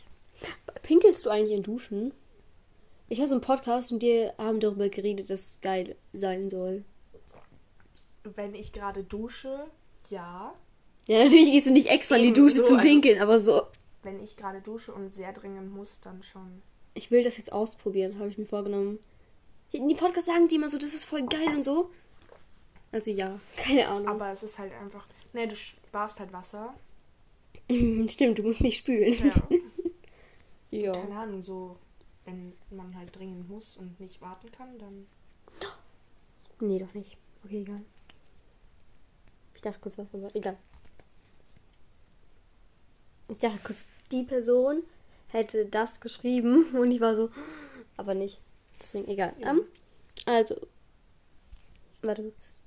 Pinkelst 0.83 1.27
du 1.27 1.31
eigentlich 1.31 1.57
in 1.57 1.63
Duschen? 1.63 2.13
Ich 3.09 3.19
höre 3.19 3.29
so 3.29 3.35
einen 3.35 3.41
Podcast 3.43 3.91
und 3.93 4.01
die 4.03 4.29
haben 4.39 4.61
darüber 4.61 4.89
geredet, 4.89 5.31
dass 5.31 5.41
es 5.41 5.61
geil 5.61 5.97
sein 6.13 6.51
soll. 6.51 6.85
Wenn 8.25 8.55
ich 8.55 8.73
gerade 8.73 9.03
dusche, 9.03 9.67
ja. 10.11 10.55
Ja, 11.07 11.25
natürlich 11.25 11.51
gehst 11.51 11.67
du 11.69 11.73
nicht 11.73 11.89
extra 11.89 12.17
in 12.17 12.23
die 12.23 12.29
Eben, 12.29 12.37
Dusche 12.37 12.57
so, 12.59 12.65
zum 12.65 12.77
also- 12.79 12.89
Pinkeln, 12.89 13.21
aber 13.21 13.41
so. 13.41 13.63
Wenn 14.03 14.23
ich 14.23 14.37
gerade 14.37 14.61
dusche 14.61 14.93
und 14.93 15.11
sehr 15.13 15.33
dringend 15.33 15.73
muss, 15.73 16.01
dann 16.01 16.23
schon. 16.23 16.63
Ich 16.95 17.11
will 17.11 17.25
das 17.25 17.37
jetzt 17.37 17.53
ausprobieren, 17.53 18.19
habe 18.19 18.29
ich 18.29 18.39
mir 18.39 18.47
vorgenommen. 18.47 18.99
In 19.73 19.89
die 19.89 19.95
Podcasts 19.95 20.27
sagen 20.27 20.49
die 20.49 20.57
immer 20.57 20.69
so, 20.69 20.79
das 20.79 20.95
ist 20.95 21.05
voll 21.05 21.23
geil 21.27 21.49
und 21.57 21.65
so. 21.65 21.91
Also 22.93 23.11
ja, 23.11 23.41
keine 23.57 23.89
Ahnung. 23.89 24.09
Aber 24.09 24.31
es 24.33 24.43
ist 24.43 24.59
halt 24.59 24.73
einfach. 24.75 25.07
Ne, 25.33 25.49
du 25.49 25.57
sparst 25.57 26.21
halt 26.21 26.33
Wasser. 26.33 26.75
Stimmt, 28.09 28.39
du 28.39 28.43
musst 28.43 28.61
nicht 28.61 28.77
spülen. 28.79 29.15
Ja. 29.15 29.33
Ja. 30.71 30.93
Keine 30.93 31.17
Ahnung, 31.19 31.41
so. 31.43 31.77
Wenn 32.29 32.53
man 32.69 32.95
halt 32.95 33.17
dringend 33.17 33.49
muss 33.49 33.79
und 33.79 33.99
nicht 34.01 34.21
warten 34.21 34.53
kann, 34.53 34.79
dann. 34.79 35.07
Nee, 36.61 36.79
doch 36.79 36.93
nicht. 36.93 37.17
Okay, 37.43 37.63
egal. 37.63 37.81
Ich 39.55 39.63
dachte 39.63 39.81
kurz 39.81 39.97
was, 39.97 40.13
aber 40.13 40.29
egal. 40.37 40.59
Ich 43.29 43.39
dachte 43.39 43.59
kurz, 43.65 43.87
die 44.13 44.25
Person 44.25 44.83
hätte 45.29 45.65
das 45.65 46.03
geschrieben 46.03 46.67
und 46.77 46.91
ich 46.91 47.01
war 47.01 47.17
so, 47.17 47.31
aber 47.97 48.13
nicht. 48.13 48.43
Deswegen 48.79 49.09
egal. 49.09 49.35
Ja. 49.39 49.53
Ähm, 49.53 49.63
also, 50.27 50.55
warte 52.03 52.25
kurz. 52.25 52.58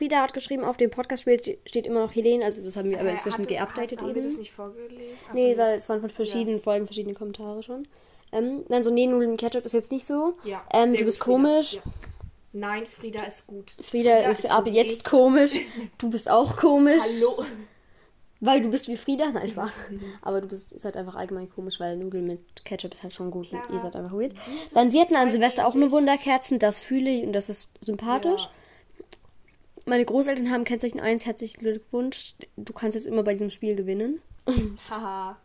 Frieda 0.00 0.22
hat 0.22 0.32
geschrieben, 0.32 0.64
auf 0.64 0.78
dem 0.78 0.88
Podcast 0.88 1.22
steht, 1.22 1.86
immer 1.86 2.00
noch 2.00 2.14
Helene, 2.14 2.42
also 2.42 2.62
das 2.62 2.74
haben 2.76 2.88
wir 2.88 2.98
aber 2.98 3.10
Äh, 3.10 3.12
inzwischen 3.12 3.46
geupdatet 3.46 4.00
Haben 4.00 4.14
wir 4.14 4.22
das 4.22 4.32
eben. 4.32 4.40
nicht 4.40 4.52
vorgelesen? 4.52 5.14
So, 5.28 5.34
Nee, 5.34 5.52
ja. 5.52 5.58
weil 5.58 5.76
es 5.76 5.88
waren 5.90 6.00
von 6.00 6.08
verschiedenen 6.08 6.58
Folgen 6.58 6.86
verschiedene 6.86 7.14
Kommentare 7.14 7.62
schon. 7.62 7.86
Ähm, 8.32 8.64
nein, 8.68 8.82
so 8.82 8.90
nee, 8.90 9.06
Nudeln 9.06 9.32
mit 9.32 9.40
Ketchup 9.40 9.66
ist 9.66 9.74
jetzt 9.74 9.92
nicht 9.92 10.06
so. 10.06 10.32
Ja, 10.44 10.62
Ähm, 10.72 10.94
du 10.94 11.04
bist 11.04 11.20
gut, 11.20 11.26
Frieda. 11.36 11.48
komisch. 11.50 11.72
Ja. 11.74 11.80
Nein, 12.52 12.86
Frieda 12.86 13.22
ist 13.24 13.46
gut. 13.46 13.74
Frieda, 13.82 14.16
ist, 14.30 14.42
so 14.42 14.48
ab 14.48 14.64
wie 14.64 14.70
jetzt 14.70 14.96
ich. 14.98 15.04
komisch. 15.04 15.52
Du 15.98 16.08
bist 16.08 16.30
auch 16.30 16.56
komisch. 16.56 17.02
Hallo. 17.20 17.44
Weil 18.42 18.62
du 18.62 18.70
bist 18.70 18.88
wie 18.88 18.96
Frieda? 18.96 19.30
Nein, 19.30 19.50
Spaß. 19.50 19.70
Aber 20.22 20.40
du 20.40 20.46
bist, 20.48 20.72
ist 20.72 20.86
halt 20.86 20.96
einfach 20.96 21.14
allgemein 21.14 21.50
komisch, 21.50 21.78
weil 21.78 21.96
Nudeln 21.98 22.26
mit 22.26 22.64
Ketchup 22.64 22.94
ist 22.94 23.02
halt 23.02 23.12
schon 23.12 23.30
gut 23.30 23.52
und 23.52 23.60
Clara, 23.60 23.74
ihr 23.74 23.80
seid 23.80 23.94
einfach 23.96 24.16
weird. 24.16 24.32
Dann 24.72 24.90
wir 24.92 25.02
hatten 25.02 25.14
an 25.16 25.30
Silvester 25.30 25.66
auch 25.66 25.74
eine 25.74 25.90
Wunderkerzen, 25.90 26.58
das 26.58 26.80
fühle 26.80 27.10
ich 27.10 27.22
und 27.24 27.34
das 27.34 27.50
ist 27.50 27.68
sympathisch. 27.82 28.44
Ja. 28.44 28.50
Meine 29.86 30.04
Großeltern 30.04 30.50
haben 30.50 30.64
Kennzeichen 30.64 31.00
1, 31.00 31.26
herzlichen 31.26 31.60
Glückwunsch. 31.60 32.34
Du 32.56 32.72
kannst 32.72 32.94
jetzt 32.94 33.06
immer 33.06 33.22
bei 33.22 33.32
diesem 33.32 33.50
Spiel 33.50 33.74
gewinnen. 33.76 34.20
Haha. 34.90 35.36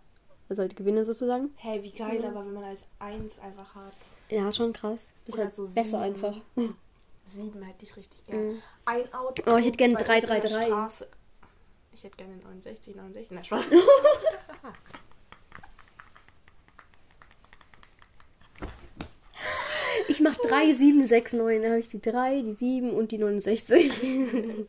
Also 0.50 0.62
halt 0.62 0.76
gewinnen 0.76 1.06
sozusagen. 1.06 1.50
Hey, 1.56 1.82
wie 1.82 1.91
geil, 1.91 2.24
aber 2.24 2.45
wenn 2.45 2.54
man 2.54 2.65
als 2.65 2.82
eins 3.00 3.39
einfach 3.39 3.74
hat. 3.74 3.95
Ja, 4.30 4.52
schon 4.52 4.74
krass. 4.74 5.10
Bist 5.26 5.38
Oder 5.38 5.45
halt 5.45 5.56
so 5.56 5.63
besser 5.63 5.84
sieben. 5.84 6.02
einfach. 6.04 6.36
Sieben 7.26 7.62
hätte 7.63 7.84
ich 7.84 7.95
richtig 7.98 8.26
gern. 8.28 8.62
Ein 8.86 9.12
Auto. 9.13 9.41
Oh, 9.48 9.58
ich 9.58 9.65
hätte 9.65 9.78
gerne 9.78 9.95
bei 9.95 10.02
uns 10.15 10.24
in 10.24 10.30
der 10.30 10.39
333. 10.39 10.67
Straße. 10.67 11.08
Ich 11.93 12.04
hätte 12.04 12.17
gerne 12.17 12.36
69, 12.38 12.95
69. 12.95 13.32
Na, 13.32 13.43
Spaß. 13.43 13.63
Ich 20.15 20.21
mach 20.21 20.38
3, 20.38 20.73
7, 20.73 21.08
6, 21.08 21.34
9. 21.34 21.62
Dann 21.62 21.71
habe 21.71 21.82
ich 21.82 21.89
die 21.89 22.01
3, 22.01 22.41
die 22.41 22.54
7 22.54 22.91
und 22.91 23.12
die 23.12 23.17
69. 23.17 24.01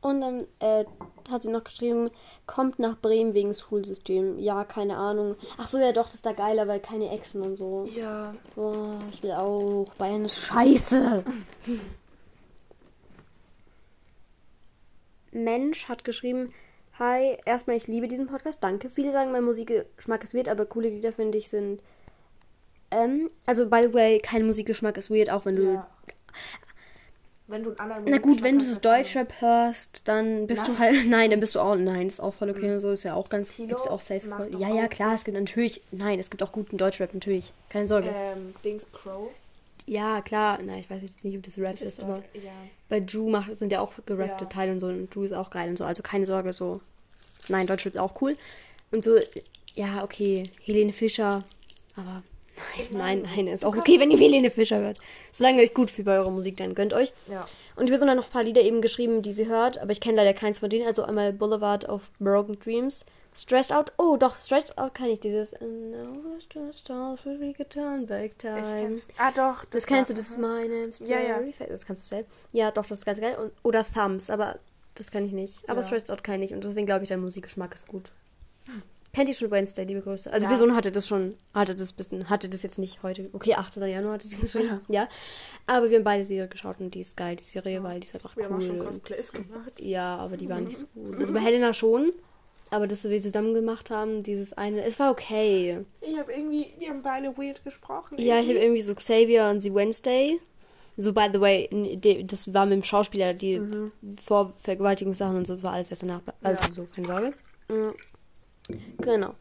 und 0.00 0.20
dann 0.22 0.46
äh, 0.60 0.86
hat 1.28 1.42
sie 1.42 1.50
noch 1.50 1.64
geschrieben, 1.64 2.08
kommt 2.46 2.78
nach 2.78 2.98
Bremen 2.98 3.34
wegen 3.34 3.52
Schulsystem. 3.52 4.38
Ja, 4.38 4.64
keine 4.64 4.96
Ahnung. 4.96 5.36
Ach 5.58 5.68
so, 5.68 5.76
ja 5.76 5.92
doch, 5.92 6.06
das 6.06 6.14
ist 6.14 6.24
da 6.24 6.32
geiler, 6.32 6.66
weil 6.66 6.80
keine 6.80 7.10
Exen 7.10 7.42
und 7.42 7.56
so. 7.56 7.86
Ja. 7.94 8.34
Boah, 8.54 8.98
ich 9.12 9.22
will 9.22 9.32
auch. 9.32 9.92
Bayern 9.98 10.24
ist 10.24 10.46
scheiße. 10.46 11.22
Mensch 15.32 15.90
hat 15.90 16.04
geschrieben, 16.04 16.54
Hi, 16.98 17.36
erstmal, 17.44 17.76
ich 17.76 17.86
liebe 17.86 18.08
diesen 18.08 18.26
Podcast, 18.26 18.64
danke. 18.64 18.90
Viele 18.90 19.12
sagen, 19.12 19.30
mein 19.30 19.44
Musikgeschmack 19.44 20.24
ist 20.24 20.34
weird, 20.34 20.48
aber 20.48 20.66
coole 20.66 20.88
Lieder 20.88 21.12
finde 21.12 21.36
ich 21.36 21.50
sind. 21.50 21.82
Ähm, 22.90 23.30
also, 23.46 23.68
by 23.68 23.82
the 23.82 23.92
way, 23.94 24.18
kein 24.18 24.46
Musikgeschmack 24.46 24.96
ist 24.96 25.10
weird, 25.10 25.30
auch 25.30 25.44
wenn 25.44 25.56
du. 25.56 25.74
ja. 25.74 25.86
Wenn 27.50 27.62
du 27.62 27.70
einen 27.70 27.78
anderen 27.80 28.04
Na 28.04 28.18
gut, 28.18 28.42
wenn 28.42 28.58
du 28.58 28.66
hast, 28.66 28.84
Deutschrap 28.84 29.40
hörst, 29.40 30.02
dann 30.06 30.46
bist 30.46 30.66
du 30.66 30.72
Nein. 30.72 30.80
halt. 30.80 31.06
Nein, 31.08 31.30
dann 31.30 31.40
bist 31.40 31.54
du 31.54 31.60
auch. 31.60 31.76
Nein, 31.76 32.06
ist 32.06 32.20
auch 32.20 32.34
voll 32.34 32.50
okay 32.50 32.74
und 32.74 32.80
so, 32.80 32.90
ist 32.90 33.04
ja 33.04 33.14
auch 33.14 33.30
ganz. 33.30 33.56
Tilo 33.56 33.68
Gibt's 33.68 33.86
auch 33.86 34.02
safe 34.02 34.20
voll. 34.28 34.50
Ja, 34.58 34.68
ja, 34.74 34.86
klar, 34.86 35.14
es 35.14 35.24
gibt 35.24 35.34
natürlich. 35.36 35.80
Nein, 35.90 36.18
es 36.20 36.28
gibt 36.28 36.42
auch 36.42 36.52
guten 36.52 36.76
Deutschrap, 36.76 37.14
natürlich. 37.14 37.52
Keine 37.70 37.88
Sorge. 37.88 38.10
Ähm, 38.14 38.54
Dings 38.62 38.86
Crow. 38.92 39.30
Ja, 39.86 40.20
klar. 40.20 40.58
Na, 40.62 40.76
ich 40.76 40.90
weiß 40.90 41.00
jetzt 41.00 41.24
nicht, 41.24 41.38
ob 41.38 41.42
das 41.44 41.56
Rap 41.56 41.70
Das 41.72 41.80
ist, 41.80 41.98
ist 41.98 42.02
aber. 42.04 42.22
ja. 42.34 42.52
bei 42.90 43.00
Drew 43.00 43.30
macht, 43.30 43.56
sind 43.56 43.72
ja 43.72 43.80
auch 43.80 43.92
gerappte 44.04 44.44
Ja. 44.44 44.50
Teile 44.50 44.72
und 44.72 44.80
so 44.80 44.88
und 44.88 45.14
Drew 45.14 45.24
ist 45.24 45.32
auch 45.32 45.48
geil 45.48 45.70
und 45.70 45.78
so. 45.78 45.84
Also 45.86 46.02
keine 46.02 46.26
Sorge, 46.26 46.52
so. 46.52 46.82
Nein, 47.48 47.66
Deutschrap 47.66 47.94
ist 47.94 48.00
auch 48.00 48.20
cool. 48.20 48.36
Und 48.90 49.02
so, 49.02 49.16
ja, 49.74 50.04
okay, 50.04 50.42
Helene 50.64 50.92
Fischer, 50.92 51.38
aber 51.96 52.22
nein, 52.90 53.22
nein, 53.22 53.22
nein, 53.36 53.46
ist 53.48 53.64
auch 53.64 53.76
okay, 53.76 54.00
wenn 54.00 54.10
ihr 54.10 54.18
Helene 54.18 54.50
Fischer 54.50 54.78
hört. 54.78 54.98
Solange 55.32 55.58
ihr 55.62 55.68
euch 55.68 55.74
gut 55.74 55.90
fühlt 55.90 56.06
bei 56.06 56.18
eurer 56.18 56.30
Musik, 56.30 56.56
dann 56.56 56.74
gönnt 56.74 56.92
euch. 56.92 57.12
Ja. 57.30 57.44
Und 57.76 57.86
die 57.86 57.90
Person 57.90 58.08
hat 58.10 58.16
noch 58.16 58.26
ein 58.26 58.32
paar 58.32 58.42
Lieder 58.42 58.60
eben 58.62 58.80
geschrieben, 58.82 59.22
die 59.22 59.32
sie 59.32 59.46
hört, 59.46 59.78
aber 59.78 59.92
ich 59.92 60.00
kenne 60.00 60.16
leider 60.16 60.34
keins 60.34 60.58
von 60.58 60.70
denen. 60.70 60.86
Also 60.86 61.04
einmal 61.04 61.32
Boulevard 61.32 61.88
of 61.88 62.10
Broken 62.18 62.58
Dreams. 62.58 63.04
Stressed 63.34 63.72
Out. 63.72 63.92
Oh, 63.98 64.16
doch, 64.16 64.38
Stressed 64.40 64.76
Out 64.78 64.94
kann 64.94 65.06
ich 65.06 65.20
dieses. 65.20 65.54
We're 65.54 66.40
stressed 66.40 66.90
out 66.90 67.20
for 67.20 67.38
we 67.38 67.52
could 67.52 67.70
turn 67.70 68.04
back 68.06 68.36
time. 68.38 69.00
Ah, 69.16 69.30
doch. 69.30 69.64
Das 69.66 69.86
kennst 69.86 70.10
du, 70.10 70.14
das 70.14 70.30
ist 70.30 70.38
My 70.38 70.66
Name's 70.66 70.98
Ja, 70.98 71.20
ja. 71.20 71.38
Das 71.68 71.86
kannst 71.86 72.04
du 72.04 72.16
selbst. 72.16 72.32
Ja, 72.52 72.70
doch, 72.72 72.84
das 72.84 72.98
ist 72.98 73.04
ganz 73.04 73.20
geil. 73.20 73.36
Und, 73.40 73.52
oder 73.62 73.84
Thumbs, 73.86 74.28
aber 74.28 74.58
das 74.96 75.12
kann 75.12 75.24
ich 75.24 75.32
nicht. 75.32 75.68
Aber 75.68 75.80
Ja. 75.82 75.86
Stressed 75.86 76.10
Out 76.10 76.24
kann 76.24 76.42
ich 76.42 76.52
und 76.52 76.64
deswegen 76.64 76.86
glaube 76.86 77.04
ich, 77.04 77.10
dein 77.10 77.20
Musikgeschmack 77.20 77.74
ist 77.74 77.86
gut. 77.86 78.10
Kennt 79.12 79.28
ihr 79.28 79.34
schon 79.34 79.50
Wednesday, 79.50 79.84
liebe 79.84 80.00
Grüße? 80.00 80.30
Also 80.32 80.44
Ja. 80.44 80.48
die 80.50 80.56
Person 80.56 80.76
hatte 80.76 80.92
das 80.92 81.08
schon, 81.08 81.34
hatte 81.54 81.74
das 81.74 81.92
bisschen, 81.92 82.28
hatte 82.28 82.48
das 82.48 82.62
jetzt 82.62 82.78
nicht 82.78 83.02
heute. 83.02 83.30
Okay, 83.32 83.54
18. 83.54 83.82
Januar 83.88 84.14
hatte 84.14 84.28
sie 84.28 84.38
das 84.40 84.52
schon. 84.52 84.66
Ja. 84.66 84.80
Ja. 84.88 85.08
Aber 85.66 85.88
wir 85.90 85.96
haben 85.96 86.04
beide 86.04 86.24
Serie 86.24 86.48
geschaut 86.48 86.76
und 86.80 86.94
die 86.94 87.00
ist 87.00 87.16
geil, 87.16 87.36
die 87.36 87.42
Serie, 87.44 87.82
weil 87.82 88.00
die 88.00 88.06
ist 88.06 88.14
einfach 88.14 88.36
Wir 88.36 88.44
haben 88.44 88.56
auch 88.56 88.60
schon 88.60 88.78
cool. 88.80 88.86
Cosplays 88.86 89.32
gemacht. 89.32 89.72
Ja, 89.80 90.16
aber 90.16 90.36
die 90.36 90.48
waren 90.48 90.64
nicht 90.64 90.78
so 90.78 90.86
gut. 90.94 91.18
Also 91.18 91.32
bei 91.34 91.40
Helena 91.40 91.72
schon. 91.72 92.12
Aber 92.70 92.86
das, 92.86 93.02
was 93.02 93.10
wir 93.10 93.20
zusammen 93.22 93.54
gemacht 93.54 93.88
haben, 93.88 94.22
dieses 94.22 94.52
eine, 94.52 94.84
es 94.84 94.98
war 94.98 95.10
okay. 95.10 95.86
Ich 96.02 96.18
habe 96.18 96.30
irgendwie, 96.32 96.74
wir 96.78 96.90
haben 96.90 97.02
beide 97.02 97.34
weird 97.38 97.64
gesprochen. 97.64 98.18
Ja, 98.18 98.38
ich 98.40 98.48
habe 98.48 98.58
irgendwie 98.58 98.82
so 98.82 98.94
Xavier 98.94 99.48
und 99.50 99.62
sie 99.62 99.74
Wednesday. 99.74 100.38
So, 100.98 101.12
by 101.14 101.28
the 101.32 101.40
way, 101.40 101.98
das 102.26 102.52
war 102.52 102.66
mit 102.66 102.74
dem 102.74 102.82
Schauspieler, 102.84 103.32
die 103.32 103.62
vor 104.22 104.52
Vergewaltigungssachen 104.58 105.36
und 105.36 105.46
so, 105.46 105.54
das 105.54 105.62
war 105.62 105.72
alles 105.72 105.88
erst 105.90 106.02
danach. 106.02 106.20
Also 106.42 106.62
Ja. 106.64 106.72
so, 106.72 106.84
keine 106.94 107.06
Sorge. 107.06 107.32
Mhm. 107.68 107.94
Genau. 108.98 109.34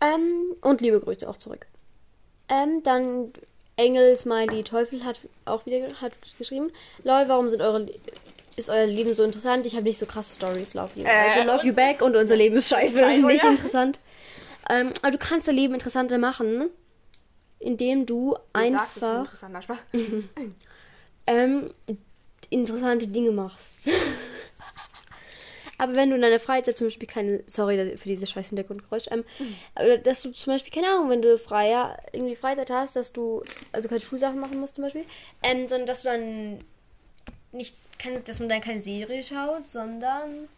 Ähm, 0.00 0.54
und 0.60 0.80
liebe 0.80 1.00
Grüße 1.00 1.28
auch 1.28 1.36
zurück. 1.36 1.66
Ähm, 2.48 2.82
dann 2.82 3.32
Engel 3.76 4.16
Smiley 4.16 4.64
Teufel 4.64 5.04
hat 5.04 5.20
auch 5.44 5.66
wieder 5.66 6.00
hat 6.00 6.12
geschrieben. 6.38 6.70
Lol, 7.04 7.24
warum 7.28 7.48
sind 7.48 7.62
eure 7.62 7.86
ist 8.56 8.70
euer 8.70 8.86
Leben 8.86 9.14
so 9.14 9.22
interessant? 9.22 9.66
Ich 9.66 9.74
habe 9.74 9.84
nicht 9.84 9.98
so 9.98 10.06
krasse 10.06 10.34
Stories, 10.34 10.74
love 10.74 10.90
you. 10.96 11.04
Äh, 11.04 11.08
also 11.08 11.42
love 11.44 11.64
you 11.64 11.72
back 11.72 12.02
und 12.02 12.16
unser 12.16 12.34
Leben 12.36 12.56
ist 12.56 12.68
scheiße, 12.68 12.98
Scheiße, 12.98 13.26
nicht 13.26 13.44
ja. 13.44 13.50
interessant. 13.50 14.00
Ähm, 14.68 14.92
aber 15.00 15.12
du 15.12 15.18
kannst 15.18 15.46
dein 15.46 15.54
Leben 15.54 15.74
interessanter 15.74 16.18
machen, 16.18 16.68
indem 17.60 18.04
du 18.04 18.36
Ich 18.60 18.72
sag, 18.72 18.72
das 18.72 18.96
ist 18.96 19.02
einfach 19.02 19.18
interessanter 19.20 19.62
Spaß. 19.62 19.78
ähm, 21.26 21.70
interessante 22.50 23.06
Dinge 23.06 23.30
machst. 23.30 23.88
Aber 25.78 25.94
wenn 25.94 26.10
du 26.10 26.16
in 26.16 26.22
deiner 26.22 26.40
Freizeit 26.40 26.76
zum 26.76 26.88
Beispiel 26.88 27.08
keine, 27.08 27.44
sorry 27.46 27.96
für 27.96 28.08
diese 28.08 28.26
scheiß 28.26 28.48
Hintergrundgeräusch, 28.48 29.06
ähm, 29.10 29.24
aber 29.76 29.98
dass 29.98 30.22
du 30.22 30.32
zum 30.32 30.52
Beispiel, 30.52 30.72
keine 30.72 30.92
Ahnung, 30.92 31.10
wenn 31.10 31.22
du 31.22 31.38
freier, 31.38 31.96
irgendwie 32.12 32.34
Freizeit 32.36 32.70
hast, 32.70 32.96
dass 32.96 33.12
du, 33.12 33.44
also 33.72 33.88
keine 33.88 34.00
Schulsachen 34.00 34.40
machen 34.40 34.58
musst 34.58 34.74
zum 34.74 34.82
Beispiel, 34.84 35.04
ähm, 35.42 35.68
sondern 35.68 35.86
dass 35.86 36.02
du 36.02 36.08
dann 36.08 36.58
nicht, 37.52 37.76
keine, 37.98 38.20
dass 38.20 38.40
man 38.40 38.48
dann 38.48 38.60
keine 38.60 38.82
Serie 38.82 39.22
schaut, 39.22 39.70
sondern 39.70 40.48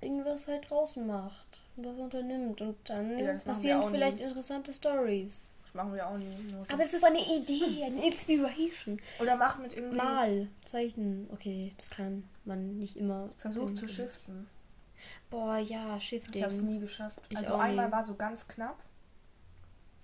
irgendwas 0.00 0.46
halt 0.48 0.68
draußen 0.70 1.06
macht 1.06 1.46
und 1.76 1.84
das 1.84 1.98
unternimmt 1.98 2.60
und 2.60 2.76
dann 2.84 3.18
Ja, 3.18 3.34
passieren 3.34 3.82
vielleicht 3.90 4.18
nie. 4.18 4.24
interessante 4.24 4.72
Stories. 4.72 5.50
Das 5.68 5.74
machen 5.74 5.94
wir 5.94 6.06
auch 6.08 6.16
nie. 6.16 6.34
Aber 6.72 6.82
es 6.82 6.94
ist 6.94 7.04
eine 7.04 7.20
Idee, 7.20 7.84
eine 7.84 8.06
Inspiration. 8.06 9.00
Oder 9.20 9.36
mach 9.36 9.58
mit 9.58 9.74
irgendwie. 9.76 9.96
Mal 9.96 10.48
zeichnen. 10.64 11.28
Okay, 11.30 11.74
das 11.76 11.90
kann 11.90 12.24
man 12.46 12.78
nicht 12.78 12.96
immer. 12.96 13.28
Versuch 13.36 13.74
zu 13.74 13.86
shiften. 13.86 14.48
Boah, 15.30 15.58
ja, 15.58 15.98
Ich 15.98 16.04
Shifting. 16.04 16.42
habe 16.42 16.54
es 16.54 16.62
nie 16.62 16.80
geschafft. 16.80 17.20
Ich 17.28 17.36
also 17.36 17.54
einmal 17.56 17.86
nie. 17.86 17.92
war 17.92 18.02
so 18.02 18.14
ganz 18.14 18.48
knapp. 18.48 18.78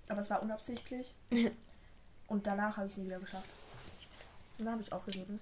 Aber 0.07 0.19
es 0.19 0.29
war 0.29 0.43
unabsichtlich. 0.43 1.15
Und 2.27 2.45
danach 2.45 2.77
habe 2.77 2.85
ich 2.85 2.93
es 2.93 2.97
nie 2.99 3.05
wieder 3.05 3.19
geschafft. 3.19 3.49
Und 4.59 4.65
dann 4.65 4.73
habe 4.73 4.83
ich 4.83 4.93
aufgegeben. 4.93 5.39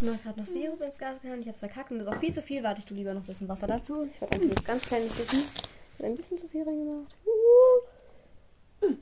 Ich 0.00 0.08
habe 0.08 0.18
gerade 0.22 0.40
noch 0.40 0.46
Sirup 0.46 0.80
ins 0.80 0.98
Gas 0.98 1.20
gehauen. 1.20 1.40
Ich 1.40 1.46
habe 1.46 1.54
es 1.54 1.60
verkackt 1.60 1.90
und 1.90 1.98
das 1.98 2.06
ist 2.08 2.12
auch 2.12 2.18
viel 2.20 2.32
zu 2.32 2.42
viel. 2.42 2.62
Warte 2.62 2.80
ich 2.80 2.86
du 2.86 2.94
lieber 2.94 3.14
noch 3.14 3.22
ein 3.22 3.26
bisschen 3.26 3.48
Wasser 3.48 3.66
dazu. 3.66 4.08
Ich 4.12 4.20
habe 4.20 4.44
jetzt 4.44 4.64
ganz 4.66 4.82
kleines 4.84 5.12
bisschen. 5.12 5.42
Ein 6.00 6.16
bisschen 6.16 6.38
zu 6.38 6.48
viel 6.48 6.62
reingemacht. 6.62 7.14
Uh. 7.26 8.94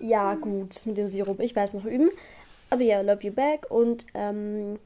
Ja, 0.00 0.34
gut, 0.34 0.74
das 0.74 0.86
mit 0.86 0.96
dem 0.96 1.08
Sirup. 1.08 1.40
Ich 1.40 1.54
werde 1.56 1.68
es 1.68 1.74
noch 1.74 1.84
üben. 1.84 2.10
Aber 2.70 2.82
ja, 2.82 3.00
love 3.00 3.22
you 3.26 3.32
back 3.32 3.70
und 3.70 4.06
ähm, 4.14 4.78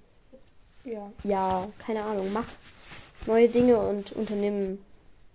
Ja. 0.84 1.12
ja, 1.24 1.68
keine 1.84 2.02
Ahnung, 2.02 2.32
mach 2.32 2.46
neue 3.26 3.48
Dinge 3.48 3.78
und 3.78 4.12
unternimm 4.12 4.78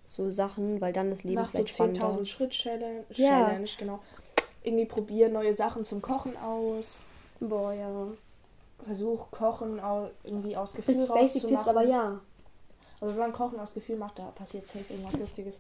so 0.08 0.30
Sachen, 0.30 0.80
weil 0.82 0.94
dann 0.94 1.10
das 1.10 1.24
Leben 1.24 1.36
Mach 1.42 1.48
so 1.48 1.58
vielleicht 1.58 1.74
spannender. 1.74 2.10
10.000 2.10 2.26
Schritt 2.26 2.52
Challenge, 2.52 3.04
Ja. 3.14 3.48
Challenge, 3.48 3.70
genau. 3.78 4.00
Irgendwie 4.64 4.86
probier 4.86 5.30
neue 5.30 5.54
Sachen 5.54 5.84
zum 5.86 6.02
Kochen 6.02 6.36
aus. 6.38 7.00
Boah, 7.40 7.74
ja. 7.74 8.08
Versuch 8.86 9.32
Kochen 9.32 9.82
irgendwie 10.24 10.56
aus 10.56 10.72
Gefühl 10.72 11.00
sind 11.00 11.08
Basic-Tipps, 11.08 11.54
rauszumachen. 11.54 11.70
aber 11.70 11.84
ja. 11.84 12.22
Aber 13.00 13.12
wenn 13.12 13.20
man 13.20 13.34
Kochen 13.34 13.60
aus 13.60 13.74
Gefühl 13.74 13.98
macht, 13.98 14.20
da 14.20 14.26
passiert 14.32 14.68
safe 14.68 14.86
irgendwas 14.90 15.13
Lustiges. 15.20 15.60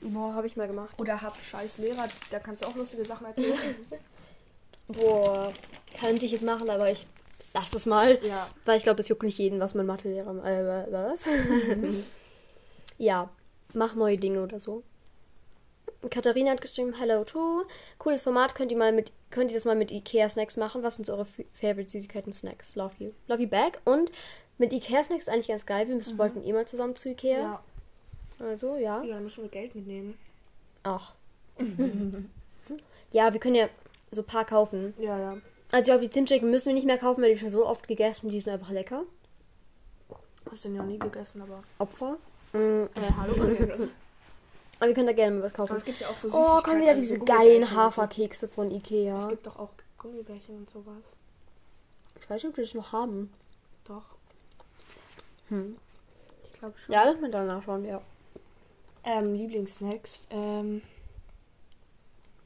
Boah, 0.00 0.34
habe 0.34 0.46
ich 0.46 0.56
mal 0.56 0.66
gemacht. 0.66 0.98
Oder 0.98 1.20
hab 1.20 1.36
scheiß 1.36 1.78
Lehrer, 1.78 2.06
da 2.30 2.38
kannst 2.38 2.62
du 2.62 2.68
auch 2.68 2.74
lustige 2.74 3.04
Sachen 3.04 3.26
erzählen. 3.26 3.58
Boah, 4.88 5.52
könnte 5.98 6.26
ich 6.26 6.32
jetzt 6.32 6.44
machen, 6.44 6.68
aber 6.68 6.90
ich 6.90 7.06
lass 7.54 7.72
es 7.72 7.86
mal. 7.86 8.18
ja. 8.22 8.48
Weil 8.64 8.76
ich 8.76 8.82
glaube, 8.82 9.00
es 9.00 9.08
juckt 9.08 9.22
nicht 9.22 9.38
jeden, 9.38 9.60
was 9.60 9.74
mein 9.74 9.86
Mathelehrer. 9.86 10.44
Äh, 10.44 10.92
was? 10.92 11.24
ja, 12.98 13.30
mach 13.72 13.94
neue 13.94 14.16
Dinge 14.18 14.42
oder 14.42 14.58
so. 14.58 14.82
Katharina 16.10 16.50
hat 16.50 16.60
geschrieben, 16.60 16.94
hello 16.98 17.24
to. 17.24 17.64
Cooles 17.98 18.22
Format, 18.22 18.54
könnt 18.54 18.70
ihr 18.72 18.78
mal 18.78 18.92
mit, 18.92 19.12
könnt 19.30 19.50
ihr 19.50 19.56
das 19.56 19.64
mal 19.64 19.76
mit 19.76 19.90
Ikea 19.90 20.28
Snacks 20.28 20.56
machen? 20.56 20.82
Was 20.82 20.96
sind 20.96 21.06
so 21.06 21.12
eure 21.14 21.26
Favorite 21.52 21.88
Süßigkeiten 21.90 22.32
Snacks? 22.32 22.74
Love 22.76 22.94
you. 22.98 23.10
Love 23.28 23.42
you 23.42 23.48
back. 23.48 23.80
Und 23.84 24.10
mit 24.58 24.72
Ikea 24.72 25.02
Snacks 25.04 25.24
ist 25.24 25.28
eigentlich 25.28 25.48
ganz 25.48 25.66
geil. 25.66 25.88
Wir 25.88 25.96
müssen, 25.96 26.18
wollten 26.18 26.42
eh 26.44 26.52
mal 26.52 26.66
zusammen 26.66 26.94
zu 26.96 27.10
Ikea. 27.10 27.38
Ja. 27.38 27.62
Also, 28.38 28.76
ja. 28.76 29.02
Ja, 29.02 29.14
dann 29.14 29.22
müssen 29.24 29.42
wir 29.42 29.50
Geld 29.50 29.74
mitnehmen. 29.74 30.18
Ach. 30.82 31.14
Ja, 33.12 33.32
wir 33.32 33.38
können 33.38 33.54
ja 33.54 33.68
so 34.10 34.22
ein 34.22 34.26
paar 34.26 34.44
kaufen. 34.44 34.92
Ja, 34.98 35.16
ja. 35.16 35.30
Also 35.70 35.78
ich 35.78 35.84
glaube, 35.84 36.00
die 36.00 36.10
Zimtschnecken 36.10 36.50
müssen 36.50 36.66
wir 36.66 36.74
nicht 36.74 36.86
mehr 36.86 36.98
kaufen, 36.98 37.22
weil 37.22 37.32
die 37.32 37.38
schon 37.38 37.48
so 37.48 37.64
oft 37.64 37.86
gegessen, 37.86 38.28
die 38.28 38.40
sind 38.40 38.52
einfach 38.52 38.70
lecker. 38.70 39.04
Hab's 40.50 40.62
den 40.62 40.74
ja 40.74 40.82
nie 40.82 40.98
gegessen, 40.98 41.40
aber. 41.40 41.62
Opfer. 41.78 42.16
Mm, 42.52 42.86
Äh, 42.94 43.12
hallo. 43.16 43.34
aber 44.78 44.88
wir 44.88 44.94
können 44.94 45.06
da 45.06 45.12
gerne 45.12 45.36
mal 45.36 45.42
was 45.42 45.54
kaufen. 45.54 45.70
aber 45.70 45.78
es 45.78 45.84
gibt 45.84 46.00
ja 46.00 46.08
auch 46.08 46.16
so 46.16 46.28
Oh, 46.32 46.60
kommen 46.62 46.82
wieder 46.82 46.96
Süßigkeiten, 46.96 47.00
diese 47.02 47.18
geilen 47.24 47.70
Haferkekse 47.70 48.48
von. 48.48 48.70
Ikea. 48.70 49.18
Es 49.18 49.28
gibt 49.28 49.46
doch 49.46 49.58
auch 49.58 49.70
Gummibärchen 49.98 50.56
und 50.58 50.70
sowas. 50.70 51.02
Ich 52.20 52.28
weiß 52.28 52.42
nicht, 52.42 52.50
ob 52.50 52.54
die 52.56 52.62
das 52.62 52.74
noch 52.74 52.92
haben. 52.92 53.32
Doch. 53.86 54.04
Hm. 55.48 55.76
Ich 56.44 56.52
glaube 56.54 56.74
schon. 56.78 56.92
Ja, 56.94 57.04
lass 57.04 57.20
mal 57.20 57.30
danach 57.30 57.62
schauen, 57.64 57.84
ja. 57.84 58.00
Ähm, 59.04 59.34
Lieblingssnacks. 59.34 60.26
Ähm, 60.30 60.82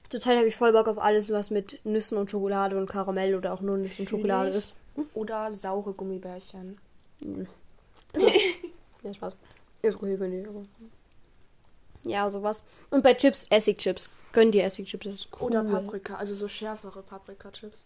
Zurzeit 0.09 0.39
habe 0.39 0.49
ich 0.49 0.57
voll 0.57 0.73
Bock 0.73 0.89
auf 0.89 0.99
alles, 0.99 1.31
was 1.31 1.51
mit 1.51 1.85
Nüssen 1.85 2.17
und 2.19 2.31
Schokolade 2.31 2.79
und 2.79 2.89
Karamell 2.89 3.35
oder 3.37 3.53
auch 3.53 3.61
nur 3.61 3.77
Nüssen 3.77 4.03
und 4.03 4.09
Schokolade 4.11 4.51
ist. 4.51 4.73
oder 5.15 5.53
saure 5.53 5.93
Gummibärchen. 5.93 6.79
Ja, 9.03 9.15
Spaß. 9.15 9.39
Ist 9.83 9.97
okay, 9.97 10.19
wenn 10.19 10.31
die. 10.31 10.47
Ja, 12.05 12.29
sowas. 12.31 12.63
Und 12.91 13.03
bei 13.03 13.15
Chips, 13.15 13.47
Essigchips. 13.51 14.11
Gönn 14.33 14.51
dir 14.51 14.65
Essigchips, 14.65 15.05
das 15.05 15.15
ist 15.15 15.29
cool. 15.41 15.49
Oder 15.49 15.65
Paprika, 15.65 16.17
also 16.17 16.35
so 16.35 16.49
schärfere 16.49 17.03
Paprika-Chips. 17.03 17.79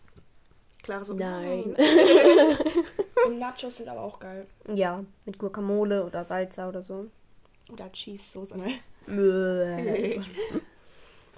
Klar, 0.83 1.05
so 1.05 1.14
Nein. 1.14 1.77
Und 3.27 3.38
Nachos 3.38 3.77
sind 3.77 3.88
aber 3.88 4.01
auch 4.01 4.18
geil. 4.18 4.46
Ja, 4.72 5.05
mit 5.25 5.38
Guacamole 5.38 6.05
oder 6.05 6.25
Salsa 6.25 6.68
oder 6.68 6.83
so. 6.83 7.07
Oder 7.72 7.90
Cheese-Soße. 7.92 8.59
Ne? 8.59 8.81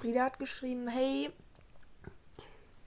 Frieda 0.01 0.25
hat 0.25 0.39
geschrieben, 0.39 0.89
hey, 0.89 1.31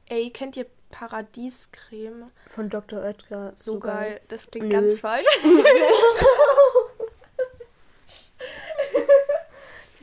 ey, 0.07 0.31
kennt 0.31 0.57
ihr 0.57 0.65
Paradiescreme? 0.89 2.31
Von 2.49 2.69
Dr. 2.69 3.01
Oetker. 3.01 3.53
So, 3.55 3.79
geil. 3.79 4.21
Das 4.29 4.49
klingt 4.49 4.67
Nö. 4.69 4.73
ganz 4.73 4.99
falsch. 4.99 5.27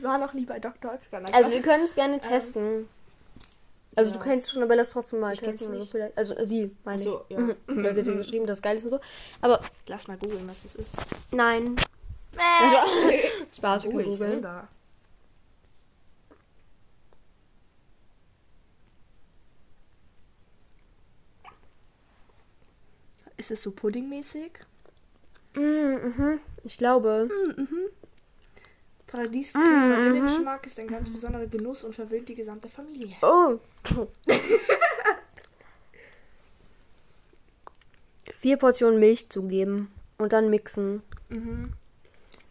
war 0.05 0.17
noch 0.17 0.33
nie 0.33 0.45
bei 0.45 0.59
Dr. 0.59 0.91
Oetker. 0.91 1.19
Nein, 1.19 1.33
Also 1.33 1.51
wir 1.51 1.61
können 1.61 1.83
es 1.83 1.93
gerne 1.95 2.19
testen. 2.19 2.87
Also 3.97 4.11
ja. 4.11 4.17
du 4.17 4.23
kennst 4.23 4.47
es 4.47 4.53
schon, 4.53 4.63
aber 4.63 4.75
lass 4.75 4.89
trotzdem 4.91 5.19
mal 5.19 5.33
Ich 5.33 5.39
testen. 5.39 5.71
Nicht. 5.77 5.91
vielleicht. 5.91 6.17
Also 6.17 6.35
äh, 6.35 6.45
sie, 6.45 6.71
meine 6.83 6.99
so, 6.99 7.21
ich. 7.29 7.35
ja. 7.35 7.39
Mhm. 7.41 7.55
Weil 7.67 7.93
sie 7.93 8.01
hat 8.01 8.07
ja 8.07 8.13
geschrieben, 8.15 8.45
dass 8.45 8.57
es 8.57 8.61
geil 8.61 8.75
ist 8.75 8.83
und 8.83 8.89
so. 8.91 8.99
Aber 9.41 9.61
Lass 9.87 10.07
mal 10.07 10.17
googeln, 10.17 10.47
was 10.47 10.65
es 10.65 10.75
ist. 10.75 10.95
nein. 11.31 11.75
Also, 12.37 12.77
Spaß, 13.57 13.83
Google 13.83 14.07
ich 14.09 14.17
selber. 14.17 14.67
Ist 23.37 23.51
es 23.51 23.61
so 23.63 23.71
puddingmäßig? 23.71 24.51
Mm, 25.55 25.59
mhm. 25.61 26.39
Ich 26.63 26.77
glaube. 26.77 27.29
Paradiescreme 29.07 29.63
Mhm, 29.63 29.91
Vanillegeschmack 29.91 30.65
ist 30.65 30.79
ein 30.79 30.87
ganz 30.87 31.09
besonderer 31.09 31.45
Genuss 31.47 31.83
und 31.83 31.93
verwöhnt 31.93 32.27
die 32.29 32.35
gesamte 32.35 32.69
Familie. 32.69 33.15
Oh. 33.21 33.57
Vier 38.39 38.57
Portionen 38.57 38.99
Milch 38.99 39.29
zugeben 39.29 39.91
und 40.17 40.33
dann 40.33 40.49
mixen. 40.49 41.03
Mhm. 41.29 41.73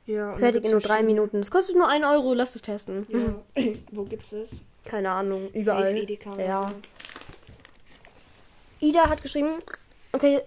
Ja, 0.07 0.35
Fertig 0.35 0.65
in 0.65 0.71
nur 0.73 0.81
drei 0.81 1.03
Minuten. 1.03 1.39
Das 1.39 1.51
kostet 1.51 1.77
nur 1.77 1.89
1 1.89 2.05
Euro, 2.05 2.35
lass 2.35 2.55
es 2.55 2.63
testen. 2.63 3.07
Ja. 3.09 3.43
Wo 3.91 4.05
gibt's 4.05 4.33
es? 4.33 4.51
Keine 4.85 5.11
Ahnung, 5.11 5.51
überall. 5.53 5.97
Edeka 5.97 6.39
ja. 6.39 6.71
Ida 8.81 9.09
hat 9.09 9.23
geschrieben, 9.23 9.63
okay, 10.13 10.43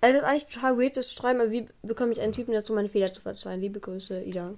es 0.00 0.14
ist 0.14 0.22
eigentlich 0.22 0.46
total 0.46 0.78
weird, 0.78 0.96
das 0.96 1.08
zu 1.08 1.16
schreiben, 1.16 1.40
aber 1.40 1.50
wie 1.50 1.66
bekomme 1.82 2.12
ich 2.12 2.20
einen 2.20 2.32
Typen 2.32 2.52
dazu, 2.52 2.72
meine 2.72 2.88
Fehler 2.88 3.12
zu 3.12 3.20
verzeihen? 3.20 3.60
Liebe 3.60 3.80
Grüße, 3.80 4.22
Ida. 4.22 4.54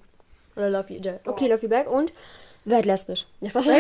Oder 0.57 0.71
Love 0.71 0.93
you, 0.93 0.99
Ida. 0.99 1.21
Okay, 1.25 1.47
Boah. 1.49 1.55
Love 1.55 1.63
you 1.63 1.69
back 1.69 1.89
und 1.91 2.13
werd 2.65 2.85
lesbisch. 2.87 3.27
Ja, 3.41 3.51
Spaß. 3.51 3.67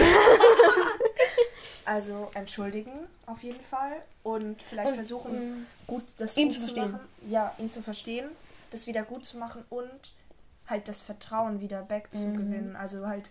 Also 1.84 2.30
entschuldigen 2.34 2.90
auf 3.26 3.44
jeden 3.44 3.60
Fall 3.60 4.02
und 4.24 4.60
vielleicht 4.60 4.88
Und, 4.88 4.94
versuchen, 4.96 5.66
gut 5.86 6.02
das 6.16 6.36
ihn 6.36 6.50
zu 6.50 6.58
verstehen. 6.58 6.90
machen. 6.92 7.08
Ja, 7.28 7.54
ihn 7.58 7.70
zu 7.70 7.80
verstehen, 7.80 8.28
das 8.72 8.88
wieder 8.88 9.04
gut 9.04 9.24
zu 9.24 9.38
machen 9.38 9.62
und 9.70 10.12
halt 10.66 10.88
das 10.88 11.00
Vertrauen 11.02 11.60
wieder 11.60 11.82
back 11.82 12.08
zu 12.12 12.22
Mhm. 12.24 12.36
gewinnen. 12.36 12.76
Also 12.76 13.06
halt 13.06 13.30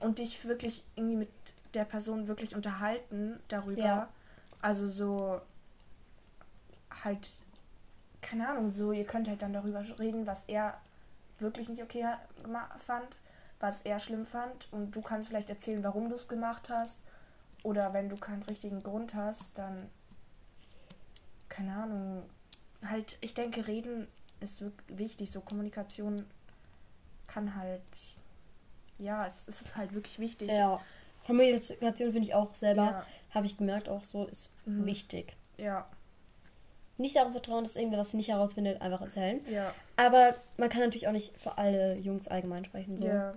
und 0.00 0.18
dich 0.20 0.42
wirklich 0.46 0.82
irgendwie 0.96 1.16
mit 1.16 1.28
der 1.74 1.84
Person 1.84 2.28
wirklich 2.28 2.54
unterhalten 2.56 3.38
darüber. 3.48 3.82
Ja. 3.84 4.08
Also 4.62 4.88
so 4.88 5.38
halt 7.04 7.28
keine 8.22 8.48
Ahnung, 8.48 8.72
so 8.72 8.92
ihr 8.92 9.04
könnt 9.04 9.28
halt 9.28 9.42
dann 9.42 9.52
darüber 9.52 9.84
reden, 9.98 10.26
was 10.26 10.44
er 10.46 10.80
wirklich 11.38 11.68
nicht 11.68 11.82
okay 11.82 12.06
fand, 12.78 13.16
was 13.60 13.82
er 13.82 14.00
schlimm 14.00 14.26
fand 14.26 14.72
und 14.72 14.92
du 14.96 15.02
kannst 15.02 15.28
vielleicht 15.28 15.50
erzählen, 15.50 15.82
warum 15.84 16.08
du 16.08 16.14
es 16.16 16.28
gemacht 16.28 16.68
hast 16.68 17.00
oder 17.62 17.92
wenn 17.92 18.08
du 18.08 18.16
keinen 18.16 18.42
richtigen 18.42 18.82
Grund 18.82 19.14
hast, 19.14 19.56
dann 19.58 19.88
keine 21.48 21.74
Ahnung, 21.74 22.22
halt 22.84 23.18
ich 23.20 23.34
denke, 23.34 23.66
reden 23.66 24.08
ist 24.40 24.60
wirklich 24.62 24.98
wichtig, 24.98 25.30
so 25.30 25.40
Kommunikation 25.40 26.26
kann 27.26 27.54
halt 27.56 27.82
ja, 28.98 29.26
es, 29.26 29.48
es 29.48 29.60
ist 29.60 29.76
halt 29.76 29.94
wirklich 29.94 30.18
wichtig. 30.18 30.48
Ja. 30.48 30.80
Kommunikation 31.26 32.12
finde 32.12 32.20
ich 32.28 32.34
auch 32.34 32.54
selber, 32.54 32.84
Ja. 32.84 33.06
habe 33.34 33.46
ich 33.46 33.56
gemerkt, 33.56 33.88
auch 33.88 34.04
so 34.04 34.26
ist 34.26 34.52
Mhm. 34.64 34.86
wichtig. 34.86 35.36
Ja, 35.56 35.88
Nicht 37.02 37.16
darauf 37.16 37.32
vertrauen, 37.32 37.64
dass 37.64 37.76
irgendwer 37.76 37.98
was 37.98 38.10
sie 38.12 38.16
nicht 38.16 38.28
herausfindet, 38.28 38.80
einfach 38.80 39.00
erzählen. 39.02 39.40
ja, 39.50 39.74
Aber 39.96 40.34
man 40.56 40.68
kann 40.70 40.80
natürlich 40.80 41.06
auch 41.08 41.12
nicht 41.12 41.38
für 41.38 41.58
alle 41.58 41.96
Jungs 41.96 42.28
allgemein 42.28 42.64
sprechen. 42.64 42.96
So. 42.96 43.04
ja. 43.06 43.34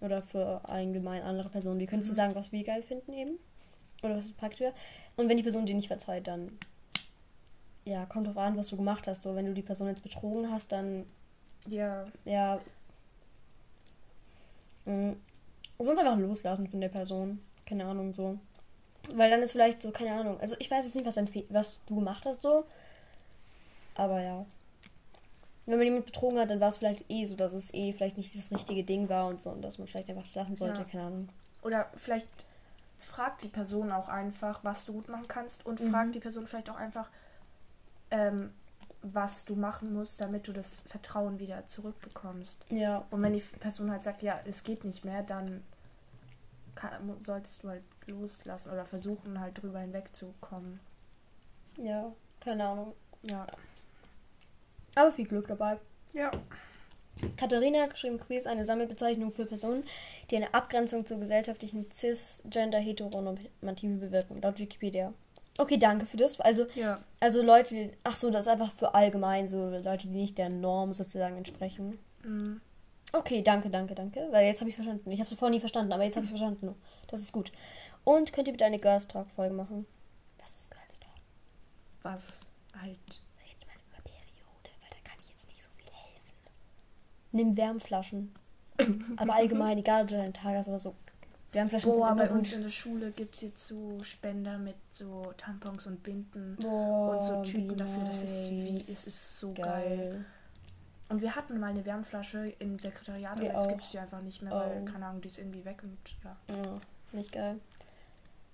Oder 0.00 0.20
für 0.22 0.60
allgemein 0.68 1.22
andere 1.22 1.48
Personen. 1.48 1.80
Wir 1.80 1.86
können 1.86 2.02
zu 2.04 2.12
Mhm. 2.12 2.16
sagen, 2.16 2.34
was 2.34 2.52
wir 2.52 2.62
geil 2.64 2.82
finden 2.82 3.12
eben. 3.12 3.38
Oder 4.02 4.18
was 4.18 4.30
praktisch 4.32 4.60
wäre. 4.60 4.74
Und 5.16 5.28
wenn 5.28 5.36
die 5.36 5.42
Person 5.42 5.66
dir 5.66 5.74
nicht 5.74 5.88
verzeiht, 5.88 6.26
dann 6.28 6.56
ja, 7.84 8.04
kommt 8.06 8.26
drauf 8.26 8.36
an, 8.36 8.56
was 8.56 8.68
du 8.68 8.76
gemacht 8.76 9.06
hast. 9.08 9.22
So, 9.22 9.34
wenn 9.34 9.46
du 9.46 9.54
die 9.54 9.62
Person 9.62 9.88
jetzt 9.88 10.02
betrogen 10.02 10.50
hast, 10.52 10.70
dann 10.72 11.06
Ja, 11.66 12.06
ja. 12.24 12.60
mh, 14.84 15.14
sonst 15.78 15.98
einfach 15.98 16.18
loslassen 16.18 16.66
von 16.68 16.80
der 16.80 16.88
Person. 16.90 17.40
Keine 17.66 17.84
Ahnung, 17.86 18.14
so. 18.14 18.38
Weil 19.12 19.30
dann 19.30 19.42
ist 19.42 19.52
vielleicht 19.52 19.82
so, 19.82 19.90
keine 19.90 20.12
Ahnung. 20.12 20.38
Also 20.40 20.56
ich 20.58 20.70
weiß 20.70 20.84
jetzt 20.84 20.94
nicht, 20.94 21.06
was, 21.06 21.14
dein 21.16 21.28
Fe 21.28 21.44
was 21.48 21.80
du 21.86 21.96
gemacht 21.96 22.24
hast, 22.26 22.42
so. 22.42 22.64
Aber 23.98 24.22
ja. 24.22 24.46
Wenn 25.66 25.76
man 25.76 25.84
jemand 25.84 26.06
betrogen 26.06 26.38
hat, 26.38 26.48
dann 26.48 26.60
war 26.60 26.68
es 26.70 26.78
vielleicht 26.78 27.04
eh 27.10 27.26
so, 27.26 27.36
dass 27.36 27.52
es 27.52 27.74
eh 27.74 27.92
vielleicht 27.92 28.16
nicht 28.16 28.34
das 28.38 28.50
richtige 28.50 28.84
Ding 28.84 29.10
war 29.10 29.26
und 29.28 29.42
so. 29.42 29.50
Und 29.50 29.60
dass 29.60 29.76
man 29.76 29.86
vielleicht 29.86 30.08
einfach 30.08 30.34
lassen 30.34 30.56
sollte, 30.56 30.80
Ja. 30.80 30.86
keine 30.86 31.04
Ahnung. 31.04 31.28
Oder 31.60 31.90
vielleicht 31.96 32.46
fragt 33.00 33.42
die 33.42 33.48
Person 33.48 33.92
auch 33.92 34.08
einfach, 34.08 34.64
was 34.64 34.86
du 34.86 34.94
gut 34.94 35.08
machen 35.08 35.28
kannst 35.28 35.66
und 35.66 35.80
Mhm. 35.80 35.90
fragt 35.90 36.14
die 36.14 36.20
Person 36.20 36.46
vielleicht 36.46 36.70
auch 36.70 36.76
einfach, 36.76 37.10
ähm, 38.10 38.52
was 39.02 39.44
du 39.44 39.54
machen 39.56 39.92
musst, 39.92 40.20
damit 40.20 40.48
du 40.48 40.52
das 40.52 40.80
Vertrauen 40.88 41.38
wieder 41.38 41.66
zurückbekommst. 41.66 42.64
Ja. 42.70 43.04
Und 43.10 43.22
wenn 43.22 43.32
die 43.34 43.40
Person 43.40 43.90
halt 43.90 44.02
sagt, 44.04 44.22
ja, 44.22 44.40
es 44.46 44.62
geht 44.64 44.84
nicht 44.84 45.04
mehr, 45.04 45.22
dann 45.22 45.62
kann, 46.74 46.92
solltest 47.22 47.62
du 47.62 47.68
halt 47.68 47.82
loslassen 48.06 48.72
oder 48.72 48.86
versuchen 48.86 49.38
halt 49.40 49.60
drüber 49.62 49.80
hinwegzukommen. 49.80 50.80
Ja, 51.76 52.10
keine 52.40 52.64
Ahnung. 52.66 52.94
Ja. 53.22 53.46
Aber 54.98 55.12
viel 55.12 55.26
Glück 55.26 55.46
dabei. 55.46 55.78
Ja. 56.12 56.30
Katharina 57.36 57.82
hat 57.82 57.90
geschrieben, 57.90 58.18
queer 58.18 58.38
ist 58.38 58.46
eine 58.46 58.64
Sammelbezeichnung 58.64 59.30
für 59.30 59.46
Personen, 59.46 59.84
die 60.30 60.36
eine 60.36 60.52
Abgrenzung 60.54 61.04
zur 61.06 61.18
gesellschaftlichen 61.18 61.86
cis-gender-heteronormative 61.92 63.96
bewirken, 63.96 64.40
laut 64.40 64.58
Wikipedia. 64.58 65.12
Okay, 65.56 65.76
danke 65.76 66.06
für 66.06 66.16
das. 66.16 66.40
Also, 66.40 66.66
Ja. 66.74 67.00
also 67.20 67.42
Leute, 67.42 67.74
die, 67.74 67.90
ach 68.04 68.16
so, 68.16 68.30
das 68.30 68.46
ist 68.46 68.52
einfach 68.52 68.72
für 68.72 68.94
allgemein, 68.94 69.48
so 69.48 69.68
Leute, 69.68 70.08
die 70.08 70.16
nicht 70.16 70.38
der 70.38 70.48
Norm 70.48 70.92
sozusagen 70.92 71.36
entsprechen. 71.36 71.98
Mhm. 72.22 72.60
Okay, 73.12 73.42
danke, 73.42 73.70
danke, 73.70 73.94
danke. 73.94 74.28
Weil 74.30 74.46
jetzt 74.46 74.60
habe 74.60 74.68
ich 74.68 74.76
verstanden. 74.76 75.10
Ich 75.10 75.20
habe 75.20 75.30
es 75.30 75.38
vorher 75.38 75.54
nie 75.54 75.60
verstanden, 75.60 75.92
aber 75.92 76.04
jetzt 76.04 76.16
habe 76.16 76.24
ich 76.24 76.30
verstanden. 76.30 76.74
Das 77.08 77.20
ist 77.20 77.32
gut. 77.32 77.50
Und 78.04 78.32
könnt 78.32 78.46
ihr 78.48 78.52
bitte 78.52 78.66
eine 78.66 78.78
Girls 78.78 79.08
Talk-Folge 79.08 79.54
machen? 79.54 79.86
Was 80.40 80.54
ist 80.54 80.70
Girls 80.70 81.00
Talk? 81.00 81.10
Was 82.02 82.40
halt. 82.80 82.98
Redet 83.42 83.66
mal 83.66 83.74
über 83.88 84.02
Periode, 84.04 84.70
weil 84.80 84.90
da 84.90 85.10
kann 85.10 85.18
ich 85.20 85.30
jetzt 85.30 85.48
nicht 85.48 85.62
so 85.62 85.70
viel 85.70 85.86
helfen. 85.90 86.30
Nimm 87.32 87.56
Wärmflaschen. 87.56 88.32
Aber 89.16 89.34
allgemein, 89.34 89.78
egal 89.78 90.02
ob 90.02 90.08
du 90.08 90.16
deinen 90.16 90.32
Tag 90.32 90.54
hast 90.56 90.68
oder 90.68 90.78
so. 90.78 90.94
Wärmflaschen 91.52 91.90
Boah, 91.92 92.08
sind 92.08 92.16
bei 92.18 92.24
immer 92.26 92.34
uns 92.36 92.48
gut. 92.48 92.56
in 92.58 92.62
der 92.62 92.70
Schule 92.70 93.10
gibt 93.10 93.34
es 93.34 93.40
jetzt 93.40 93.66
so 93.68 93.98
Spender 94.04 94.58
mit 94.58 94.76
so 94.92 95.32
Tampons 95.36 95.86
und 95.86 96.02
Binden. 96.02 96.56
Boah, 96.60 97.16
und 97.16 97.24
so 97.24 97.52
wie 97.56 97.68
dafür. 97.68 98.04
Das 98.06 98.22
ist, 98.22 98.50
wie, 98.50 98.76
es 98.76 99.06
ist 99.06 99.40
so 99.40 99.52
geil. 99.54 100.24
Und 101.08 101.22
wir 101.22 101.34
hatten 101.34 101.58
mal 101.58 101.68
eine 101.70 101.84
Wärmflasche 101.86 102.52
im 102.58 102.78
Sekretariat, 102.78 103.32
aber 103.38 103.42
jetzt 103.44 103.68
gibt 103.68 103.82
es 103.82 103.90
die 103.90 103.98
einfach 103.98 104.20
nicht 104.20 104.42
mehr, 104.42 104.52
weil, 104.52 104.82
Oh. 104.82 104.84
keine 104.84 105.06
Ahnung, 105.06 105.22
die 105.22 105.28
ist 105.28 105.38
irgendwie 105.38 105.64
weg 105.64 105.82
und 105.82 105.96
ja. 106.22 106.36
Ja. 106.54 106.80
Nicht 107.12 107.32
geil. 107.32 107.58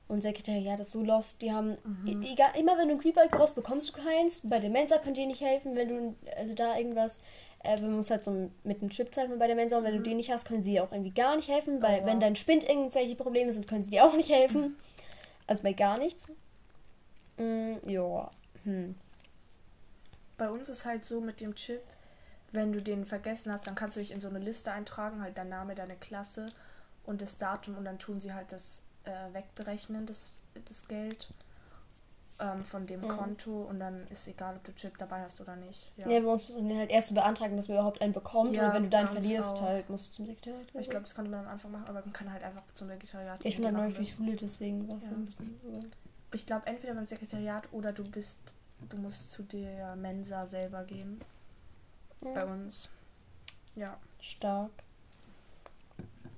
Und 0.07 0.21
Sekretariat 0.21 0.79
ist 0.79 0.93
so 0.93 1.03
lost. 1.03 1.43
Die 1.43 1.51
haben, 1.53 1.77
Mhm. 1.83 2.23
e- 2.23 2.33
egal, 2.33 2.51
immer 2.57 2.79
wenn 2.79 2.89
du 2.89 2.95
ein 2.95 3.01
Creeper 3.01 3.27
brauchst, 3.29 3.57
bekommst 3.57 3.89
du 3.89 3.93
keins. 3.95 4.41
Bei 4.45 4.61
der 4.61 4.71
Mensa 4.71 4.99
könnt 4.99 5.19
ihr 5.19 5.27
nicht 5.27 5.41
helfen, 5.41 5.75
wenn 5.75 5.89
du, 5.89 6.15
also 6.37 6.55
da 6.55 6.77
irgendwas, 6.79 7.19
äh, 7.65 7.81
man 7.81 7.93
muss 7.93 8.11
halt 8.11 8.25
so 8.25 8.51
mit 8.63 8.81
einem 8.81 8.91
Chip 8.91 9.13
zahlen 9.15 9.39
bei 9.39 9.47
der 9.47 9.57
Mensa 9.57 9.79
und 9.79 9.85
wenn 9.85 9.97
du 9.97 10.03
den 10.03 10.17
nicht 10.19 10.31
hast, 10.31 10.47
können 10.47 10.63
sie 10.63 10.81
auch 10.81 10.93
irgendwie 10.93 11.11
gar 11.11 11.37
nicht 11.37 11.49
helfen, 11.49 11.83
weil 11.83 12.01
Mhm. 12.01 12.05
Oh, 12.05 12.11
wenn 12.11 12.21
dein 12.21 12.37
Spind 12.37 12.69
irgendwelche 12.69 13.17
Probleme 13.17 13.53
sind, 13.53 13.67
können 13.67 13.85
sie 13.85 13.91
dir 13.91 14.05
auch 14.05 14.15
nicht 14.15 14.31
helfen. 14.31 14.77
Also 15.47 15.63
bei 15.63 15.73
gar 15.73 15.99
nichts. 15.99 16.29
Mm, 17.37 17.75
ja. 17.87 18.31
Hm. 18.65 18.95
Bei 20.37 20.51
uns 20.51 20.69
ist 20.69 20.85
halt 20.85 21.05
so 21.05 21.21
mit 21.21 21.41
dem 21.41 21.55
Chip, 21.55 21.83
wenn 22.53 22.73
du 22.73 22.83
den 22.83 23.05
vergessen 23.05 23.53
hast, 23.53 23.67
dann 23.67 23.75
kannst 23.75 23.97
du 23.97 24.01
dich 24.01 24.11
in 24.11 24.21
so 24.21 24.29
eine 24.29 24.39
Liste 24.39 24.71
eintragen, 24.73 25.21
halt 25.21 25.37
dein 25.37 25.49
Name, 25.49 25.75
deine 25.75 25.97
Klasse 25.97 26.47
und 27.05 27.21
das 27.21 27.39
Datum 27.39 27.77
und 27.77 27.85
dann 27.85 27.99
tun 27.99 28.21
sie 28.21 28.33
halt 28.33 28.51
das 28.53 28.81
äh, 29.05 29.35
wegberechnen, 29.35 30.07
das, 30.07 30.31
das 30.69 30.89
Geld 30.89 31.29
ähm, 32.53 32.65
von 32.65 32.87
dem 32.87 33.01
Mhm. 33.01 33.09
Konto 33.09 33.63
und 33.63 33.79
dann 33.81 34.07
ist 34.09 34.29
egal, 34.29 34.57
ob 34.57 34.65
du 34.65 34.75
Chip 34.75 34.99
dabei 34.99 35.23
hast 35.23 35.41
oder 35.41 35.57
nicht. 35.57 35.91
Ja. 35.97 36.09
Ja, 36.09 36.21
bei 36.21 36.27
uns 36.27 36.49
man 36.49 36.69
den 36.69 36.79
halt 36.79 36.91
erst 36.91 37.09
so 37.09 37.15
beantragen, 37.15 37.57
dass 37.57 37.69
man 37.69 37.77
überhaupt 37.79 38.03
einen 38.03 38.13
bekommt. 38.13 38.55
Ja, 38.55 38.65
oder 38.65 38.75
wenn 38.75 38.83
du 38.85 38.89
deinen 38.91 39.07
bei 39.07 39.13
uns 39.17 39.21
verlierst, 39.27 39.57
auch. 39.57 39.63
halt, 39.63 39.89
musst 39.91 40.09
du 40.09 40.13
zum 40.13 40.27
Sekretariat. 40.27 40.67
ich 40.75 40.91
glaube, 40.91 41.05
das 41.05 41.15
konnte 41.15 41.31
man 41.31 41.41
am 41.41 41.49
Anfang 41.53 41.71
machen, 41.73 41.87
aber 41.89 42.01
man 42.01 42.13
kann 42.13 42.31
halt 42.33 42.43
einfach 42.43 42.63
zum 42.75 42.89
Sekretariat 42.89 43.41
ich 43.45 43.57
bin 43.57 43.65
gehen, 43.65 43.65
halt 43.65 43.75
die 43.75 43.77
neu 43.77 43.83
machen 43.85 43.95
für 43.95 44.03
die. 44.03 44.11
Schule, 44.11 44.37
deswegen 44.37 44.89
war 44.89 44.99
es 44.99 45.05
Ja. 45.05 45.11
ein 45.13 45.25
bisschen. 45.27 45.93
Ich 46.33 46.47
glaube, 46.47 46.67
entweder 46.67 46.95
beim 46.95 47.07
Sekretariat 47.07 47.69
oder 47.73 47.93
du 47.93 48.03
bist, 48.05 48.39
du 48.91 48.97
musst 48.97 49.31
zu 49.31 49.43
der 49.45 49.95
Mensa 49.97 50.47
selber 50.47 50.85
gehen. 50.85 51.21
Bei 52.21 52.35
Ja. 52.35 52.45
uns. 52.45 52.89
Ja. 53.77 53.97
Stark. 54.21 54.71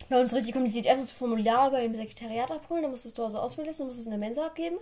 Bei 0.08 0.20
uns 0.20 0.32
richtig 0.32 0.52
kompliziert. 0.52 0.86
Erst 0.86 1.00
musst 1.00 1.12
du 1.12 1.16
Formular 1.18 1.70
bei 1.70 1.82
dem 1.82 1.94
Sekretariat 1.94 2.50
abholen, 2.50 2.82
dann 2.82 2.90
musst 2.92 3.04
du 3.04 3.08
es 3.08 3.14
zu 3.14 3.24
Hause 3.24 3.40
ausfüllen 3.42 3.66
lassen, 3.66 3.80
dann 3.80 3.86
musst 3.88 3.98
du 3.98 4.00
es 4.02 4.06
in 4.06 4.10
der 4.12 4.20
Mensa 4.20 4.46
abgeben. 4.46 4.76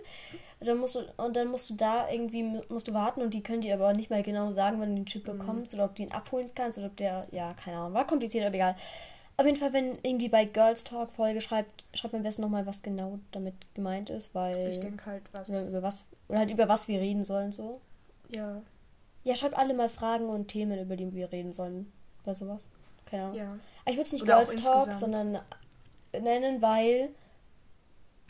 Dann 0.59 0.77
musst 0.77 0.95
du, 0.95 0.99
und 1.17 1.35
dann 1.35 1.47
musst 1.49 1.69
du 1.69 1.73
da 1.73 2.09
irgendwie 2.09 2.43
musst 2.69 2.87
du 2.87 2.93
warten 2.93 3.21
und 3.21 3.33
die 3.33 3.41
können 3.43 3.61
dir 3.61 3.73
aber 3.73 3.93
nicht 3.93 4.09
mal 4.09 4.23
genau 4.23 4.51
sagen, 4.51 4.79
wann 4.79 4.89
du 4.89 4.95
den 4.95 5.05
Chip 5.05 5.27
Mhm. 5.27 5.37
bekommst 5.37 5.73
oder 5.73 5.85
ob 5.85 5.95
du 5.95 6.03
ihn 6.03 6.11
abholen 6.11 6.49
kannst 6.55 6.77
oder 6.77 6.87
ob 6.87 6.97
der, 6.97 7.27
ja, 7.31 7.53
keine 7.53 7.77
Ahnung, 7.77 7.93
war 7.93 8.07
kompliziert, 8.07 8.45
aber 8.45 8.55
egal. 8.55 8.75
Auf 9.37 9.45
jeden 9.45 9.57
Fall, 9.57 9.73
wenn 9.73 9.97
irgendwie 10.01 10.29
bei 10.29 10.45
Girls 10.45 10.85
Talk 10.85 11.11
Folge 11.11 11.41
schreibt, 11.41 11.83
schreibt 11.93 12.13
man 12.13 12.21
am 12.21 12.23
besten 12.23 12.41
nochmal, 12.41 12.65
was 12.65 12.81
genau 12.81 13.19
damit 13.31 13.53
gemeint 13.73 14.09
ist, 14.09 14.33
weil. 14.33 14.69
Ich 14.71 14.79
denke 14.79 15.05
halt, 15.05 15.23
was. 15.33 15.49
oder 15.49 15.67
über 15.67 15.83
was, 15.83 16.05
oder 16.29 16.39
halt 16.39 16.51
über 16.51 16.69
was 16.69 16.87
wir 16.87 17.01
reden 17.01 17.25
sollen, 17.25 17.51
so. 17.51 17.81
Ja. 18.29 18.61
Ja, 19.25 19.35
schreibt 19.35 19.57
alle 19.57 19.73
mal 19.73 19.89
Fragen 19.89 20.29
und 20.29 20.47
Themen, 20.47 20.79
über 20.79 20.95
die 20.95 21.13
wir 21.13 21.31
reden 21.33 21.51
sollen. 21.51 21.91
Bei 22.23 22.33
sowas. 22.33 22.69
Keine 23.17 23.23
Ahnung. 23.23 23.35
Ja. 23.37 23.57
Ich 23.87 23.91
würde 23.93 24.01
es 24.01 24.11
nicht 24.13 24.23
Oder 24.23 24.33
Girls 24.43 24.55
Talk, 24.55 24.87
insgesamt. 24.87 24.99
sondern 25.13 25.39
nennen, 26.21 26.61
weil 26.61 27.09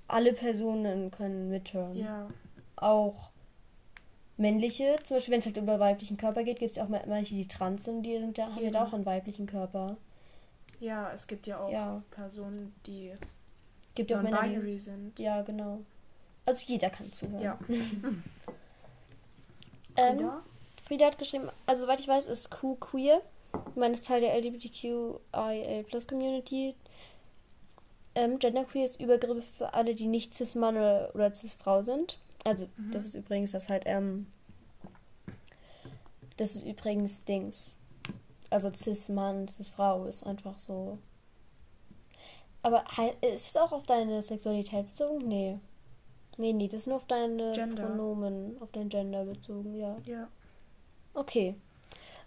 alle 0.08 0.34
Personen 0.34 1.12
können 1.12 1.50
mithören. 1.50 1.96
Ja. 1.98 2.28
Auch 2.76 3.30
männliche, 4.38 4.98
zum 5.04 5.18
Beispiel 5.18 5.32
wenn 5.34 5.40
es 5.40 5.46
halt 5.46 5.58
über 5.58 5.80
weiblichen 5.80 6.18
Körper 6.18 6.44
geht, 6.44 6.60
gibt 6.60 6.76
es 6.76 6.84
auch 6.84 6.90
ma- 6.90 7.02
manche, 7.08 7.34
die 7.36 7.48
trans 7.48 7.86
sind, 7.86 8.04
die 8.04 8.18
sind 8.20 8.38
da, 8.38 8.48
haben 8.48 8.64
ja 8.64 8.70
da 8.72 8.84
auch 8.84 8.94
einen 8.94 9.06
weiblichen 9.06 9.48
Körper. 9.48 9.96
Ja, 10.82 11.10
es 11.14 11.26
gibt 11.26 11.48
ja 11.48 11.60
auch 11.60 11.72
Ja. 11.72 12.04
Personen, 12.12 12.76
die 12.86 13.14
Gibt 13.96 14.12
ja 14.12 14.18
auch 14.20 14.24
Männer, 14.24 14.44
die, 14.44 14.78
sind. 14.78 15.18
Ja, 15.20 15.42
genau. 15.42 15.80
Also 16.46 16.64
jeder 16.68 16.90
kann 16.90 17.12
zuhören. 17.14 17.42
Ja. 17.42 17.58
Ähm, 19.98 20.18
Frieda? 20.18 20.42
Frieda 20.86 21.06
hat 21.08 21.18
geschrieben, 21.18 21.50
also 21.66 21.84
soweit 21.84 22.00
ich 22.02 22.08
weiß, 22.08 22.26
ist 22.28 22.52
Q 22.52 22.76
queer. 22.76 23.22
Meine, 23.76 23.94
ist 23.94 24.06
Teil 24.06 24.22
der 24.22 24.34
LGBTQIA 24.38 25.84
Plus 25.84 26.08
Community. 26.08 26.76
Ähm, 28.16 28.40
Genderqueer 28.40 28.86
ist 28.86 29.00
Übergriff 29.02 29.46
für 29.58 29.74
alle, 29.74 29.94
die 29.94 30.08
nicht 30.08 30.34
cis-Mann 30.34 30.78
oder, 30.78 31.12
oder 31.14 31.34
cis-Frau 31.34 31.82
sind. 31.84 32.18
Also, 32.46 32.68
Mhm. 32.78 32.92
das 32.92 33.04
ist 33.06 33.16
übrigens 33.16 33.52
das 33.52 33.68
halt, 33.70 33.84
ähm, 33.86 34.28
das 36.38 36.56
ist 36.56 36.64
übrigens 36.66 37.24
Dings. 37.26 37.78
Also 38.50 38.70
cis-Mann, 38.74 39.48
cis-Frau 39.48 40.06
ist 40.06 40.26
einfach 40.26 40.58
so. 40.60 40.98
Aber 42.62 42.84
ist 43.22 43.48
es 43.50 43.58
auch 43.58 43.72
auf 43.72 43.84
deine 43.84 44.22
Sexualität 44.22 44.88
bezogen? 44.88 45.28
Nee. 45.28 45.60
Nee, 46.38 46.54
nee, 46.54 46.68
das 46.68 46.82
ist 46.82 46.88
nur 46.88 46.98
auf 46.98 47.06
deine 47.06 47.52
Gender. 47.54 47.84
Pronomen, 47.86 48.58
auf 48.62 48.72
dein 48.72 48.90
Gender 48.90 49.24
bezogen, 49.26 49.76
ja. 49.76 49.98
Ja. 50.06 50.28
Okay. 51.14 51.56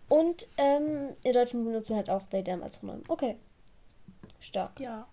Und 0.09 0.49
ähm, 0.57 1.11
in 1.23 1.33
Deutschen 1.33 1.65
benutzen 1.65 1.97
halt 1.97 2.09
auch 2.09 2.23
they, 2.31 2.43
them 2.43 2.63
als 2.63 2.79
Pronomen. 2.79 3.05
Okay. 3.09 3.37
Stark. 4.41 4.81
Ja. 4.81 5.07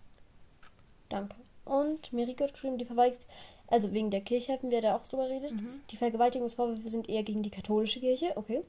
Danke. 1.09 1.35
Und 1.65 2.13
Miriko 2.13 2.43
hat 2.43 2.53
geschrieben, 2.53 2.77
die 2.77 2.85
Verweigerung, 2.85 3.23
also 3.67 3.91
wegen 3.93 4.11
der 4.11 4.21
Kirche 4.21 4.53
hatten 4.53 4.69
wir 4.69 4.81
da 4.81 4.95
auch 4.95 5.07
drüber 5.07 5.27
geredet. 5.27 5.53
Mhm. 5.53 5.81
Die 5.89 5.97
Vergewaltigungsvorwürfe 5.97 6.89
sind 6.89 7.09
eher 7.09 7.23
gegen 7.23 7.43
die 7.43 7.49
katholische 7.49 7.99
Kirche. 7.99 8.33
Okay. 8.35 8.61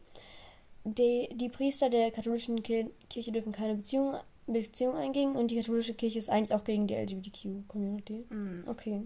Die, 0.85 1.29
die 1.35 1.49
Priester 1.49 1.91
der 1.91 2.11
katholischen 2.11 2.63
Kir 2.63 2.89
Kirche 3.11 3.33
dürfen 3.33 3.53
keine 3.53 3.75
Beziehung, 3.75 4.17
Beziehung 4.47 4.97
eingehen 4.97 5.37
und 5.37 5.51
die 5.51 5.57
katholische 5.57 5.95
Kirche 5.95 6.19
ist 6.19 6.31
eigentlich 6.31 6.55
auch 6.55 6.65
gegen 6.65 6.87
die 6.87 6.95
LGBTQ-Community. 6.95 8.25
Mhm. 8.31 8.65
Okay. 8.67 9.03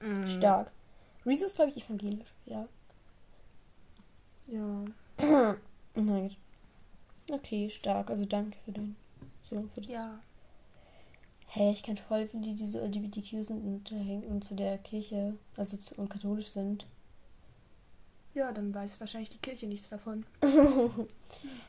Mhm. 0.00 0.26
Stark. 0.26 0.70
Rezo 1.26 1.46
ist, 1.46 1.56
glaube 1.56 1.72
ich, 1.74 1.84
evangelisch. 1.84 2.32
Ja. 2.46 2.68
Ja. 4.46 4.84
Nein. 5.94 6.36
Okay, 7.30 7.70
stark. 7.70 8.10
Also 8.10 8.24
danke 8.24 8.56
für 8.64 8.72
den. 8.72 8.96
So, 9.40 9.62
für 9.74 9.80
das. 9.80 9.90
Ja. 9.90 10.18
Hey, 11.46 11.70
ich 11.72 11.82
kenne 11.82 11.98
voll 11.98 12.26
viele, 12.26 12.52
die 12.54 12.66
so 12.66 12.78
LGBTQ 12.80 13.44
sind 13.44 13.62
und, 13.64 13.92
äh, 13.92 14.26
und 14.26 14.42
zu 14.44 14.54
der 14.56 14.76
Kirche, 14.78 15.34
also 15.56 15.76
zu, 15.76 15.94
und 15.94 16.08
katholisch 16.10 16.48
sind. 16.48 16.84
Ja, 18.34 18.50
dann 18.50 18.74
weiß 18.74 18.98
wahrscheinlich 18.98 19.30
die 19.30 19.38
Kirche 19.38 19.66
nichts 19.66 19.88
davon. 19.88 20.24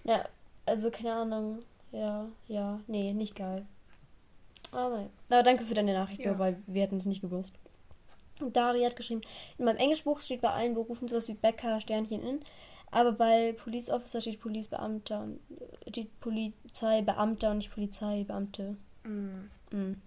Ja, 0.03 0.23
also 0.65 0.89
keine 0.91 1.13
Ahnung. 1.13 1.59
Ja, 1.91 2.27
ja, 2.47 2.79
nee, 2.87 3.13
nicht 3.13 3.35
geil. 3.35 3.65
Aber. 4.71 5.09
Aber 5.29 5.43
danke 5.43 5.63
für 5.65 5.73
deine 5.73 5.93
Nachricht, 5.93 6.23
Ja. 6.23 6.33
so, 6.33 6.39
weil 6.39 6.57
wir 6.67 6.83
hätten 6.83 6.97
es 6.97 7.05
nicht 7.05 7.21
gewusst. 7.21 7.55
Und 8.41 8.55
Dari 8.55 8.81
hat 8.83 8.95
geschrieben, 8.95 9.21
in 9.57 9.65
meinem 9.65 9.77
Englischbuch 9.77 10.19
steht 10.21 10.41
bei 10.41 10.49
allen 10.49 10.73
Berufen 10.73 11.07
sowas 11.07 11.27
wie 11.27 11.33
Bäcker, 11.33 11.79
Sternchen 11.81 12.21
in, 12.21 12.39
aber 12.91 13.11
bei 13.11 13.53
Police 13.53 13.89
Officer 13.89 14.21
steht 14.21 14.39
Polizeibeamter 14.39 15.21
und 15.21 15.39
äh, 15.85 15.89
steht 15.89 16.19
Polizeibeamter 16.19 17.51
und 17.51 17.57
nicht 17.57 17.73
Polizeibeamte. 17.73 18.75
Mhm. 19.03 19.49
Mhm. 19.71 20.01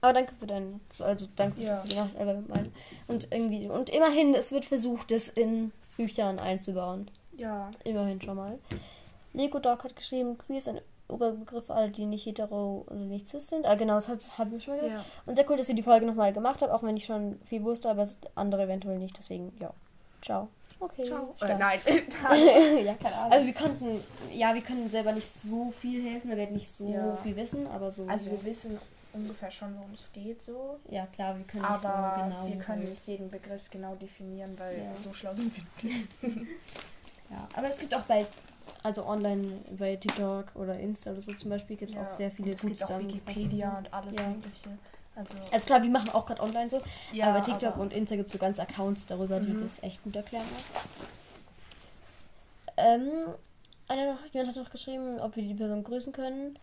Aber 0.00 0.12
danke 0.12 0.34
für 0.34 0.46
deine, 0.46 0.78
also 1.00 1.26
danke 1.36 1.60
Ja. 1.60 1.80
für 1.82 1.88
die 1.88 1.96
Nachricht 1.96 2.16
allgemein. 2.18 2.72
Und 3.08 3.32
irgendwie, 3.32 3.68
und 3.68 3.90
immerhin, 3.90 4.34
es 4.34 4.52
wird 4.52 4.64
versucht, 4.64 5.10
das 5.10 5.28
in 5.28 5.72
Büchern 5.96 6.38
einzubauen. 6.38 7.10
Ja. 7.36 7.70
Immerhin 7.84 8.20
schon 8.20 8.36
mal. 8.36 8.58
Lego 9.32 9.58
Dog 9.58 9.82
hat 9.84 9.96
geschrieben, 9.96 10.38
queer 10.38 10.58
ist 10.58 10.68
ein 10.68 10.80
Oberbegriff 11.08 11.66
für 11.66 11.74
alle, 11.74 11.90
die 11.90 12.06
nicht 12.06 12.26
hetero 12.26 12.84
oder 12.86 12.96
nicht 12.96 13.28
cis 13.28 13.48
sind. 13.48 13.66
Ah, 13.66 13.74
genau, 13.74 13.94
das 13.94 14.08
habe 14.08 14.20
hab 14.36 14.52
ich 14.52 14.62
schon 14.62 14.76
mal 14.76 14.82
gesagt. 14.82 15.00
Ja. 15.00 15.04
Und 15.26 15.34
sehr 15.34 15.50
cool, 15.50 15.56
dass 15.56 15.68
ihr 15.68 15.74
die 15.74 15.82
Folge 15.82 16.06
nochmal 16.06 16.32
gemacht 16.32 16.62
habt, 16.62 16.72
auch 16.72 16.82
wenn 16.82 16.96
ich 16.96 17.04
schon 17.06 17.40
viel 17.44 17.62
wusste, 17.64 17.90
aber 17.90 18.06
andere 18.34 18.64
eventuell 18.64 18.98
nicht. 18.98 19.16
Deswegen, 19.18 19.52
ja. 19.58 19.72
Ciao. 20.28 20.48
Okay. 20.78 21.06
Ciao. 21.06 21.34
Äh, 21.40 21.56
nein. 21.56 21.80
ja, 22.84 22.94
Keine 22.94 23.14
Ahnung. 23.16 23.32
also 23.32 23.46
wir 23.46 23.54
konnten, 23.54 24.04
ja, 24.30 24.54
wir 24.54 24.60
können 24.60 24.90
selber 24.90 25.12
nicht 25.12 25.26
so 25.26 25.70
viel 25.70 26.02
helfen, 26.06 26.28
wir 26.28 26.36
werden 26.36 26.54
nicht 26.54 26.68
so 26.70 26.86
Ja. 26.86 27.16
viel 27.16 27.34
wissen, 27.34 27.66
aber 27.66 27.90
so. 27.90 28.04
Also 28.06 28.30
wir 28.32 28.44
wissen 28.44 28.78
ungefähr 29.14 29.50
schon, 29.50 29.74
worum 29.78 29.94
es 29.94 30.12
geht 30.12 30.42
so. 30.42 30.78
ja, 30.90 31.06
klar, 31.06 31.34
wir 31.38 31.46
können 31.46 31.62
nicht 31.62 31.84
Aber 31.86 32.14
so 32.14 32.22
genau. 32.22 32.46
wir 32.46 32.58
können 32.58 32.90
nicht 32.90 33.06
jeden 33.06 33.30
Begriff 33.30 33.70
genau 33.70 33.94
definieren, 33.94 34.54
weil 34.58 34.76
Ja. 34.76 34.94
so 35.02 35.14
schlau 35.14 35.32
sind 35.34 35.50
wir 35.56 35.90
nicht. 35.90 36.08
Ja, 37.30 37.46
aber 37.54 37.68
es 37.68 37.78
gibt 37.78 37.94
auch 37.94 38.02
bei, 38.02 38.24
also 38.82 39.04
online 39.06 39.58
bei 39.78 39.96
TikTok 39.96 40.46
oder 40.54 40.78
Insta 40.78 41.10
oder 41.12 41.20
so 41.22 41.32
zum 41.34 41.50
Beispiel, 41.50 41.76
gibt 41.76 41.90
es 41.90 41.96
Ja, 41.96 42.04
auch 42.04 42.10
sehr 42.10 42.30
viele 42.30 42.50
und 42.50 42.54
es 42.54 42.60
gibt 42.62 42.84
auch 42.84 42.98
Wikipedia 42.98 43.78
und 43.78 43.92
alles 43.94 44.14
Ja. 44.16 44.28
mögliche. 44.28 44.68
Also, 45.18 45.36
Also 45.52 45.66
klar, 45.66 45.82
wir 45.82 45.90
machen 45.90 46.10
auch 46.10 46.24
gerade 46.26 46.42
online 46.42 46.70
so, 46.70 46.80
ja, 47.12 47.26
aber 47.26 47.40
bei 47.40 47.44
TikTok 47.44 47.72
aber- 47.74 47.82
und 47.82 47.92
Insta 47.92 48.14
gibt 48.16 48.28
es 48.28 48.32
so 48.32 48.38
ganze 48.38 48.62
Accounts 48.62 49.04
darüber, 49.06 49.40
die 49.40 49.50
Mhm. 49.50 49.62
das 49.62 49.82
echt 49.82 50.02
gut 50.04 50.14
erklären. 50.14 50.44
Ähm, 52.76 53.34
einer 53.88 54.12
noch, 54.12 54.24
jemand 54.32 54.50
hat 54.56 54.56
noch 54.64 54.70
geschrieben, 54.70 55.18
ob 55.20 55.34
wir 55.36 55.42
die 55.42 55.54
Person 55.54 55.82
grüßen 55.82 56.12
können. 56.12 56.58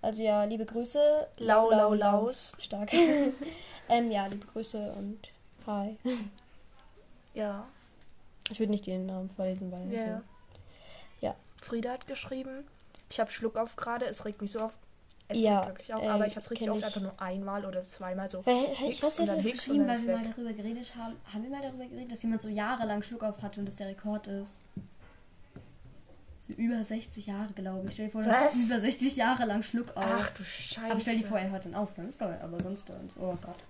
Also 0.00 0.22
ja, 0.22 0.44
liebe 0.44 0.64
Grüße. 0.64 1.26
Lau, 1.38 1.70
lau, 1.70 1.92
laus. 1.92 2.56
Stark. 2.60 2.90
ähm, 3.88 4.10
ja, 4.10 4.26
liebe 4.26 4.46
Grüße 4.46 4.92
und 4.92 5.18
hi. 5.66 5.96
Ja. 7.34 7.66
Ich 8.50 8.58
würde 8.58 8.70
nicht 8.70 8.86
den 8.86 9.06
Namen 9.06 9.28
vorlesen, 9.28 9.70
weil. 9.72 9.92
Ja. 9.92 10.16
so- 10.18 10.22
Ja. 11.20 11.34
Frieda 11.60 11.90
hat 11.92 12.06
geschrieben, 12.06 12.66
ich 13.10 13.18
habe 13.20 13.30
Schluck 13.30 13.56
auf 13.56 13.76
gerade, 13.76 14.06
es 14.06 14.24
regt 14.24 14.40
mich 14.40 14.52
so 14.52 14.60
auf. 14.60 14.72
Es 15.30 15.38
Ja, 15.40 15.60
regt 15.60 15.68
wirklich 15.68 15.94
auf, 15.94 16.02
äh, 16.02 16.08
aber 16.08 16.26
ich 16.26 16.36
habe 16.36 16.44
es 16.44 16.50
richtig 16.50 16.70
oft 16.70 16.78
ich. 16.78 16.84
einfach 16.86 17.00
nur 17.02 17.20
einmal 17.20 17.64
oder 17.66 17.82
zweimal 17.82 18.30
so. 18.30 18.44
Weil, 18.46 18.72
ich 18.88 19.02
und 19.02 19.18
dann 19.18 19.26
das 19.36 19.44
geschrieben, 19.44 19.80
und 19.80 19.88
weil 19.88 20.06
wir 20.06 20.16
mal 20.16 20.24
darüber 20.30 20.52
geredet 20.54 20.94
haben. 20.96 21.16
Haben 21.32 21.42
wir 21.42 21.50
mal 21.50 21.62
darüber 21.62 21.84
geredet, 21.84 22.12
dass 22.12 22.22
jemand 22.22 22.40
so 22.40 22.48
jahrelang 22.48 23.02
Schluck 23.02 23.22
auf 23.22 23.42
hatte 23.42 23.60
und 23.60 23.66
das 23.66 23.76
der 23.76 23.88
Rekord 23.88 24.26
ist? 24.26 24.58
So 26.38 26.54
über 26.54 26.82
60 26.82 27.26
Jahre, 27.26 27.52
glaube 27.52 27.88
ich. 27.88 27.94
Stell 27.94 28.06
dir 28.06 28.12
vor, 28.12 28.22
das 28.22 28.54
ist 28.54 28.66
über 28.70 28.80
60 28.80 29.16
Jahre 29.16 29.44
lang 29.44 29.62
Schluck 29.62 29.94
auf. 29.94 30.04
Ach 30.06 30.30
du 30.30 30.42
Scheiße. 30.42 30.90
aber 30.90 31.00
stell 31.00 31.18
dir 31.18 31.26
vor, 31.26 31.38
er 31.38 31.50
hört 31.50 31.66
dann 31.66 31.74
auf, 31.74 31.90
dann 31.94 32.08
ist 32.08 32.18
geil. 32.18 32.38
Aber 32.42 32.58
sonst 32.60 32.88
dann, 32.88 33.08
oh 33.20 33.36
Gott. 33.42 33.64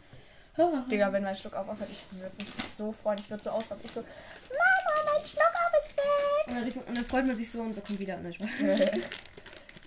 Digga, 0.90 1.12
wenn 1.12 1.24
mein 1.24 1.36
Schluck 1.36 1.54
auf 1.54 1.68
aufhört, 1.68 1.90
ich 1.90 2.20
würde 2.20 2.34
mich 2.38 2.48
so 2.76 2.92
freuen. 2.92 3.18
Ich 3.18 3.30
würde 3.30 3.42
so 3.42 3.50
aussagen. 3.50 3.80
Ich 3.82 3.90
so, 3.90 4.00
Mama, 4.00 5.12
mein 5.12 5.26
Schluck 5.26 5.42
auf 5.54 5.84
ist 5.84 5.96
weg. 5.96 6.46
Und 6.48 6.76
dann, 6.76 6.84
und 6.88 6.96
dann 6.96 7.04
freut 7.04 7.26
man 7.26 7.36
sich 7.36 7.50
so 7.50 7.62
und 7.62 7.74
bekommt 7.74 7.98
wieder 7.98 8.16
einen 8.16 8.32
Spaß. 8.32 8.48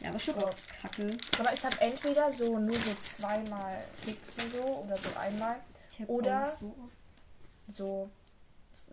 Ja, 0.02 0.10
aber 0.10 0.18
auf 0.48 0.58
ist 0.58 0.70
kacke. 0.82 1.18
Aber 1.40 1.54
ich 1.54 1.64
habe 1.64 1.80
entweder 1.80 2.30
so 2.32 2.58
nur 2.58 2.74
so 2.74 2.94
zweimal 2.96 3.84
Pixel 4.04 4.50
so 4.50 4.64
oder 4.64 4.96
so 4.98 5.10
einmal. 5.20 5.58
Oder- 6.08 6.50
so. 6.50 6.76
So, 7.68 8.10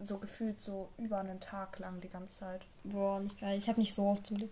so 0.05 0.19
gefühlt 0.19 0.61
so 0.61 0.89
über 0.99 1.19
einen 1.19 1.41
Tag 1.41 1.79
lang 1.79 2.01
die 2.01 2.09
ganze 2.09 2.39
Zeit. 2.39 2.61
Boah, 2.85 3.19
nicht 3.21 3.41
geil. 3.41 3.59
Ich 3.59 3.69
habe 3.69 3.81
nicht 3.81 3.93
so 3.95 4.05
oft 4.07 4.27
zum 4.27 4.37
Glück. 4.37 4.51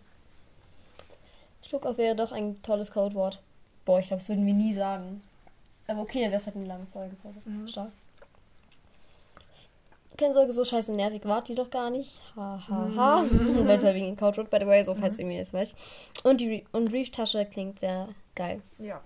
Schluck 1.62 1.84
auf 1.86 1.98
wäre 1.98 2.16
doch 2.16 2.32
ein 2.32 2.61
tolles 2.62 2.90
Codewort. 2.90 3.42
Boah, 3.84 4.00
ich 4.00 4.09
glaube, 4.09 4.20
das 4.20 4.28
würden 4.28 4.46
wir 4.46 4.54
nie 4.54 4.72
sagen. 4.72 5.22
Aber 5.86 6.00
okay, 6.00 6.22
dann 6.22 6.30
wäre 6.30 6.40
es 6.40 6.46
halt 6.46 6.57
eine 6.57 6.66
lange 6.66 6.86
Folge. 6.86 7.14
So. 7.22 7.32
Mhm. 7.44 7.68
Stark. 7.68 7.92
Keine 10.16 10.32
Sorge, 10.32 10.52
so 10.52 10.64
scheiße 10.64 10.94
nervig 10.94 11.24
wart 11.24 11.48
die 11.48 11.54
doch 11.54 11.68
gar 11.68 11.90
nicht. 11.90 12.20
Ha, 12.36 12.62
ha, 12.68 12.88
ha. 12.96 13.24
Weil 13.30 13.76
es 13.76 13.84
halt 13.84 13.94
wegen 13.96 14.16
Codewort, 14.16 14.50
by 14.50 14.58
the 14.60 14.66
way, 14.66 14.82
so 14.82 14.94
falls 14.94 15.18
irgendwie 15.18 15.38
ist, 15.38 15.52
weiß 15.52 15.72
ich. 15.72 16.24
Und 16.24 16.40
die 16.40 16.48
Re 16.48 16.62
und 16.72 16.92
Reef-Tasche 16.92 17.44
klingt 17.46 17.78
sehr 17.78 18.08
geil. 18.34 18.62
Ja. 18.78 19.00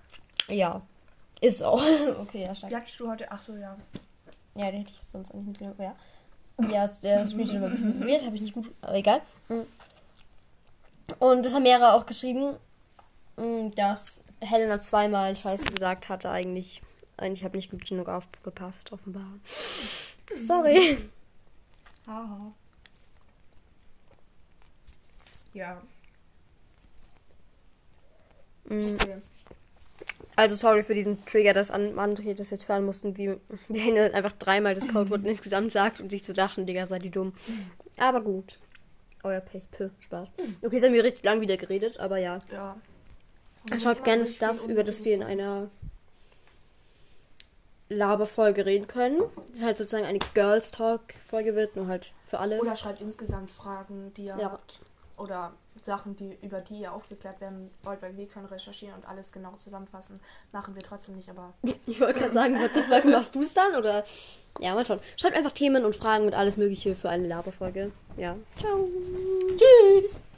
Ja. 0.47 0.81
Ist 1.41 1.63
auch. 1.63 1.81
okay, 2.21 2.45
ja, 2.45 2.55
stark. 2.55 2.71
Wie 2.71 2.75
hattest 2.75 2.99
du 2.99 3.09
heute? 3.09 3.25
Ach 3.29 3.41
so, 3.41 3.55
ja. 3.55 3.75
Ja, 4.55 4.71
den 4.71 4.81
hätte 4.81 4.93
ich 4.93 5.09
sonst 5.09 5.31
auch 5.31 5.35
nicht 5.35 5.47
mitgenommen. 5.47 5.75
Ja, 5.79 5.95
ja 6.69 6.87
der 7.03 7.25
Screenshot 7.25 7.61
war 7.61 7.67
ein 7.67 7.71
bisschen 7.71 8.07
weird, 8.07 8.25
habe 8.25 8.35
ich 8.35 8.41
nicht 8.41 8.53
gut, 8.53 8.69
aber 8.81 8.95
egal. 8.95 9.21
Und 11.19 11.45
das 11.45 11.53
haben 11.53 11.63
mehrere 11.63 11.93
auch 11.93 12.05
geschrieben, 12.05 12.55
mm, 13.37 13.71
dass 13.75 14.23
Helena 14.39 14.79
zweimal 14.79 15.35
Scheiße 15.35 15.65
gesagt 15.65 16.09
hatte, 16.09 16.29
eigentlich. 16.29 16.81
Eigentlich 17.17 17.43
habe 17.43 17.57
nicht 17.57 17.69
gut 17.69 17.85
genug 17.85 18.09
aufgepasst, 18.09 18.91
offenbar. 18.91 19.27
Sorry. 20.43 20.97
Haha. 22.07 22.53
Ja. 25.53 25.81
Okay. 28.65 29.21
Also 30.35 30.55
sorry 30.55 30.83
für 30.83 30.93
diesen 30.93 31.23
Trigger, 31.25 31.53
dass 31.53 31.69
an 31.69 31.99
André 31.99 32.33
das 32.33 32.49
jetzt 32.49 32.67
hören 32.69 32.85
mussten, 32.85 33.17
wie 33.17 33.35
Helena 33.67 34.15
einfach 34.15 34.31
dreimal 34.33 34.73
das 34.73 34.87
Codewort 34.87 35.21
insgesamt 35.25 35.71
sagt 35.71 35.99
und 35.99 36.09
sich 36.09 36.23
zu 36.23 36.33
dachten, 36.33 36.65
Digga, 36.65 36.87
seid 36.87 37.03
ihr 37.03 37.11
dumm. 37.11 37.33
Aber 37.97 38.21
gut. 38.21 38.57
Euer 39.23 39.41
Pech, 39.41 39.69
Pö, 39.69 39.89
Spaß. 39.99 40.31
Okay, 40.61 40.75
jetzt 40.75 40.85
haben 40.85 40.93
wir 40.93 41.03
richtig 41.03 41.23
lang 41.23 41.41
wieder 41.41 41.57
geredet, 41.57 41.99
aber 41.99 42.17
ja. 42.17 42.41
Ja. 42.51 42.75
Schaut 43.79 44.03
gerne 44.03 44.25
Stuff, 44.25 44.67
über 44.67 44.83
das 44.83 45.03
wir 45.03 45.13
in 45.13 45.21
einer 45.21 45.69
Laberfolge 47.91 48.65
reden 48.65 48.87
können. 48.87 49.21
Das 49.49 49.57
ist 49.57 49.63
halt 49.63 49.77
sozusagen 49.77 50.05
eine 50.05 50.19
Girls 50.33 50.71
Talk-Folge 50.71 51.55
wird, 51.55 51.75
nur 51.75 51.87
halt 51.87 52.13
für 52.25 52.39
alle. 52.39 52.59
Oder 52.59 52.75
schreibt 52.75 53.01
insgesamt 53.01 53.51
Fragen, 53.51 54.13
die 54.15 54.25
ihr 54.25 54.37
Ja. 54.39 54.51
habt. 54.51 54.79
Oder 55.17 55.51
Sachen, 55.81 56.15
die, 56.15 56.37
über 56.41 56.61
die 56.61 56.79
ihr 56.81 56.93
aufgeklärt 56.93 57.41
werden 57.41 57.69
wollt, 57.83 58.01
weil 58.01 58.15
wir 58.17 58.27
können 58.27 58.45
recherchieren 58.47 58.95
und 58.95 59.07
alles 59.07 59.31
genau 59.31 59.53
zusammenfassen. 59.57 60.19
Machen 60.51 60.75
wir 60.75 60.81
trotzdem 60.83 61.15
nicht, 61.15 61.29
aber 61.29 61.53
Ich 61.85 61.99
wollte 61.99 62.19
gerade 62.19 62.33
sagen, 62.33 62.57
fuck, 62.89 63.05
machst 63.05 63.35
du 63.35 63.41
es 63.41 63.53
dann? 63.53 63.75
Oder? 63.75 64.03
Ja, 64.59 64.73
mal 64.73 64.85
schauen. 64.85 64.99
Schreibt 65.17 65.35
einfach 65.35 65.51
Themen 65.51 65.85
und 65.85 65.95
Fragen 65.95 66.25
und 66.25 66.33
alles 66.33 66.57
Mögliche 66.57 66.95
für 66.95 67.09
eine 67.09 67.27
Laberfolge. 67.27 67.91
Ja. 68.17 68.35
Ciao. 68.57 68.87
Tschüss. 69.57 70.21